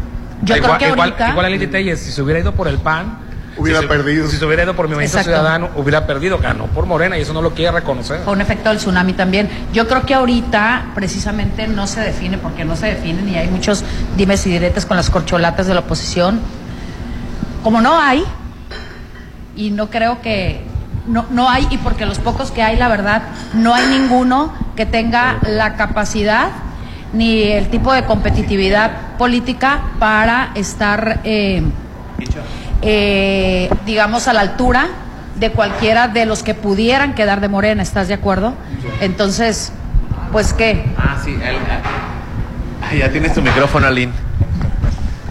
[0.44, 2.78] Yo igual, creo que igual, igual a Lili Telles, si se hubiera ido por el
[2.78, 3.18] PAN,
[3.58, 4.30] hubiera perdido.
[4.30, 7.42] Si se hubiera ido por Movimiento Ciudadano, hubiera perdido, ganó por Morena y eso no
[7.42, 8.22] lo quiere reconocer.
[8.24, 9.50] Fue un efecto del tsunami también.
[9.74, 13.84] Yo creo que ahorita precisamente no se define, porque no se definen y hay muchos
[14.16, 16.40] dimes y diretes con las corcholatas de la oposición.
[17.62, 18.24] Como no hay,
[19.58, 20.62] y no creo que
[21.08, 23.24] no, no hay, y porque los pocos que hay, la verdad,
[23.54, 26.50] no hay ninguno que tenga la capacidad
[27.14, 31.64] ni el tipo de competitividad política para estar, eh,
[32.82, 34.88] eh, digamos, a la altura
[35.36, 38.54] de cualquiera de los que pudieran quedar de Morena, ¿estás de acuerdo?
[39.02, 39.72] Entonces,
[40.32, 40.86] pues qué.
[40.98, 41.38] Ah, sí,
[42.98, 44.27] ya tienes tu micrófono, Aline.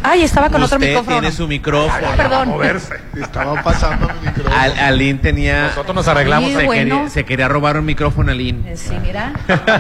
[0.08, 1.18] Ay, estaba con otro micrófono.
[1.18, 2.06] tiene su micrófono.
[2.16, 2.54] perdón.
[3.20, 4.56] Estaba pasando el micrófono.
[4.56, 5.66] Al, Aline tenía.
[5.68, 6.52] Nosotros nos arreglamos.
[6.52, 8.72] se, quería, se, quería, robar un micrófono, Aline.
[8.72, 9.32] Eh, sí, mira.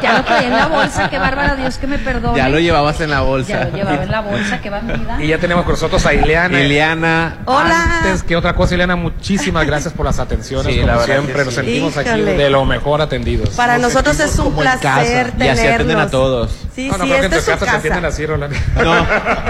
[0.02, 1.08] Ya lo traía en la bolsa.
[1.08, 2.36] Qué bárbara, Dios que me perdone.
[2.36, 3.52] Ya lo llevabas en la bolsa.
[3.52, 4.60] Ya lo llevaba en la bolsa.
[4.60, 5.18] Qué vida.
[5.20, 6.60] Y ya tenemos con nosotros a Ileana.
[6.60, 7.36] Ileana.
[7.44, 8.00] Hola.
[8.02, 10.74] Antes que otra cosa, Ileana, muchísimas gracias por las atenciones.
[10.74, 13.50] Sí, como siempre, nos sentimos aquí de lo mejor atendidos.
[13.50, 15.46] Para nosotros es un placer tenerlos.
[15.46, 16.66] Y así atienden a todos.
[16.74, 18.56] Sí, no, no sí, creo que en tu casa se atienden así, Rolando.
[18.74, 19.06] No,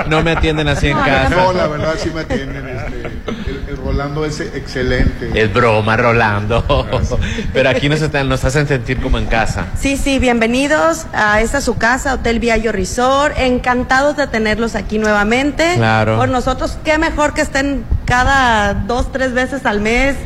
[0.06, 2.68] no me atienden así en casa la verdad sí me atienden.
[2.68, 5.30] Este, el, Rolando es excelente.
[5.34, 6.86] Es broma, Rolando.
[7.52, 9.66] Pero aquí nos, nos hacen sentir como en casa.
[9.78, 13.36] Sí, sí, bienvenidos a esta su casa, Hotel Viallo Resort.
[13.38, 15.74] Encantados de tenerlos aquí nuevamente.
[15.76, 16.16] Claro.
[16.16, 20.16] Por nosotros, qué mejor que estén cada dos, tres veces al mes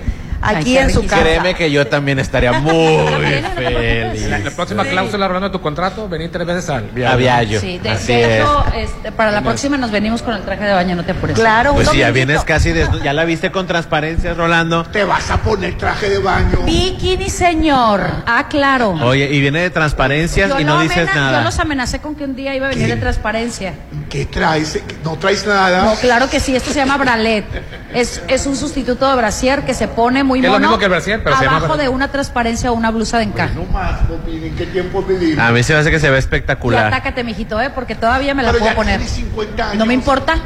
[0.40, 1.22] aquí en su casa.
[1.22, 3.06] Créeme que yo también estaría muy
[3.54, 4.28] feliz.
[4.28, 7.12] La, próxima cláusula hablando de tu contrato, venir tres veces al viaje.
[7.12, 7.60] A viaje.
[7.60, 11.04] Sí, de, hecho, este, para la próxima nos venimos con el traje de baño, no
[11.04, 11.38] te apures.
[11.38, 14.84] Claro, Pues si ya vienes casi desnudo, ya la viste con transparencia, Rolando.
[14.84, 16.58] Te vas a poner traje de baño.
[16.64, 18.02] Bikini, señor.
[18.26, 18.90] Ah, claro.
[18.92, 21.38] Oye, y viene de transparencias y no dices nada.
[21.38, 23.74] Yo los amenacé con que un día iba a venir de transparencia.
[24.08, 24.80] ¿Qué traes?
[25.04, 25.84] ¿No traes nada?
[25.84, 27.44] No, claro que sí, esto se llama bralet.
[27.94, 30.54] Es, es un sustituto de brasier que se pone muy mono.
[30.54, 33.24] Es lo mismo que el brasier, pero abajo de una transparencia o una blusa de
[33.24, 33.54] encaje.
[33.54, 35.44] no más, ¿en qué tiempo vivimos?
[35.44, 36.84] A mí se me hace que se ve espectacular.
[36.84, 37.70] Y atácate, mijito, ¿eh?
[37.74, 39.00] Porque todavía me la puedo poner.
[39.00, 39.76] 50 años.
[39.76, 40.36] No me importa.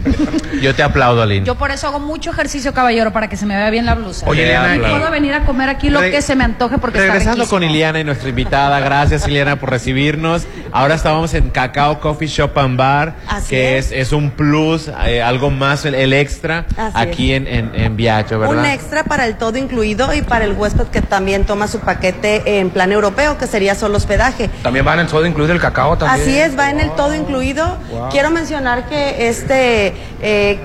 [0.60, 1.46] Yo te aplaudo, Aline.
[1.46, 4.26] Yo por eso hago mucho ejercicio, caballero, para que se me vea bien la blusa.
[4.28, 7.50] Oye, Ileana, puedo venir a comer aquí lo que se me antoje porque Regresando está
[7.50, 10.46] con Iliana y nuestra invitada, gracias Iliana por recibirnos.
[10.72, 13.14] Ahora estábamos en Cacao Coffee Shop and Bar,
[13.48, 13.92] que es.
[13.92, 14.10] es.
[14.12, 18.58] un plus, eh, algo más, el, extra aquí en, en, en Viacho, ¿verdad?
[18.58, 22.60] Un extra para el todo incluido y para el huésped que también toma su paquete
[22.60, 24.48] en plan europeo, que sería solo hospedaje.
[24.62, 26.20] También va en el todo incluido el cacao también.
[26.20, 27.78] Así es, va en el todo incluido.
[28.10, 30.58] Quiero mencionar que este eh,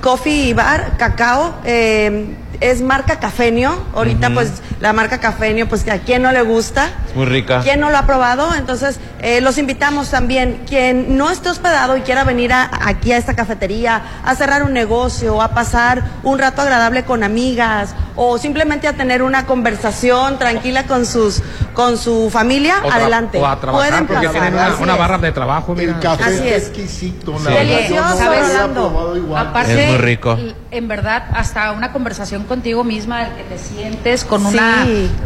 [0.00, 3.84] coffee bar, cacao, eh, es marca Cafenio.
[3.94, 6.88] Ahorita, pues, la marca Cafenio, pues, ¿a quién no le gusta?
[7.06, 7.60] Es muy rica.
[7.62, 8.54] ¿Quién no lo ha probado?
[8.54, 10.62] Entonces, eh, los invitamos también.
[10.66, 15.42] Quien no esté hospedado y quiera venir aquí a esta cafetería a cerrar un negocio,
[15.42, 21.04] a pasar un rato agradable con amigas o simplemente a tener una conversación tranquila con
[21.04, 21.42] sus
[21.74, 23.38] con su familia, adelante.
[23.38, 25.74] O a trabajar Pueden porque tienen una, barra de trabajo.
[25.78, 27.38] El café Así es exquisito.
[27.38, 30.38] Delicioso, Aparte, es muy rico.
[30.70, 34.69] En verdad, hasta una conversación contigo misma, el que te sientes con una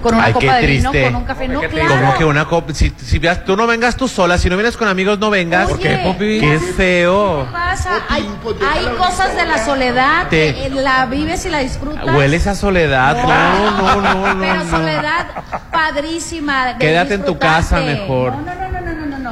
[0.02, 1.48] con una copa de vino, con un café.
[1.48, 1.88] No, claro.
[1.88, 4.88] Como que una copa, si, si tú no vengas tú sola, si no vienes con
[4.88, 5.68] amigos, no vengas.
[5.68, 6.40] ¿Por qué, Popi?
[6.40, 7.46] Qué feo.
[7.46, 8.02] ¿Qué pasa?
[8.08, 8.28] Hay,
[8.68, 12.04] hay cosas de la soledad, que la vives y la disfrutas.
[12.04, 14.40] Hueles a soledad, claro, no, no, no.
[14.40, 15.26] Pero soledad
[15.70, 16.78] padrísima.
[16.78, 18.32] Quédate en tu casa mejor.
[18.32, 18.63] No, no, no,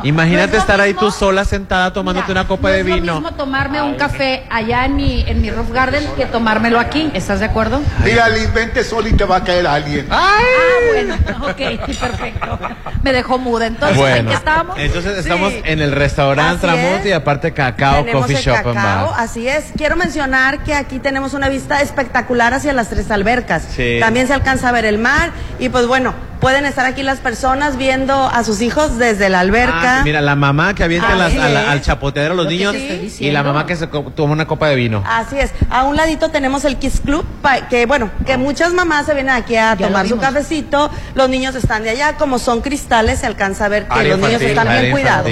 [0.02, 0.08] no.
[0.08, 2.96] Imagínate estar ahí tú sola sentada tomándote una copa de vino.
[2.96, 6.78] Es lo mismo tomarme un café allá en mi, en mi roof garden que tomármelo
[6.78, 7.10] aquí.
[7.14, 7.80] ¿Estás de acuerdo?
[8.04, 10.06] Mira, vente sola y te va a caer alguien.
[10.10, 10.38] Ah,
[10.92, 12.58] bueno, ok, perfecto.
[13.02, 13.66] Me dejó muda.
[13.66, 14.78] Entonces, ¿en qué estábamos?
[14.78, 19.72] Entonces, estamos en el restaurante Tramonte y aparte Cacao Coffee Shop cacao, Así es.
[19.76, 23.66] Quiero mencionar que aquí tenemos una vista espectacular hacia las tres albercas.
[24.00, 27.76] También se alcanza a ver el mar y pues bueno, pueden estar aquí las personas
[27.76, 30.00] viendo a sus hijos desde la alberca.
[30.00, 33.76] Ah, mira, la mamá que avienta al chapoteadero a los niños y la mamá que
[33.76, 35.04] se toma una copa de vino.
[35.06, 35.52] Así es.
[35.70, 37.24] A un ladito tenemos el Kiss Club,
[37.70, 41.84] que bueno, que muchas mamás se vienen aquí a tomar su cafecito, los niños están
[41.84, 45.30] de allá, como son cristales, se alcanza a ver que los niños están bien cuidados.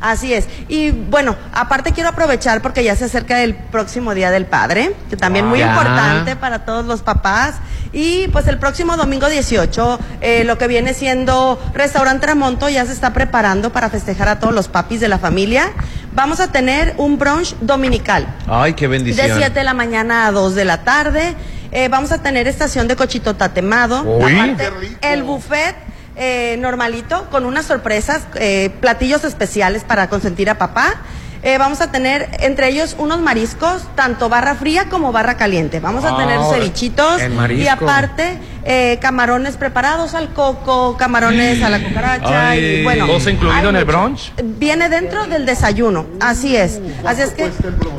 [0.00, 0.46] Así es.
[0.68, 5.16] Y bueno, aparte quiero aprovechar porque ya se acerca el próximo Día del Padre, que
[5.16, 7.56] también muy importante para todos los papás.
[7.92, 12.92] Y pues el próximo domingo 18, eh, lo que viene siendo Restaurante Tramonto ya se
[12.92, 15.72] está preparando para festejar a todos los papis de la familia.
[16.12, 18.26] Vamos a tener un brunch dominical.
[18.46, 19.26] Ay, qué bendición.
[19.26, 21.34] De 7 de la mañana a 2 de la tarde.
[21.72, 24.02] Eh, vamos a tener estación de cochito tatemado.
[24.02, 24.56] Uy.
[25.02, 25.76] el buffet
[26.16, 30.94] eh, normalito, con unas sorpresas, eh, platillos especiales para consentir a papá.
[31.42, 35.80] Eh, vamos a tener entre ellos unos mariscos, tanto barra fría como barra caliente.
[35.80, 41.82] Vamos a tener Ah, cevichitos y aparte eh, camarones preparados al coco, camarones a la
[41.82, 43.06] cucaracha y bueno.
[43.06, 44.32] ¿Todo incluido en el brunch?
[44.42, 46.80] Viene dentro del desayuno, así es.
[47.04, 47.50] Así es que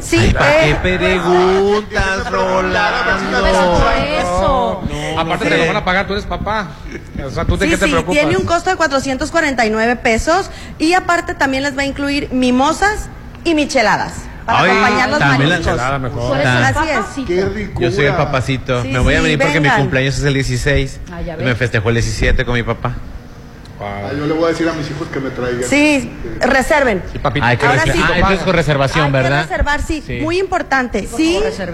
[0.02, 0.32] sí.
[0.34, 3.48] ¿Para eh, qué preguntas, Rolando?
[3.48, 4.82] eso.
[5.18, 6.68] Aparte te lo van a pagar, tú eres papá.
[7.26, 8.20] O sea, ¿tú de Sí, qué te sí, preocupas?
[8.22, 13.10] tiene un costo de 449 pesos y aparte también les va a incluir mimosas
[13.44, 14.14] y micheladas
[14.46, 16.00] para Ay, acompañar los también la mariscos.
[16.02, 16.38] mejor.
[16.42, 17.26] Así es.
[17.28, 17.82] Qué rico.
[17.82, 18.82] Yo soy el papacito.
[18.82, 19.82] Sí, me voy a sí, venir porque mi vengan.
[19.82, 21.00] cumpleaños es el 16.
[21.12, 22.94] Ah, ya me festejó el 17 con mi papá.
[23.84, 25.64] Ah, yo le voy a decir a mis hijos que me traigan.
[25.64, 27.02] Sí, reserven.
[27.42, 27.92] Hay que Ahora sí.
[28.04, 29.42] Ah, entonces con reservación, Hay ¿verdad?
[29.42, 30.04] que reservar, sí.
[30.06, 30.20] Sí.
[30.22, 31.08] Muy importante.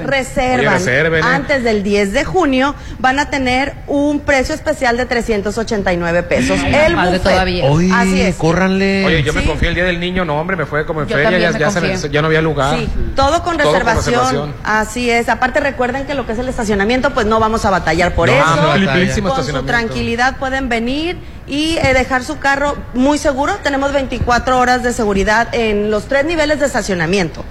[0.06, 1.28] Reservan Oye, reserven, ¿eh?
[1.28, 6.60] antes del 10 de junio, van a tener un precio especial de 389 pesos.
[6.64, 7.22] Ay, el buffet.
[7.24, 7.66] todavía.
[7.66, 8.36] Oye, Así es.
[8.36, 9.06] córranle.
[9.06, 9.48] Oye, yo me Sí.
[9.48, 11.72] confié el día del niño, no, hombre, me fue como en Yo feria, ya, ya,
[11.72, 12.78] se ya no había lugar.
[12.78, 14.54] Sí, todo con Todo con reservación.
[14.64, 15.30] Así es.
[15.30, 18.36] Aparte recuerden que lo que es el estacionamiento, pues no vamos a batallar por No,
[18.36, 19.24] eso.
[19.24, 21.18] Con su tranquilidad pueden venir
[21.48, 23.56] y eh, dejar su carro muy seguro.
[23.64, 27.44] Tenemos 24 horas de seguridad en los tres niveles de estacionamiento.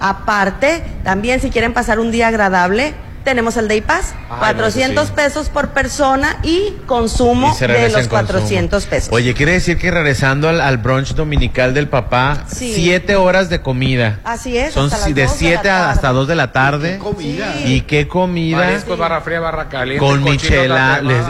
[0.00, 5.06] Aparte, también si quieren pasar un día agradable, tenemos el Day Pass, Ay, 400 no,
[5.06, 5.12] sí.
[5.14, 8.08] pesos por persona y consumo Y de los en consumo.
[8.10, 9.08] 400 pesos.
[9.12, 12.72] Oye, quiere decir que regresando al, al brunch dominical del papá, Sí.
[12.74, 14.20] siete horas de comida.
[14.24, 14.72] Así es.
[14.74, 15.90] Son hasta las si- de 2 la 7 tarde.
[15.92, 16.98] hasta 2 de la tarde.
[16.98, 17.54] comida?
[17.64, 18.58] ¿Y qué comida?
[18.58, 20.04] Mariscos, barra fría, barra caliente.
[20.04, 21.00] Con michela.
[21.02, 21.26] les-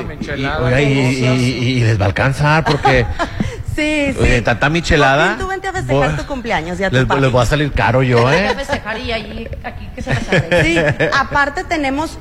[0.80, 3.06] y, y- y- y- y les va a alcanzar porque
[3.74, 4.18] Sí, sí.
[4.20, 5.36] oye, tanta michelada.
[5.38, 8.02] Tú vente a festejar voy- tu cumpleaños y a tu les, va a salir caro
[8.02, 8.54] yo, Voy a ¿eh?
[8.54, 10.22] festejar y ahí, aquí que se les
[10.64, 10.76] Sí,
[11.12, 12.18] aparte tenemos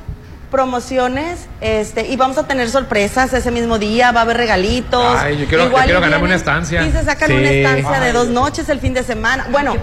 [0.52, 5.18] promociones este y vamos a tener sorpresas ese mismo día, va a haber regalitos.
[5.18, 6.82] Ay, yo quiero- yo Igual quiero y ganarme vienen una estancia.
[6.86, 7.34] Y se sacan Sí.
[7.34, 8.12] una estancia de Ay.
[8.12, 9.46] dos noches el fin de semana.
[9.50, 9.74] Bueno,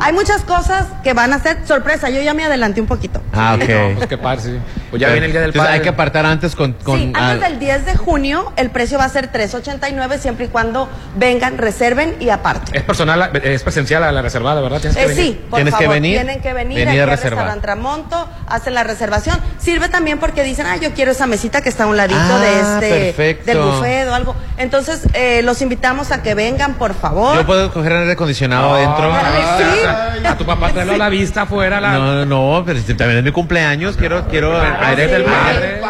[0.00, 2.10] hay muchas cosas que van a ser sorpresa.
[2.10, 3.22] Yo ya me adelanté un poquito.
[3.32, 3.94] Ah, ok.
[3.96, 4.58] Pues qué padre, sí.
[4.90, 5.72] Pues ya viene el día del padre.
[5.74, 6.72] hay que apartar antes con...
[6.74, 10.46] con Sí, al- antes del 10 de junio el precio va a ser 3.89 siempre
[10.46, 12.76] y cuando vengan, reserven y aparte.
[12.76, 14.80] Es personal, es presencial a la reservada, ¿verdad?
[14.80, 15.24] Tienes que Eh, venir.
[15.24, 17.44] sí, por favor, tienen que venir, venir aquí a al reservar.
[17.44, 19.38] restaurante Tramonto, hacen la reservación.
[19.58, 22.38] Sirve también porque dicen, ah, yo quiero esa mesita que está a un ladito Ah,
[22.40, 23.44] de este, perfecto.
[23.46, 24.36] del buffet o algo.
[24.58, 27.36] Entonces, eh, los invitamos a que vengan, por favor.
[27.36, 29.12] Yo puedo coger aire acondicionado adentro.
[29.58, 30.24] Sí.
[30.26, 31.80] A tu papá traerlo a la vista afuera.
[31.80, 31.92] La...
[31.92, 33.96] No, no, pero si también es mi cumpleaños.
[33.96, 35.80] Quiero, quiero aire del padre.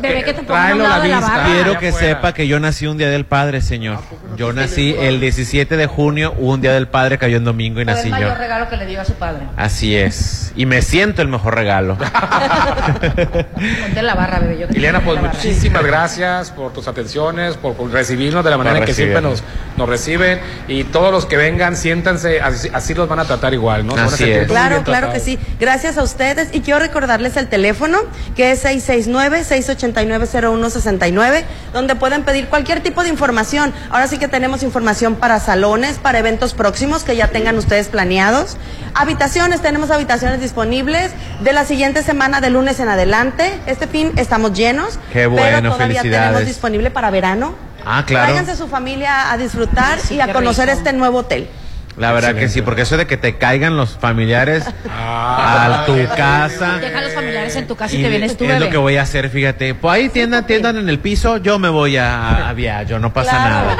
[0.00, 1.32] Bebé, que te a Tráelo la de la vista.
[1.36, 1.44] barra.
[1.52, 3.98] Quiero que sepa que yo nací un día del padre, señor.
[4.36, 8.08] Yo nací el 17 de junio, un día del padre cayó en domingo y nací
[8.08, 8.20] el yo.
[8.20, 9.42] mayor regalo que le dio a su padre.
[9.56, 10.52] Así es.
[10.56, 11.96] Y me siento el mejor regalo.
[13.54, 14.58] Ponte la barra, bebé.
[14.58, 15.32] Yo te pongo pues barra.
[15.34, 19.42] muchísimas gracias por tus atenciones, por, por recibirnos de la manera Por que siempre nos,
[19.76, 20.40] nos reciben.
[20.68, 23.94] Y todos los que vengan, siéntanse, así, así los van a tratar igual, ¿no?
[23.94, 24.46] Así es.
[24.46, 25.38] Claro, claro que sí.
[25.58, 26.48] Gracias a ustedes.
[26.52, 27.98] Y quiero recordarles el teléfono,
[28.34, 33.72] que es 669-689-0169, donde pueden pedir cualquier tipo de información.
[33.90, 38.56] Ahora sí que tenemos información para salones, para eventos próximos que ya tengan ustedes planeados.
[38.94, 43.35] Habitaciones, tenemos habitaciones disponibles de la siguiente semana, de lunes en adelante.
[43.66, 44.98] Este fin estamos llenos.
[45.12, 46.28] Qué bueno, pero todavía felicidades.
[46.30, 47.54] tenemos disponible para verano.
[47.84, 48.26] Ah, claro.
[48.26, 50.78] Tráiganse a su familia a disfrutar y a conocer rico.
[50.78, 51.48] este nuevo hotel.
[51.96, 56.76] La verdad que sí, porque eso de que te caigan los familiares a tu casa.
[56.78, 58.60] Deja a los familiares en tu casa y, Y te vienes tú, es bebé.
[58.66, 59.74] lo que voy a hacer, fíjate.
[59.74, 63.30] Pues ahí tiendan, tiendan en el piso, yo me voy a, a Viallo, no pasa
[63.30, 63.48] Claro.
[63.48, 63.76] nada.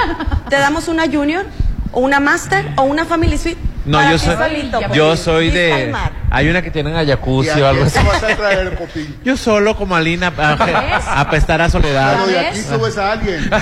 [0.48, 1.44] Te damos una Junior,
[1.92, 3.60] o una Master, o una Family Suite.
[3.86, 5.94] No, Para yo soy, solito, yo soy de.
[6.30, 7.96] Hay una que tienen a ¿Y jacuzzi o algo así.
[7.98, 9.16] te vas a traer, Popín?
[9.24, 12.16] Yo solo como Alina a, a apestar a soledad.
[12.16, 13.48] Pero de aquí subes a alguien.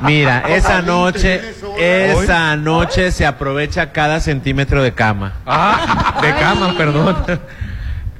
[0.00, 1.40] Mira, esa noche,
[1.78, 5.34] esa noche se aprovecha cada centímetro de cama.
[5.46, 7.16] Ah, de cama, perdón.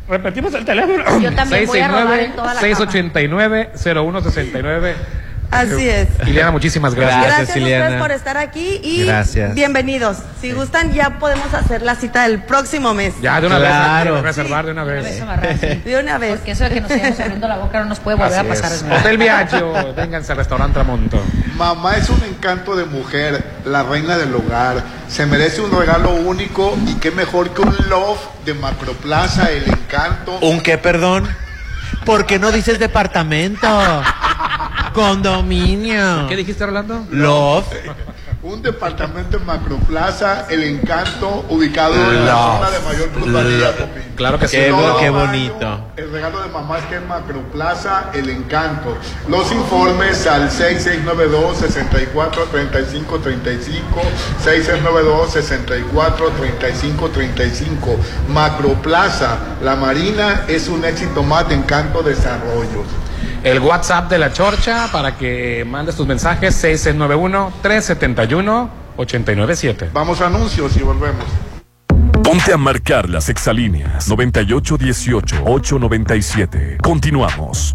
[0.08, 1.20] Repetimos el teléfono.
[1.20, 2.68] Yo también voy a robar en toda la cama.
[2.68, 4.94] 689-0169.
[5.52, 6.08] Así es.
[6.26, 7.16] Ileana, muchísimas gracias.
[7.20, 7.84] Gracias, Gracias, a Ileana.
[7.84, 9.54] ustedes por estar aquí y Gracias.
[9.54, 10.16] bienvenidos.
[10.40, 13.14] Si gustan, ya podemos hacer la cita del próximo mes.
[13.20, 14.14] Ya, de una Claro.
[14.14, 15.04] vez, reservar de una vez.
[15.84, 16.36] De una vez.
[16.36, 18.48] Porque eso de que nos sigamos abriendo la boca no nos puede volver Así a
[18.48, 18.72] pasar.
[18.72, 18.82] es.
[19.00, 21.22] Hotel Viaggio, vénganse al restaurante Tramonto.
[21.56, 24.82] Mamá es un encanto de mujer, la reina del hogar.
[25.08, 30.38] Se merece un regalo único y qué mejor que un love de Macroplaza, el encanto.
[30.40, 31.28] ¿Un qué, perdón?
[32.04, 33.68] ¿Por qué no dices departamento?
[34.92, 36.26] Condominio.
[36.28, 37.06] ¿Qué dijiste, Rolando?
[37.10, 37.66] Love.
[38.44, 43.72] Un departamento en Macroplaza, El Encanto, ubicado en la zona de mayor plusvalía.
[44.16, 44.56] Claro que sí.
[44.56, 45.84] Qué, bonito.
[45.96, 48.96] El regalo de mamá es que en Macroplaza, El Encanto.
[49.28, 54.02] Los informes al 6692 64 35 35
[54.42, 57.96] 6692 64 35 35
[58.28, 62.82] Macroplaza, La Marina es un éxito más de Encanto Desarrollo.
[63.44, 69.90] El WhatsApp de la Chorcha para que mandes tus mensajes 6691 371 897.
[69.92, 71.24] Vamos a anuncios y volvemos.
[72.22, 76.80] Ponte a marcar las exalíneas 9818-897.
[76.80, 77.74] Continuamos.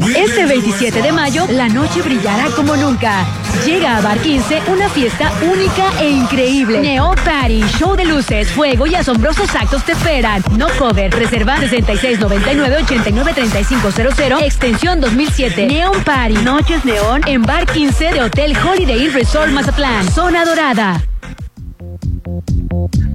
[0.00, 3.26] Este 27 de mayo, la noche brillará como nunca.
[3.64, 6.80] Llega a Bar 15 una fiesta única e increíble.
[6.80, 10.42] Neo Party, show de luces, fuego y asombrosos actos te esperan.
[10.56, 15.66] No cover, reserva 6699-893500, extensión 2007.
[15.66, 21.02] Neon Party, noches neón en Bar 15 de Hotel Holiday Resort Mazatlán, zona dorada.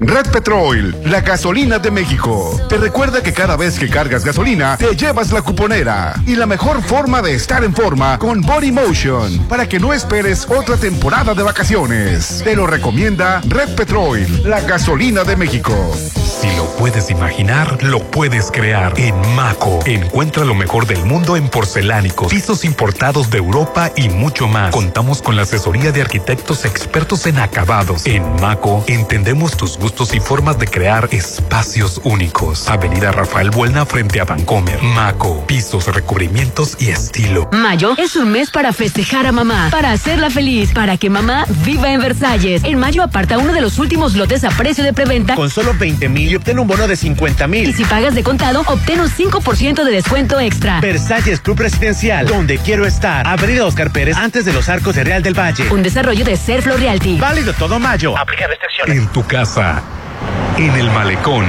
[0.00, 2.60] Red Petrol, la gasolina de México.
[2.68, 6.14] Te recuerda que cada vez que cargas gasolina, te llevas la cuponera.
[6.26, 10.46] Y la mejor forma de estar en forma con Body Motion, para que no esperes
[10.50, 12.42] otra temporada de vacaciones.
[12.44, 15.72] Te lo recomienda Red Petrol, la gasolina de México.
[15.94, 18.92] Si lo puedes imaginar, lo puedes crear.
[18.98, 24.48] En Maco, encuentra lo mejor del mundo en porcelánicos, pisos importados de Europa y mucho
[24.48, 24.70] más.
[24.70, 28.04] Contamos con la asesoría de arquitectos expertos en acabados.
[28.04, 32.68] En Maco, entendemos tus gustos y formas de crear espacios únicos.
[32.68, 34.82] Avenida Rafael Buelna frente a Vancomer.
[34.82, 37.48] Maco, pisos, recubrimientos y estilo.
[37.50, 41.90] Mayo es un mes para festejar a mamá, para hacerla feliz, para que mamá viva
[41.90, 42.62] en Versalles.
[42.62, 46.10] En mayo aparta uno de los últimos lotes a precio de preventa con solo 20
[46.10, 47.70] mil y obtén un bono de 50 mil.
[47.70, 50.80] Y si pagas de contado, obtén un 5% de descuento extra.
[50.80, 53.26] Versalles Club Residencial, donde quiero estar.
[53.26, 55.70] Avenida Oscar Pérez, antes de los arcos de Real del Valle.
[55.70, 57.16] Un desarrollo de Serflo Realty.
[57.18, 58.14] Válido todo mayo.
[58.18, 58.98] Aplica restricciones.
[58.98, 61.46] En tu casa, en el malecón,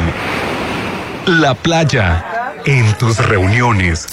[1.25, 4.07] la playa, en tus reuniones.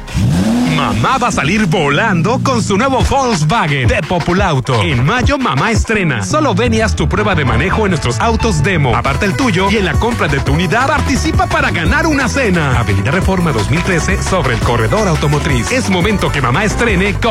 [0.75, 4.81] Mamá va a salir volando con su nuevo Volkswagen de Populauto.
[4.81, 6.23] En mayo, mamá estrena.
[6.23, 8.95] Solo ven y haz tu prueba de manejo en nuestros autos demo.
[8.95, 12.79] Aparte el tuyo y en la compra de tu unidad participa para ganar una cena.
[12.79, 15.71] Avenida Reforma 2013 sobre el corredor automotriz.
[15.71, 17.30] Es momento que mamá estrene con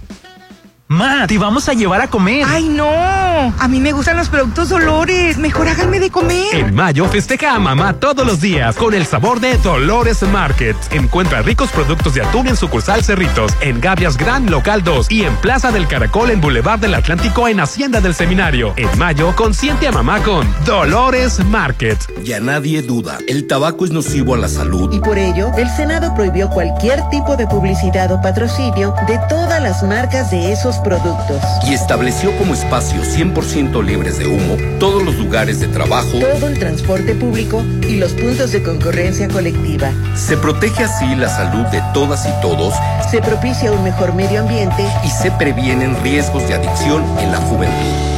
[0.91, 2.43] Ma, te vamos a llevar a comer.
[2.45, 2.85] ¡Ay, no!
[2.85, 5.37] A mí me gustan los productos Dolores.
[5.37, 6.53] Mejor háganme de comer.
[6.53, 10.75] En mayo festeja a mamá todos los días con el sabor de Dolores Market.
[10.91, 15.33] Encuentra ricos productos de atún en sucursal Cerritos, en Gavias Gran Local 2 y en
[15.37, 18.73] Plaza del Caracol en Boulevard del Atlántico en Hacienda del Seminario.
[18.75, 21.99] En mayo, consiente a mamá con Dolores Market.
[22.21, 24.91] Ya nadie duda, el tabaco es nocivo a la salud.
[24.91, 29.83] Y por ello, el Senado prohibió cualquier tipo de publicidad o patrocinio de todas las
[29.83, 31.41] marcas de esos productos.
[31.67, 36.59] Y estableció como espacios 100% libres de humo todos los lugares de trabajo, todo el
[36.59, 39.91] transporte público y los puntos de concurrencia colectiva.
[40.15, 42.73] Se protege así la salud de todas y todos,
[43.09, 48.11] se propicia un mejor medio ambiente y se previenen riesgos de adicción en la juventud.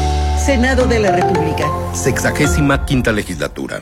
[0.44, 1.65] Senado de la República.
[1.94, 3.81] Sexagésima quinta legislatura.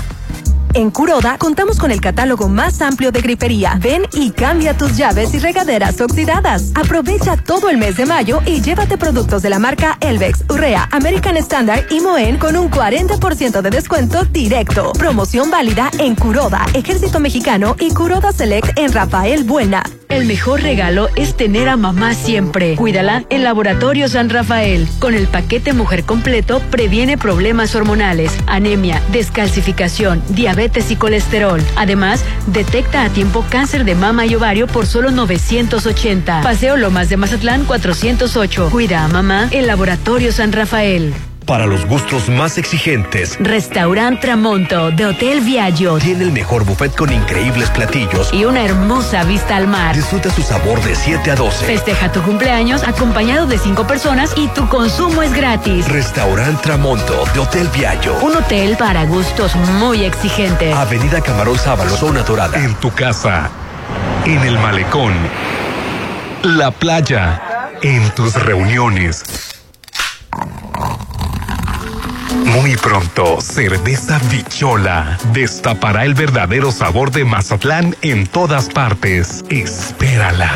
[0.73, 3.77] En Curoda contamos con el catálogo más amplio de grifería.
[3.79, 6.71] Ven y cambia tus llaves y regaderas oxidadas.
[6.75, 11.35] Aprovecha todo el mes de mayo y llévate productos de la marca Elvex, Urrea, American
[11.37, 14.93] Standard y Moen con un 40% de descuento directo.
[14.93, 19.83] Promoción válida en Curoda, Ejército Mexicano y Curoda Select en Rafael Buena.
[20.11, 22.75] El mejor regalo es tener a mamá siempre.
[22.75, 24.85] Cuídala en Laboratorio San Rafael.
[24.99, 31.61] Con el paquete Mujer Completo previene problemas hormonales, anemia, descalcificación, diabetes y colesterol.
[31.77, 36.41] Además, detecta a tiempo cáncer de mama y ovario por solo 980.
[36.41, 38.67] Paseo Lomas de Mazatlán 408.
[38.69, 41.13] Cuida a mamá en Laboratorio San Rafael.
[41.45, 47.11] Para los gustos más exigentes, Restaurant Tramonto de Hotel Viaggio tiene el mejor buffet con
[47.11, 49.95] increíbles platillos y una hermosa vista al mar.
[49.95, 51.65] Disfruta su sabor de 7 a 12.
[51.65, 55.87] Festeja tu cumpleaños acompañado de 5 personas y tu consumo es gratis.
[55.89, 58.17] Restaurant Tramonto de Hotel Viaggio.
[58.21, 60.73] Un hotel para gustos muy exigentes.
[60.75, 62.63] Avenida Camarón Sábalo, zona dorada.
[62.63, 63.49] En tu casa,
[64.25, 65.13] en el malecón,
[66.43, 67.41] la playa,
[67.81, 69.23] en tus reuniones.
[72.45, 79.43] Muy pronto, Cerveza Bichola destapará el verdadero sabor de Mazatlán en todas partes.
[79.49, 80.51] Espérala.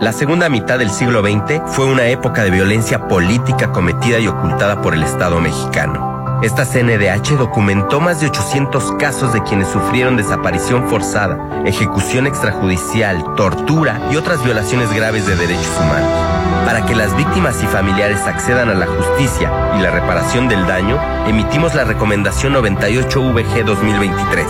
[0.00, 4.82] La segunda mitad del siglo XX fue una época de violencia política cometida y ocultada
[4.82, 6.40] por el Estado mexicano.
[6.42, 14.00] Esta CNDH documentó más de 800 casos de quienes sufrieron desaparición forzada, ejecución extrajudicial, tortura
[14.12, 16.25] y otras violaciones graves de derechos humanos.
[16.66, 20.98] Para que las víctimas y familiares accedan a la justicia y la reparación del daño,
[21.28, 24.46] emitimos la recomendación 98VG 2023.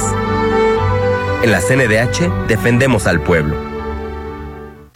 [1.42, 3.75] En la CNDH defendemos al pueblo.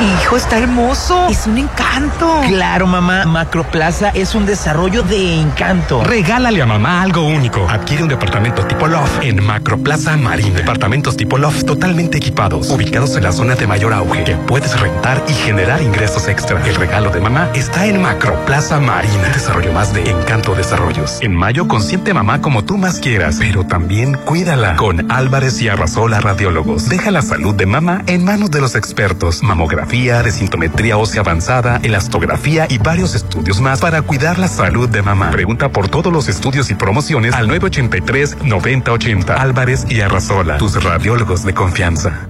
[0.01, 1.28] Hijo, está hermoso.
[1.28, 2.40] Es un encanto.
[2.48, 3.27] Claro, mamá.
[3.27, 6.02] Macroplaza es un desarrollo de encanto.
[6.02, 7.68] Regálale a mamá algo único.
[7.68, 10.56] Adquiere un departamento tipo Loft en Macroplaza Marina.
[10.56, 15.22] Departamentos tipo Loft totalmente equipados, ubicados en la zona de mayor auge, que puedes rentar
[15.28, 16.64] y generar ingresos extra.
[16.66, 19.28] El regalo de mamá está en Macroplaza Marina.
[19.35, 21.18] Desarrollo más de Encanto Desarrollos.
[21.20, 24.77] En mayo consiente a mamá como tú más quieras, pero también cuídala.
[24.77, 26.89] Con Álvarez y Arrasola Radiólogos.
[26.89, 29.43] Deja la salud de mamá en manos de los expertos.
[29.90, 35.02] Mamografía de sintometría ósea avanzada, elastografía y varios estudios más para cuidar la salud de
[35.02, 35.32] mamá.
[35.32, 39.30] Pregunta por todos los estudios y promociones al 983-9080.
[39.36, 42.28] Álvarez y Arrasola, tus radiólogos de confianza.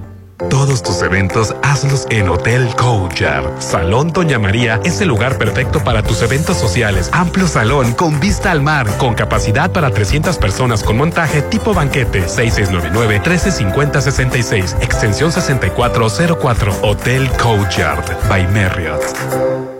[0.48, 3.60] Todos tus eventos hazlos en Hotel Courtyard.
[3.60, 7.10] Salón Doña María es el lugar perfecto para tus eventos sociales.
[7.12, 12.26] Amplio salón con vista al mar, con capacidad para 300 personas con montaje tipo banquete.
[12.26, 16.74] 6699-135066, extensión 6404.
[16.82, 19.79] Hotel Courtyard by Marriott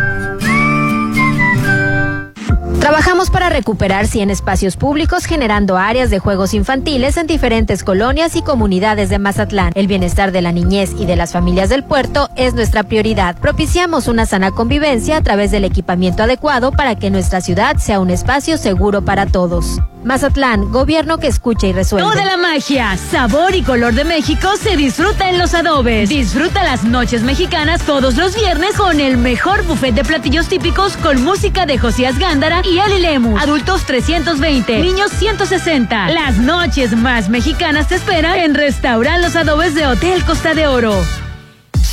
[2.81, 8.41] Trabajamos para recuperar 100 espacios públicos generando áreas de juegos infantiles en diferentes colonias y
[8.41, 9.71] comunidades de Mazatlán.
[9.75, 13.37] El bienestar de la niñez y de las familias del puerto es nuestra prioridad.
[13.37, 18.09] Propiciamos una sana convivencia a través del equipamiento adecuado para que nuestra ciudad sea un
[18.09, 19.77] espacio seguro para todos.
[20.03, 22.09] Mazatlán, gobierno que escucha y resuelve.
[22.09, 26.09] Toda la magia, sabor y color de México se disfruta en los adobes.
[26.09, 31.23] Disfruta las noches mexicanas todos los viernes con el mejor buffet de platillos típicos con
[31.23, 33.41] música de Josías Gándara y Ali Lemus.
[33.41, 36.09] Adultos 320, niños 160.
[36.09, 40.95] Las noches más mexicanas te esperan en Restaurant Los Adobes de Hotel Costa de Oro.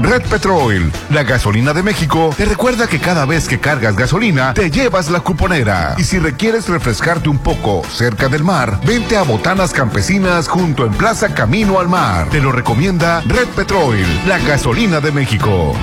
[0.00, 4.70] Red Petrol, la gasolina de México, te recuerda que cada vez que cargas gasolina, te
[4.70, 5.94] llevas la cuponera.
[5.98, 10.92] Y si requieres refrescarte un poco cerca del mar, vente a Botanas Campesinas junto en
[10.92, 12.28] Plaza Camino al Mar.
[12.30, 15.74] Te lo recomienda Red Petrol, la gasolina de México.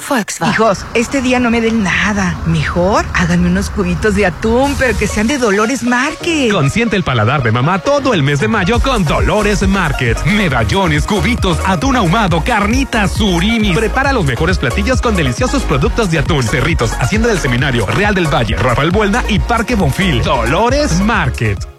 [0.10, 0.54] Volkswagen.
[0.54, 2.36] Hijos, este día no me den nada.
[2.46, 6.52] Mejor háganme unos cubitos de atún, pero que sean de Dolores Market.
[6.52, 10.22] Consiente el paladar de mamá todo el mes de mayo con Dolores Market.
[10.26, 13.74] Medallones, cubitos, atún ahumado, carnitas, surimi.
[13.74, 16.44] Prepara los mejores platillos con deliciosos productos de atún.
[16.44, 20.24] Cerritos, Hacienda del Seminario, Real del Valle, Rafael Buelna y Parque Bonfil.
[20.24, 21.79] Dolores Market.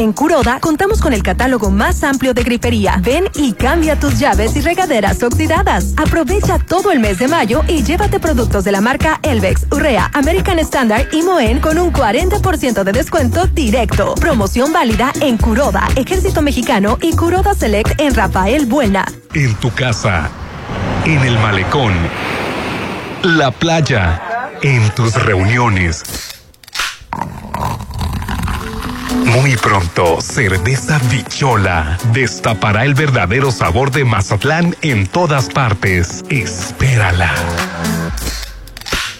[0.00, 2.98] En Curoda contamos con el catálogo más amplio de grifería.
[3.02, 5.92] Ven y cambia tus llaves y regaderas oxidadas.
[5.98, 10.58] Aprovecha todo el mes de mayo y llévate productos de la marca Elvex, Urrea, American
[10.60, 14.14] Standard y Moen con un 40% de descuento directo.
[14.14, 19.04] Promoción válida en Curoda, Ejército Mexicano y Curoda Select en Rafael Buena.
[19.34, 20.30] En tu casa,
[21.04, 21.92] en el malecón,
[23.22, 26.02] la playa, en tus reuniones.
[29.14, 36.24] Muy pronto, Cerveza Bichola destapará el verdadero sabor de Mazatlán en todas partes.
[36.28, 37.32] Espérala.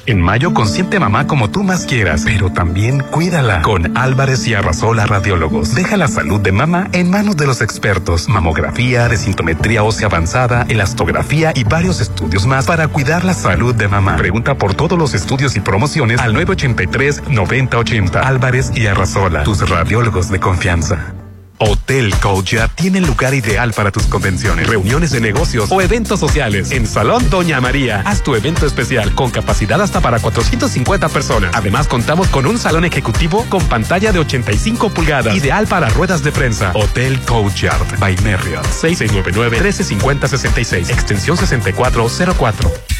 [0.06, 3.62] En mayo consiente mamá como tú más quieras, pero también cuídala.
[3.62, 5.74] Con Álvarez y Arrasola Radiólogos.
[5.74, 8.28] Deja la salud de mamá en manos de los expertos.
[8.28, 14.16] Mamografía, desintometría ósea avanzada, elastografía y varios estudios más para cuidar la salud de mamá.
[14.16, 18.16] Pregunta por todos los estudios y promociones al 983-9080.
[18.24, 21.14] Álvarez y Arrasola, tus radiólogos de confianza.
[21.62, 26.70] Hotel Cocha tiene el lugar ideal para tus convenciones, reuniones de negocios o eventos sociales.
[26.70, 31.50] En Salón Doña María, haz tu evento especial con capacidad hasta para 450 personas.
[31.54, 36.32] Además, contamos con un salón ejecutivo con pantalla de 85 pulgadas, ideal para ruedas de
[36.32, 36.72] prensa.
[36.74, 42.99] Hotel Courtyard by Marriott, 6699-135066, extensión 6404.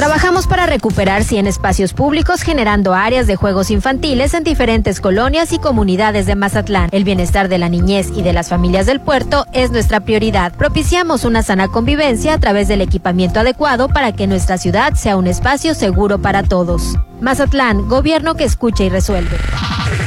[0.00, 5.58] Trabajamos para recuperar 100 espacios públicos generando áreas de juegos infantiles en diferentes colonias y
[5.58, 6.88] comunidades de Mazatlán.
[6.90, 10.54] El bienestar de la niñez y de las familias del puerto es nuestra prioridad.
[10.54, 15.26] Propiciamos una sana convivencia a través del equipamiento adecuado para que nuestra ciudad sea un
[15.26, 16.96] espacio seguro para todos.
[17.20, 19.36] Mazatlán, gobierno que escucha y resuelve.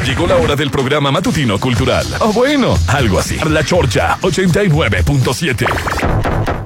[0.07, 2.07] Llegó la hora del programa matutino cultural.
[2.19, 3.37] O bueno, algo así.
[3.47, 5.67] La Chorcha 89.7.
[5.67, 6.62] 89.7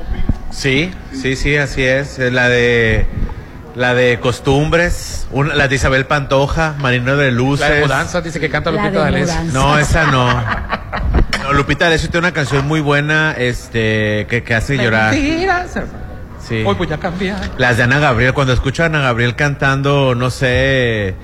[0.51, 2.19] Sí, sí, sí, así es.
[2.19, 3.07] Es La de
[3.75, 7.67] la de costumbres, una- la de Isabel Pantoja, Marino de Luces.
[7.69, 9.35] La de Mudanzas, dice que canta Lupita D'Alessio.
[9.53, 10.27] No, esa no.
[11.43, 15.11] No, Lupita D'Alessio tiene una canción muy buena, este, que, que hace llorar.
[15.13, 15.71] Mentiras.
[16.47, 16.63] Sí.
[16.65, 17.37] Hoy voy a cambiar.
[17.57, 21.15] Las de Ana Gabriel, cuando escucho a Ana Gabriel cantando, no sé,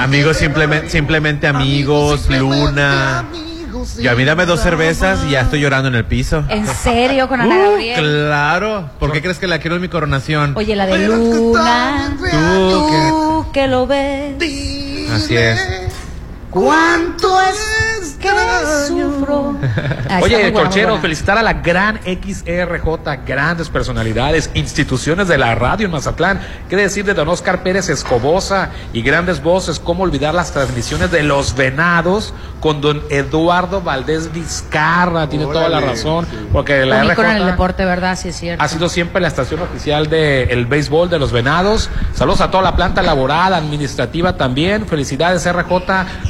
[0.00, 3.24] amigos simplemente, simplemente amigos, Luna.
[4.00, 6.44] Yo a mí dame dos cervezas y ya estoy llorando en el piso.
[6.48, 8.00] ¿En serio con Ana Uh, Gabriel?
[8.00, 8.90] claro.
[8.98, 10.52] ¿Por qué crees que la quiero en mi coronación?
[10.56, 12.16] Oye, la de Luna.
[12.20, 12.88] Tú, Tú
[13.52, 14.34] que lo ves.
[15.12, 15.60] Así es.
[16.50, 17.75] ¿Cuánto es
[18.32, 19.56] que sufro?
[20.08, 21.00] Ah, está muy Oye, buena.
[21.00, 26.40] felicitar a la gran XRJ, grandes personalidades, instituciones de la radio en Mazatlán.
[26.68, 29.80] ¿Qué decir de don Oscar Pérez Escobosa y grandes voces?
[29.80, 35.28] ¿Cómo olvidar las transmisiones de Los Venados con don Eduardo Valdés Vizcarra?
[35.28, 38.16] Tiene toda la razón, porque la ícono en el RJ deporte, ¿verdad?
[38.16, 38.62] Sí, es cierto.
[38.62, 41.90] ha sido siempre la estación oficial del béisbol de los Venados.
[42.14, 44.86] Saludos a toda la planta laboral, administrativa también.
[44.86, 45.70] Felicidades, RJ,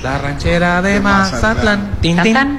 [0.03, 1.86] la ranchera de Mazatlán.
[2.01, 2.59] Tin, tin.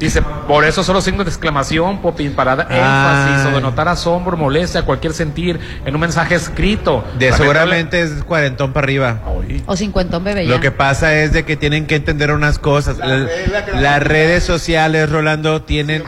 [0.00, 3.26] Dice, por eso solo signos de exclamación, Popín, para dar Ah.
[3.28, 7.04] énfasis o denotar asombro, molestia, cualquier sentir en un mensaje escrito.
[7.16, 9.20] De seguramente es cuarentón para arriba.
[9.66, 10.50] O cincuentón bebé ya.
[10.56, 12.98] Lo que pasa es de que tienen que entender unas cosas.
[12.98, 13.28] La-
[13.80, 16.02] las redes sociales, Rolando, tienen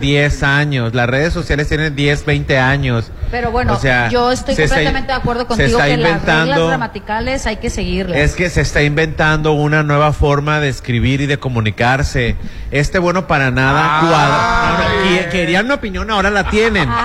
[0.00, 0.94] 10 años.
[0.94, 3.10] Las redes sociales tienen 10, 20 años.
[3.30, 6.58] Pero bueno, O sea, yo estoy está- completamente de acuerdo contigo está que las reglas
[6.58, 8.18] gramaticales hay que seguirlas.
[8.18, 12.36] Es que se está inventando una nueva forma de escribir y de comunicarse.
[12.72, 14.88] Este bueno para nada cuadra.
[15.04, 16.88] Que- Querían una opinión, ahora la tienen.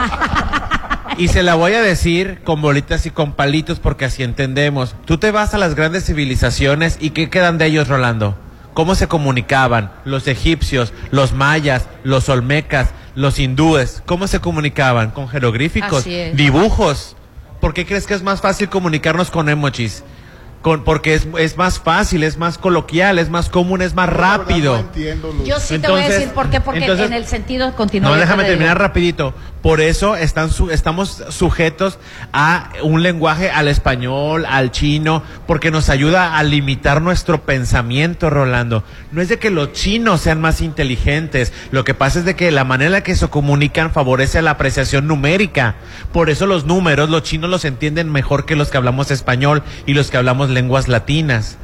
[1.17, 4.95] Y se la voy a decir con bolitas y con palitos porque así entendemos.
[5.05, 8.37] Tú te vas a las grandes civilizaciones y ¿qué quedan de ellos, Rolando?
[8.73, 9.91] ¿Cómo se comunicaban?
[10.03, 14.03] Los egipcios, los mayas, los olmecas, los hindúes.
[14.05, 15.11] ¿Cómo se comunicaban?
[15.11, 17.15] Con jeroglíficos, dibujos.
[17.59, 20.03] ¿Por qué crees que es más fácil comunicarnos con emojis?
[20.65, 24.83] Con, porque es, es más fácil, es más coloquial, es más común, es más rápido.
[25.45, 28.09] Yo sí te voy a decir por qué, porque entonces- en el sentido continúa.
[28.09, 28.53] No, déjame digo.
[28.53, 29.35] terminar rapidito.
[29.61, 31.97] Por eso están su- estamos sujetos
[32.33, 38.83] a un lenguaje al español, al chino, porque nos ayuda a limitar nuestro pensamiento, Rolando.
[39.11, 42.49] No es de que los chinos sean más inteligentes, lo que pasa es de que
[42.51, 45.75] la manera en la que se comunican favorece la apreciación numérica.
[46.11, 49.93] Por eso los números, los chinos los entienden mejor que los que hablamos español y
[49.95, 51.57] los que hablamos lenguas latinas.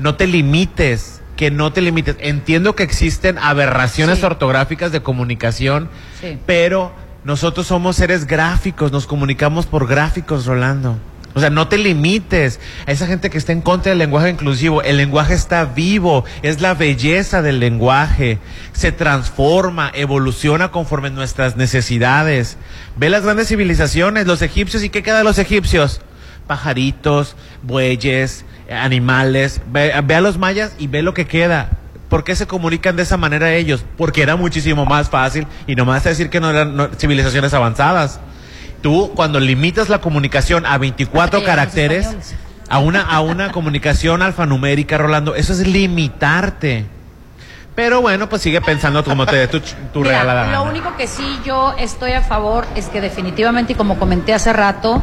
[0.00, 2.16] No te limites que no te limites.
[2.20, 4.24] Entiendo que existen aberraciones Sí.
[4.24, 5.90] ortográficas de comunicación,
[6.22, 6.38] Sí.
[6.46, 6.92] pero
[7.24, 10.98] nosotros somos seres gráficos, nos comunicamos por gráficos, Rolando.
[11.34, 14.80] O sea, no te limites a esa gente que está en contra del lenguaje inclusivo.
[14.80, 18.38] El lenguaje está vivo, es la belleza del lenguaje.
[18.72, 22.56] Se transforma, evoluciona conforme nuestras necesidades.
[22.96, 26.00] Ve las grandes civilizaciones, los egipcios, ¿y qué queda de los egipcios?
[26.46, 29.60] Pajaritos, bueyes, animales.
[29.70, 31.70] Ve, ve a los mayas y ve lo que queda.
[32.08, 33.84] ¿Por qué se comunican de esa manera ellos?
[33.96, 36.88] Porque era muchísimo más fácil y no me vas a decir que no eran no-
[36.96, 38.20] civilizaciones avanzadas.
[38.80, 42.08] Tú, cuando limitas la comunicación a 24 Eh, los caracteres,
[42.68, 46.86] a una, a una comunicación alfanumérica, Rolando, eso es limitarte.
[47.74, 51.06] Pero bueno, pues sigue pensando como te dé tu, tu Mira, regalada lo único que
[51.06, 55.02] sí yo estoy a favor es que definitivamente, y como comenté hace rato,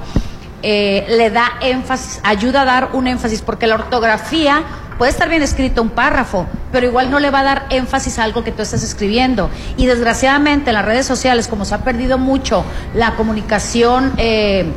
[0.63, 4.63] eh, le da énfasis, ayuda a dar un énfasis, porque la ortografía
[4.97, 8.23] puede estar bien escrito un párrafo, pero igual no le va a dar énfasis a
[8.23, 9.49] algo que tú estás escribiendo.
[9.77, 12.63] Y desgraciadamente en las redes sociales, como se ha perdido mucho
[12.93, 14.71] la comunicación eh,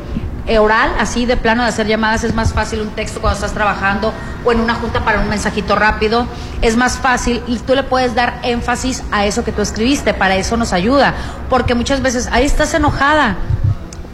[0.49, 3.53] eh, oral, así de plano de hacer llamadas, es más fácil un texto cuando estás
[3.53, 4.13] trabajando
[4.45, 6.27] o en una junta para un mensajito rápido,
[6.63, 10.37] es más fácil y tú le puedes dar énfasis a eso que tú escribiste, para
[10.37, 11.15] eso nos ayuda,
[11.51, 13.37] porque muchas veces ahí estás enojada,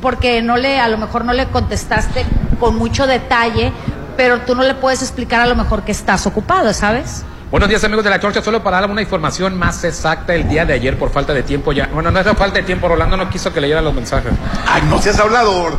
[0.03, 2.27] porque no le, a lo mejor no le contestaste
[2.61, 3.73] con mucho detalle,
[4.17, 7.25] pero tú no le puedes explicar a lo mejor que estás ocupado, ¿sabes?
[7.51, 10.65] Buenos días amigos de la Chorcha, solo para dar una información más exacta el día
[10.65, 11.87] de ayer por falta de tiempo ya.
[11.87, 14.33] Bueno, no es falta de tiempo, Rolando no quiso que leyera los mensajes.
[14.67, 15.79] Ay, no seas hablador.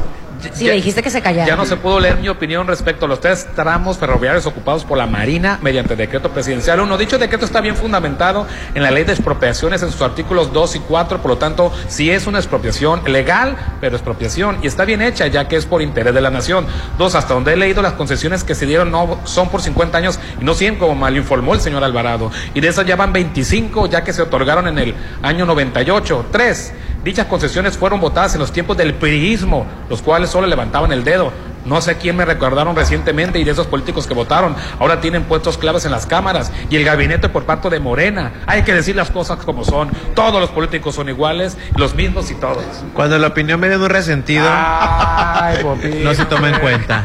[0.54, 1.48] Sí, le dijiste que se callara.
[1.48, 4.98] Ya no se pudo leer mi opinión respecto a los tres tramos ferroviarios ocupados por
[4.98, 6.80] la Marina mediante decreto presidencial.
[6.80, 10.76] Uno, dicho decreto está bien fundamentado en la ley de expropiaciones en sus artículos 2
[10.76, 15.02] y 4, por lo tanto, sí es una expropiación legal, pero expropiación, y está bien
[15.02, 16.66] hecha ya que es por interés de la nación.
[16.98, 20.20] Dos, hasta donde he leído las concesiones que se dieron no son por 50 años
[20.40, 22.32] y no 100 como mal informó el señor Alvarado.
[22.54, 26.28] Y de esas ya van 25 ya que se otorgaron en el año 98.
[26.32, 31.04] Tres, dichas concesiones fueron votadas en los tiempos del priismo, los cuales solo levantaban el
[31.04, 31.32] dedo.
[31.66, 34.56] No sé quién me recordaron recientemente y de esos políticos que votaron.
[34.80, 38.34] Ahora tienen puestos claves en las cámaras y el gabinete por parte de Morena.
[38.48, 39.90] Hay que decir las cosas como son.
[40.16, 42.64] Todos los políticos son iguales, los mismos y todos.
[42.94, 44.46] Cuando la opinión viene de un resentido,
[46.04, 47.04] no se toma en cuenta.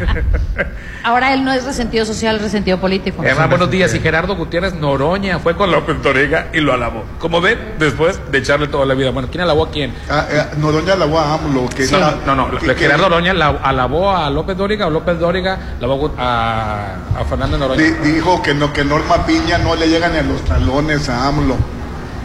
[1.04, 3.22] Ahora él no es resentido social, es resentido político.
[3.22, 3.94] Hermano, buenos días.
[3.94, 7.04] Y Gerardo Gutiérrez Noroña fue con López Doriga y lo alabó.
[7.18, 9.10] Como ven, después de echarle toda la vida.
[9.10, 9.94] Bueno, ¿quién alabó a quién?
[10.10, 11.68] Ah, eh, Noroña alabó a AMLO.
[11.68, 15.58] Que Sí, no, no, que- Gerardo Noroña la- alabó a López Dóriga o López Dóriga
[15.78, 17.82] alabó a, a Fernando Noroña.
[17.82, 21.26] di- dijo que, no, que Norma Piña no le llega ni a los talones a
[21.28, 21.56] AMLO.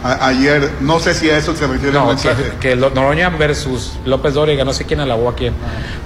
[0.06, 2.52] A- ayer, no sé si a eso se refiere el No, mensaje.
[2.60, 5.54] que, que Noroña versus López Dóriga, no sé quién alabó a quién.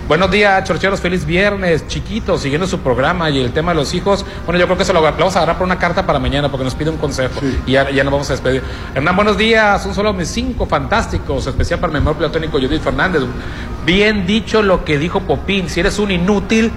[0.07, 4.25] Buenos días, chorcheros, feliz viernes, chiquitos, siguiendo su programa y el tema de los hijos.
[4.47, 6.49] Bueno, yo creo que se lo, lo vamos a agarrar por una carta para mañana
[6.49, 8.63] porque nos pide un consejo y ya, ya nos vamos a despedir.
[8.95, 13.23] Hernán, buenos días, un solo mis cinco fantásticos, especial para el memor platónico Judith Fernández.
[13.85, 16.71] Bien dicho lo que dijo Popín, si eres un inútil,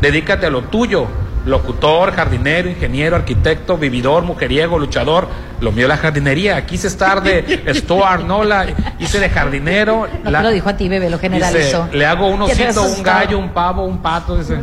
[0.00, 1.06] dedícate a lo tuyo.
[1.46, 5.28] Locutor, jardinero, ingeniero, arquitecto, vividor, mujeriego, luchador.
[5.60, 6.64] Lo mío es la jardinería.
[6.64, 8.44] Quise estar de Stuart, ¿no?
[8.44, 8.66] La,
[8.98, 10.08] hice de jardinero.
[10.24, 11.84] La- lo dijo a ti, bebé, lo generalizó.
[11.84, 14.36] Dice, le hago un osito, un gallo, un pavo, un pato.
[14.38, 14.58] Dice.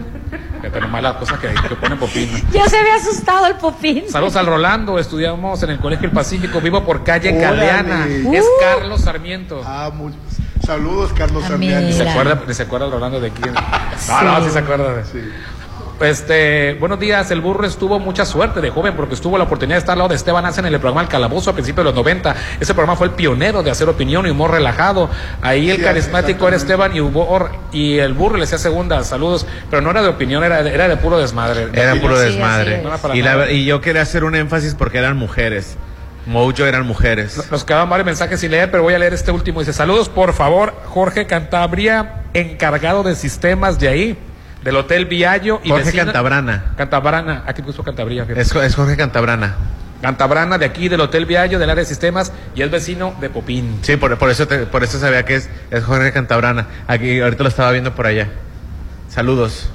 [0.61, 2.29] Que tenemos las cosas que, que pone Popín.
[2.51, 4.03] Ya se había asustado el popín.
[4.07, 7.65] Saludos al Rolando, estudiamos en el Colegio El Pacífico, vivo por calle Órale.
[7.65, 8.07] Galeana.
[8.25, 8.33] Uh.
[8.35, 9.63] Es Carlos Sarmiento.
[9.65, 10.13] Ah, muy-
[10.63, 11.97] Saludos, Carlos Ni Sarmiento.
[11.97, 13.53] se acuerda, ni se acuerda el Rolando de quién.
[14.07, 15.03] No, no, sí se acuerda de.
[16.01, 19.79] Este, buenos días, el burro estuvo mucha suerte de joven porque estuvo la oportunidad de
[19.79, 21.95] estar al lado de Esteban Hansen en el programa El Calabozo a principios de los
[21.95, 22.35] 90.
[22.59, 25.09] Ese programa fue el pionero de hacer opinión y humor relajado.
[25.43, 29.45] Ahí el Sí, carismático era Esteban y, humor, y el burro le hacía segunda, saludos,
[29.69, 31.67] pero no era de opinión, era, era de puro desmadre.
[31.73, 32.81] Era puro Sí, desmadre.
[32.81, 35.77] No y, la- y yo quería hacer un énfasis porque eran mujeres.
[36.25, 37.47] Mucho eran mujeres.
[37.51, 39.59] Nos quedaban varios mensajes sin leer, pero voy a leer este último.
[39.59, 44.17] Dice, saludos por favor, Jorge Cantabria, encargado de sistemas de ahí,
[44.63, 45.59] del Hotel Viallo.
[45.63, 46.73] Y Jorge Cantabrana.
[46.77, 48.25] Cantabrana, aquí puso Cantabria.
[48.35, 49.55] Es, es Jorge Cantabrana.
[50.01, 53.79] Cantabrana de aquí, del Hotel Viallo, del área de sistemas, y es vecino de Popín.
[53.83, 56.65] Sí, por, por eso te- por eso sabía que es, es Jorge Cantabrana.
[56.87, 58.27] Aquí, ahorita lo estaba viendo por allá.
[59.09, 59.69] Saludos.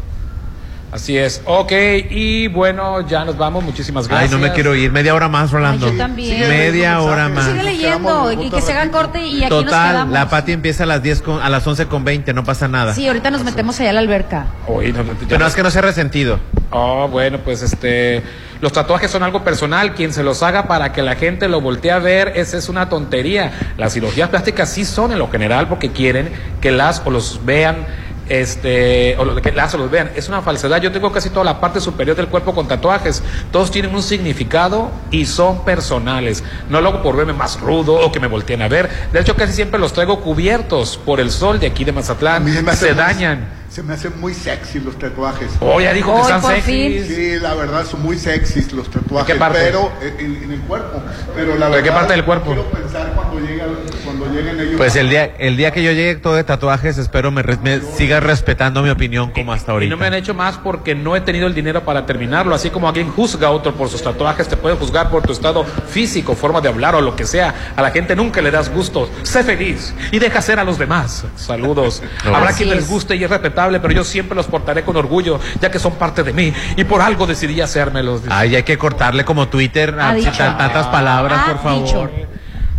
[0.93, 1.43] Así es.
[1.45, 1.73] Ok,
[2.11, 3.63] y bueno, ya nos vamos.
[3.65, 4.31] Muchísimas Ay, gracias.
[4.33, 4.93] no me quiero ir.
[4.93, 5.87] Media hora más, Rolando.
[5.87, 6.49] Ay, yo también.
[6.49, 7.47] Media hora más.
[7.47, 10.13] Sigue leyendo y que se hagan corte y aquí nos Total, quedamos.
[10.15, 12.95] la Pati empieza a las 10 con, a las 11 con 20, no pasa nada.
[12.95, 14.47] Sí, ahorita nos metemos allá a la alberca.
[14.69, 16.39] Oye, no, ya Pero no- es que no sea resentido.
[16.71, 18.23] Oh, bueno, pues este,
[18.61, 19.93] los tatuajes son algo personal.
[19.95, 22.89] Quien se los haga para que la gente lo voltee a ver, esa es una
[22.89, 23.53] tontería.
[23.77, 26.31] Las cirugías plásticas sí son en lo general porque quieren
[26.61, 27.87] que las o los vean.
[28.29, 30.81] Este, o lo- que las los vean, es una falsedad.
[30.81, 33.23] Yo tengo casi toda la parte superior del cuerpo con tatuajes.
[33.53, 36.43] Todos tienen un significado y son personales.
[36.69, 38.91] No lo hago por verme más rudo o que me volteen a ver.
[39.13, 42.45] De hecho, casi siempre los traigo cubiertos por el sol de aquí de Mazatlán.
[42.89, 43.49] Se dañan.
[43.77, 45.51] Se me hacen muy sexy los tatuajes.
[45.61, 47.09] Oh, ya dijo que están sexys.
[47.09, 49.29] Sí, la verdad son muy sexys los tatuajes.
[49.29, 49.59] ¿En qué parte?
[49.63, 51.03] Pero en, en el cuerpo.
[51.35, 52.47] Pero la ¿De qué verdad, parte del cuerpo?
[52.55, 53.67] Quiero pensar cuando, llega,
[54.03, 54.77] cuando lleguen ellos.
[54.79, 58.23] Pues el día, el día que yo llegue todo de tatuajes, espero me, me sigas
[58.23, 59.91] respetando mi opinión como hasta Y ahorita.
[59.91, 62.55] no me han hecho más porque no he tenido el dinero para terminarlo.
[62.55, 65.65] Así como alguien juzga a otro por sus tatuajes, te puede juzgar por tu estado
[65.65, 67.73] físico, forma de hablar o lo que sea.
[67.77, 69.11] A la gente nunca le das gusto.
[69.23, 71.27] Sé feliz y deja ser a los demás.
[71.37, 72.03] Saludos.
[72.25, 72.35] No.
[72.35, 72.91] Habrá Así quien les es.
[72.91, 76.23] guste y es respetable, pero yo siempre los portaré con orgullo, ya que son parte
[76.23, 76.53] de mí.
[76.77, 78.23] Y por algo decidí hacérmelos.
[78.29, 82.11] Ay, hay que cortarle como Twitter a tan- tantas palabras, Ha por favor.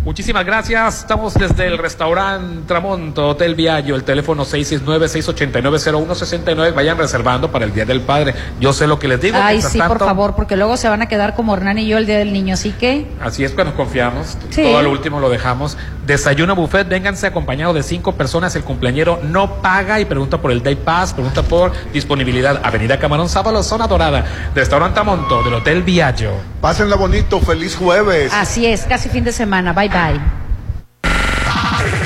[0.04, 1.00] Muchísimas gracias.
[1.00, 6.74] Estamos desde el restaurante Tramonto, Hotel Viallo, el teléfono 669-689-0169.
[6.74, 8.34] Vayan reservando para el Día del Padre.
[8.60, 9.36] Yo sé lo que les digo.
[9.40, 11.98] Ay, sí, por tanto, favor, porque luego se van a quedar como Hernán y yo
[11.98, 14.38] el día del niño, así que Así es que nos confiamos.
[14.50, 14.62] Sí.
[14.62, 15.76] Todo lo último lo dejamos.
[16.08, 18.56] Desayuno buffet, vénganse acompañado de cinco personas.
[18.56, 22.62] El cumpleañero no paga y pregunta por el Day Pass, pregunta por disponibilidad.
[22.64, 24.24] Avenida Camarón Sábalo, zona dorada.
[24.54, 26.32] Restaurante Tramonto, del Hotel Viallo.
[26.62, 28.32] Pásenla bonito, feliz jueves.
[28.32, 29.74] así es, casi fin de semana.
[29.74, 30.18] Bye bye.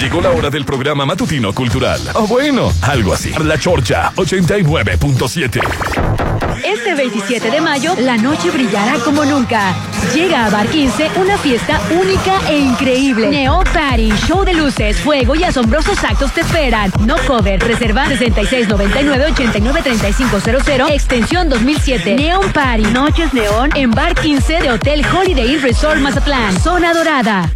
[0.00, 2.00] Llegó la hora del programa matutino cultural.
[2.14, 3.32] O bueno, algo así.
[3.44, 6.21] La Chorcha 89.7.
[6.64, 9.74] Este 27 de mayo, la noche brillará como nunca.
[10.14, 13.28] Llega a Bar 15 una fiesta única e increíble.
[13.28, 16.92] Neo Party, show de luces, fuego y asombrosos actos te esperan.
[17.06, 22.14] No cover, reserva 6699-893500, extensión 2007.
[22.14, 27.50] Neon Party, noches neón en Bar 15 de Hotel Holiday Resort Mazatlán, zona dorada.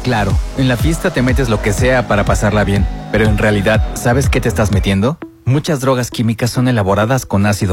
[0.03, 3.87] Claro, en la fiesta te metes lo que sea para pasarla bien, pero en realidad,
[3.95, 5.21] ¿sabes qué te estás metiendo?
[5.49, 7.67] Muchas drogas químicas son elaboradas con ácido